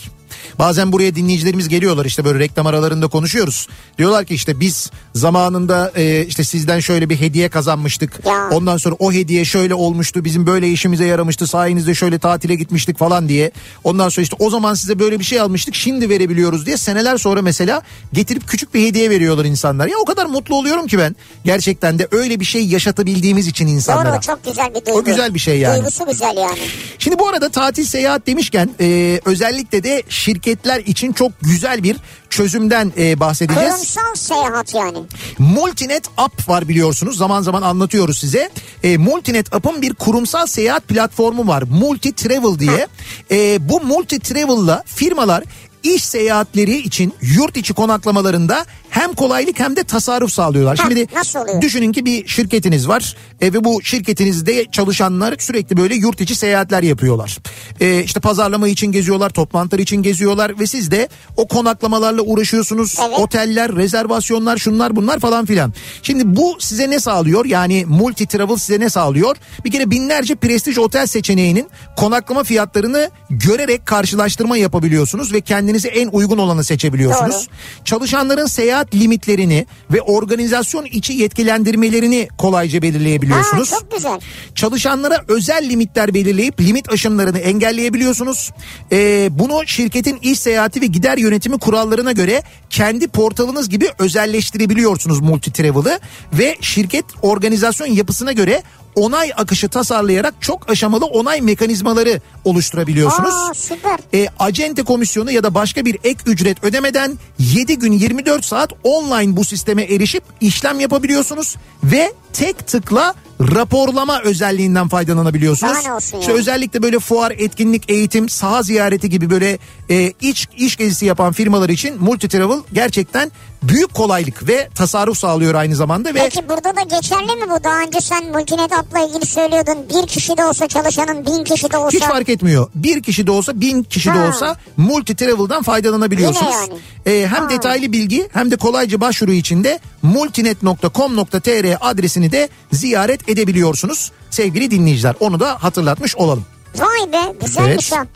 [0.60, 3.68] Bazen buraya dinleyicilerimiz geliyorlar işte böyle reklam aralarında konuşuyoruz.
[3.98, 8.20] Diyorlar ki işte biz zamanında e, işte sizden şöyle bir hediye kazanmıştık.
[8.26, 8.50] Ya.
[8.52, 10.26] Ondan sonra o hediye şöyle olmuştu.
[10.26, 11.48] Bizim böyle işimize yaramıştı.
[11.48, 13.52] Sayenizde şöyle tatile gitmiştik falan diye.
[13.84, 15.76] Ondan sonra işte o zaman size böyle bir şey almıştık.
[15.76, 17.82] Şimdi verebiliyoruz diye seneler sonra mesela
[18.14, 19.88] getirip küçük bir hediye veriyorlar insanlar.
[19.88, 21.16] Ya o kadar mutlu oluyorum ki ben.
[21.46, 24.14] Gerçekten de öyle bir şey yaşatabildiğimiz için insanlara.
[24.14, 25.00] Doğru çok güzel bir duygu.
[25.00, 25.78] O güzel bir şey yani.
[25.78, 26.60] Duygusu güzel yani.
[27.00, 30.04] Şimdi bu arada tatil seyahat demişken e, özellikle de
[30.40, 31.98] şirketler için çok güzel bir
[32.30, 33.74] çözümden e, bahsedeceğiz.
[33.74, 34.98] Kurumsal seyahat yani.
[35.40, 38.50] Multinet App var biliyorsunuz zaman zaman anlatıyoruz size.
[38.84, 42.88] E, Multinet App'ın bir kurumsal seyahat platformu var Multi Travel diye.
[43.32, 45.44] E, bu Multi Travel'la firmalar
[45.84, 50.78] iş seyahatleri için yurt içi konaklamalarında hem kolaylık hem de tasarruf sağlıyorlar.
[50.78, 51.62] Ha, Şimdi nasıl oluyor?
[51.62, 56.84] düşünün ki bir şirketiniz var e, ve bu şirketinizde çalışanlar sürekli böyle yurt içi seyahatler
[56.84, 57.38] yapıyorlar.
[57.82, 62.96] E, işte pazarlama için geziyorlar, toplantılar için geziyorlar ve siz de o konaklamalarla uğraşıyorsunuz.
[63.08, 63.20] Evet.
[63.20, 65.74] Oteller, rezervasyonlar, şunlar bunlar falan filan.
[66.04, 67.46] Şimdi bu size ne sağlıyor?
[67.46, 69.36] Yani multi travel size ne sağlıyor?
[69.66, 76.38] Bir kere binlerce prestij otel seçeneğinin konaklama fiyatlarını görerek karşılaştırma yapabiliyorsunuz ve kendinize en uygun
[76.38, 77.36] olanı seçebiliyorsunuz.
[77.36, 77.86] Doğru.
[77.86, 83.72] Çalışanların seyahat limitlerini ve organizasyon içi yetkilendirmelerini kolayca belirleyebiliyorsunuz.
[83.72, 84.20] Ha, çok güzel.
[84.56, 88.52] Çalışanlara özel limitler belirleyip limit aşımlarını engelleyebiliyorsunuz.
[88.92, 95.54] Ee, bunu şirketin iş seyahati ve gider yönetimi kurallarına göre kendi portalınız gibi özelleştirebiliyorsunuz multi
[95.54, 96.00] travel'ı
[96.34, 98.64] ve şirket organizasyon yapısına göre
[98.96, 103.34] onay akışı tasarlayarak çok aşamalı onay mekanizmaları oluşturabiliyorsunuz.
[103.34, 104.00] Aa süper.
[104.14, 109.36] E, acente komisyonu ya da başka bir ek ücret ödemeden 7 gün 24 saat online
[109.36, 115.78] bu sisteme erişip işlem yapabiliyorsunuz ve tek tıkla raporlama özelliğinden faydalanabiliyorsunuz.
[116.20, 119.58] İşte özellikle böyle fuar, etkinlik, eğitim, saha ziyareti gibi böyle
[119.90, 123.32] e, iç iş gezisi yapan firmalar için multi travel gerçekten
[123.64, 127.64] büyük kolaylık ve tasarruf sağlıyor aynı zamanda ve Peki burada da geçerli mi bu?
[127.64, 129.78] Daha önce sen Multinet App'la ilgili söylüyordun.
[129.90, 131.98] Bir kişi de olsa çalışanın bin kişi de olsa.
[131.98, 132.68] Hiç fark etmiyor.
[132.76, 134.28] Bir kişi de olsa bin kişi de Ha.
[134.28, 136.52] olsa multi travel'dan faydalanabiliyorsunuz.
[136.54, 137.22] Yine yani.
[137.24, 137.50] Ee, hem Ha.
[137.50, 144.12] detaylı bilgi hem de kolayca başvuru için de multinet.com.tr adresini de ziyaret edebiliyorsunuz.
[144.30, 146.46] Sevgili dinleyiciler onu da hatırlatmış olalım.
[146.76, 148.08] Vay be güzelmiş Evet.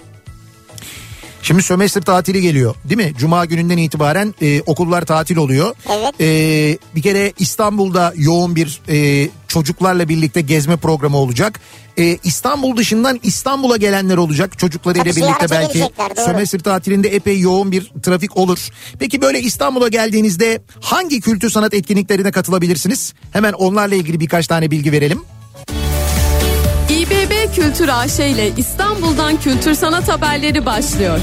[1.42, 3.14] Şimdi sömestr tatili geliyor değil mi?
[3.18, 5.76] Cuma gününden itibaren e, okullar tatil oluyor.
[5.90, 6.22] Evet.
[6.22, 11.60] E, bir kere İstanbul'da yoğun bir e, çocuklarla birlikte gezme programı olacak.
[11.98, 15.90] E, İstanbul dışından İstanbul'a gelenler olacak çocuklarıyla Tabii birlikte belki
[16.26, 18.70] sömestr tatilinde epey yoğun bir trafik olur.
[19.00, 23.14] Peki böyle İstanbul'a geldiğinizde hangi kültür sanat etkinliklerine katılabilirsiniz?
[23.32, 25.22] Hemen onlarla ilgili birkaç tane bilgi verelim.
[26.90, 31.20] İBB Kültür AŞ ile İstanbul'dan kültür sanat haberleri başlıyor.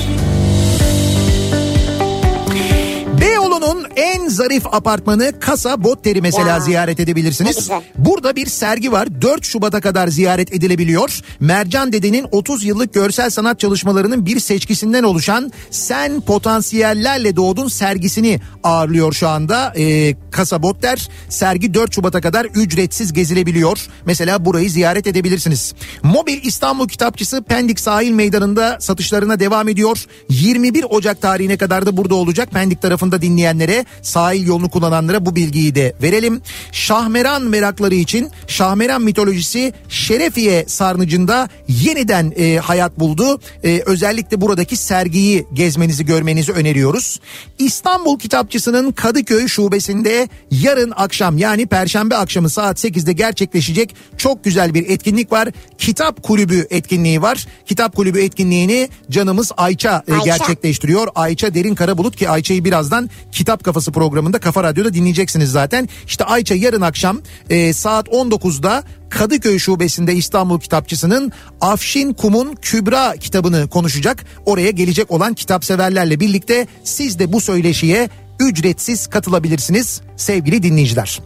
[3.31, 7.70] Beyoğlu'nun en zarif apartmanı Kasa Botteri mesela Ya, ziyaret edebilirsiniz.
[7.98, 11.20] Burada bir sergi var 4 Şubat'a kadar ziyaret edilebiliyor.
[11.40, 19.12] Mercan Dede'nin 30 yıllık görsel sanat çalışmalarının bir seçkisinden oluşan Sen Potansiyellerle Doğdun sergisini ağırlıyor
[19.12, 19.73] şu anda.
[19.77, 23.78] Ee, Kasa Botter sergi 4 Şubat'a kadar ücretsiz gezilebiliyor.
[24.05, 25.74] Mesela burayı ziyaret edebilirsiniz.
[26.02, 30.05] Mobil İstanbul Kitapçısı Pendik Sahil Meydanı'nda satışlarına devam ediyor.
[30.28, 32.51] 21 Ocak tarihine kadar da burada olacak.
[32.51, 36.41] Pendik tarafında yolda dinleyenlere sahil yolunu kullananlara bu bilgiyi de verelim.
[36.73, 43.41] Şahmeran merakları için Şahmeran mitolojisi Şerefiye Sarnıcı'nda yeniden e, hayat buldu.
[43.65, 47.21] E, özellikle buradaki sergiyi gezmenizi görmenizi öneriyoruz.
[47.59, 54.91] İstanbul Kitapçısı'nın Kadıköy şubesinde yarın akşam yani perşembe akşamı saat 8'de gerçekleşecek çok güzel bir
[54.91, 55.49] etkinlik var.
[55.79, 57.47] Kitap Kulübü etkinliği var.
[57.67, 60.25] Kitap Kulübü etkinliğini canımız Ayça, e, Ayça.
[60.25, 61.09] gerçekleştiriyor.
[61.15, 63.00] Ayça Derin Karabulut ki Ayça'yı birazdan
[63.33, 65.89] Kitap Kafası programında Kafa Radyo'da dinleyeceksiniz zaten.
[66.07, 67.21] İşte Ayça yarın akşam
[67.51, 74.25] e, saat 19'da Kadıköy Şubesi'nde İstanbul Kitapçısı'nın Afşin Kum'un Kübra kitabını konuşacak.
[74.47, 78.09] Oraya gelecek olan kitapseverlerle birlikte siz de bu söyleşiye
[78.41, 81.21] ücretsiz katılabilirsiniz sevgili dinleyiciler.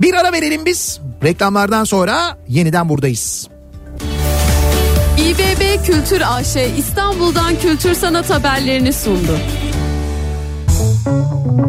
[0.00, 1.00] Bir ara verelim biz.
[1.22, 3.48] Reklamlardan sonra yeniden buradayız.
[5.18, 9.38] İBB Kültür AŞ İstanbul'dan kültür sanat haberlerini sundu.
[11.58, 11.66] Kafa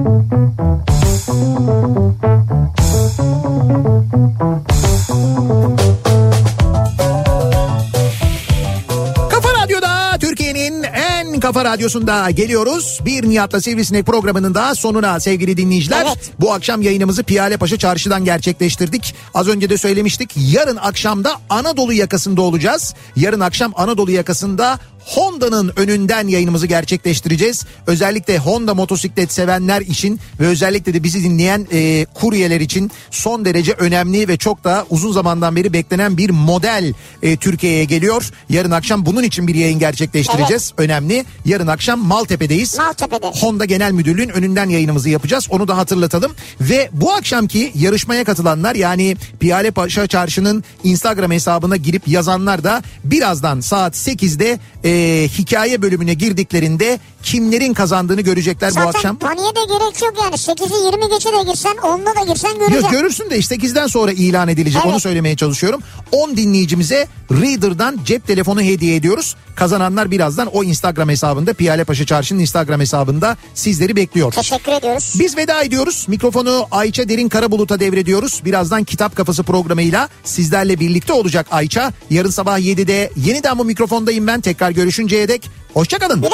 [9.64, 13.00] Radyo'da Türkiye'nin en kafa radyosunda geliyoruz.
[13.06, 16.06] Bir Nihat'la Sivrisinek programının da sonuna sevgili dinleyiciler.
[16.08, 16.32] Evet.
[16.40, 19.16] Bu akşam yayınımızı Piyale Paşa Çarşı'dan gerçekleştirdik.
[19.34, 20.32] Az önce de söylemiştik.
[20.36, 22.96] Yarın akşamda Anadolu yakasında olacağız.
[23.16, 27.66] Yarın akşam Anadolu yakasında Honda'nın önünden yayınımızı gerçekleştireceğiz.
[27.88, 33.74] Özellikle Honda motosiklet sevenler için ve özellikle de bizi dinleyen e, kuryeler için son derece
[33.74, 38.30] önemli ve çok da uzun zamandan beri beklenen bir model e, Türkiye'ye geliyor.
[38.50, 40.74] Yarın akşam bunun için bir yayın gerçekleştireceğiz.
[40.78, 41.26] Önemli.
[41.46, 42.78] Yarın akşam Maltepe'deyiz.
[42.78, 43.28] Maltepe'de.
[43.28, 45.48] Honda Genel Müdürlüğü'nün önünden yayınımızı yapacağız.
[45.50, 46.32] Onu da hatırlatalım.
[46.62, 53.60] Ve bu akşamki yarışmaya katılanlar yani Piyale Paşa Çarşı'nın Instagram hesabına girip yazanlar da birazdan
[53.60, 54.89] saat 8'de e,
[55.38, 59.16] hikaye bölümüne girdiklerinde kimlerin kazandığını görecekler bu Zaten akşam.
[59.18, 60.36] paniğe de gerek yok yani.
[60.36, 62.82] 8'i 20 geçe de girsen 10'da da girsen göreceksin.
[62.84, 64.94] Yok görürsün de işte 8'den sonra ilan edilecek Evet.
[64.94, 65.82] onu söylemeye çalışıyorum.
[66.12, 69.36] 10 dinleyicimize Reader'dan cep telefonu hediye ediyoruz.
[69.56, 74.32] Kazananlar birazdan o Instagram hesabında Piyale Paşa Çarşı'nın Instagram hesabında sizleri bekliyor.
[74.32, 75.14] Teşekkür ediyoruz.
[75.20, 76.06] Biz veda ediyoruz.
[76.08, 78.42] Mikrofonu Ayça Derin Karabulut'a devrediyoruz.
[78.46, 81.92] Birazdan Kitap Kafası programıyla sizlerle birlikte olacak Ayça.
[82.10, 84.42] Yarın sabah 7'de yeniden bu mikrofondayım ben.
[84.42, 86.22] Tekrar görüşünceye dek hoşçakalın.
[86.22, 86.30] Güle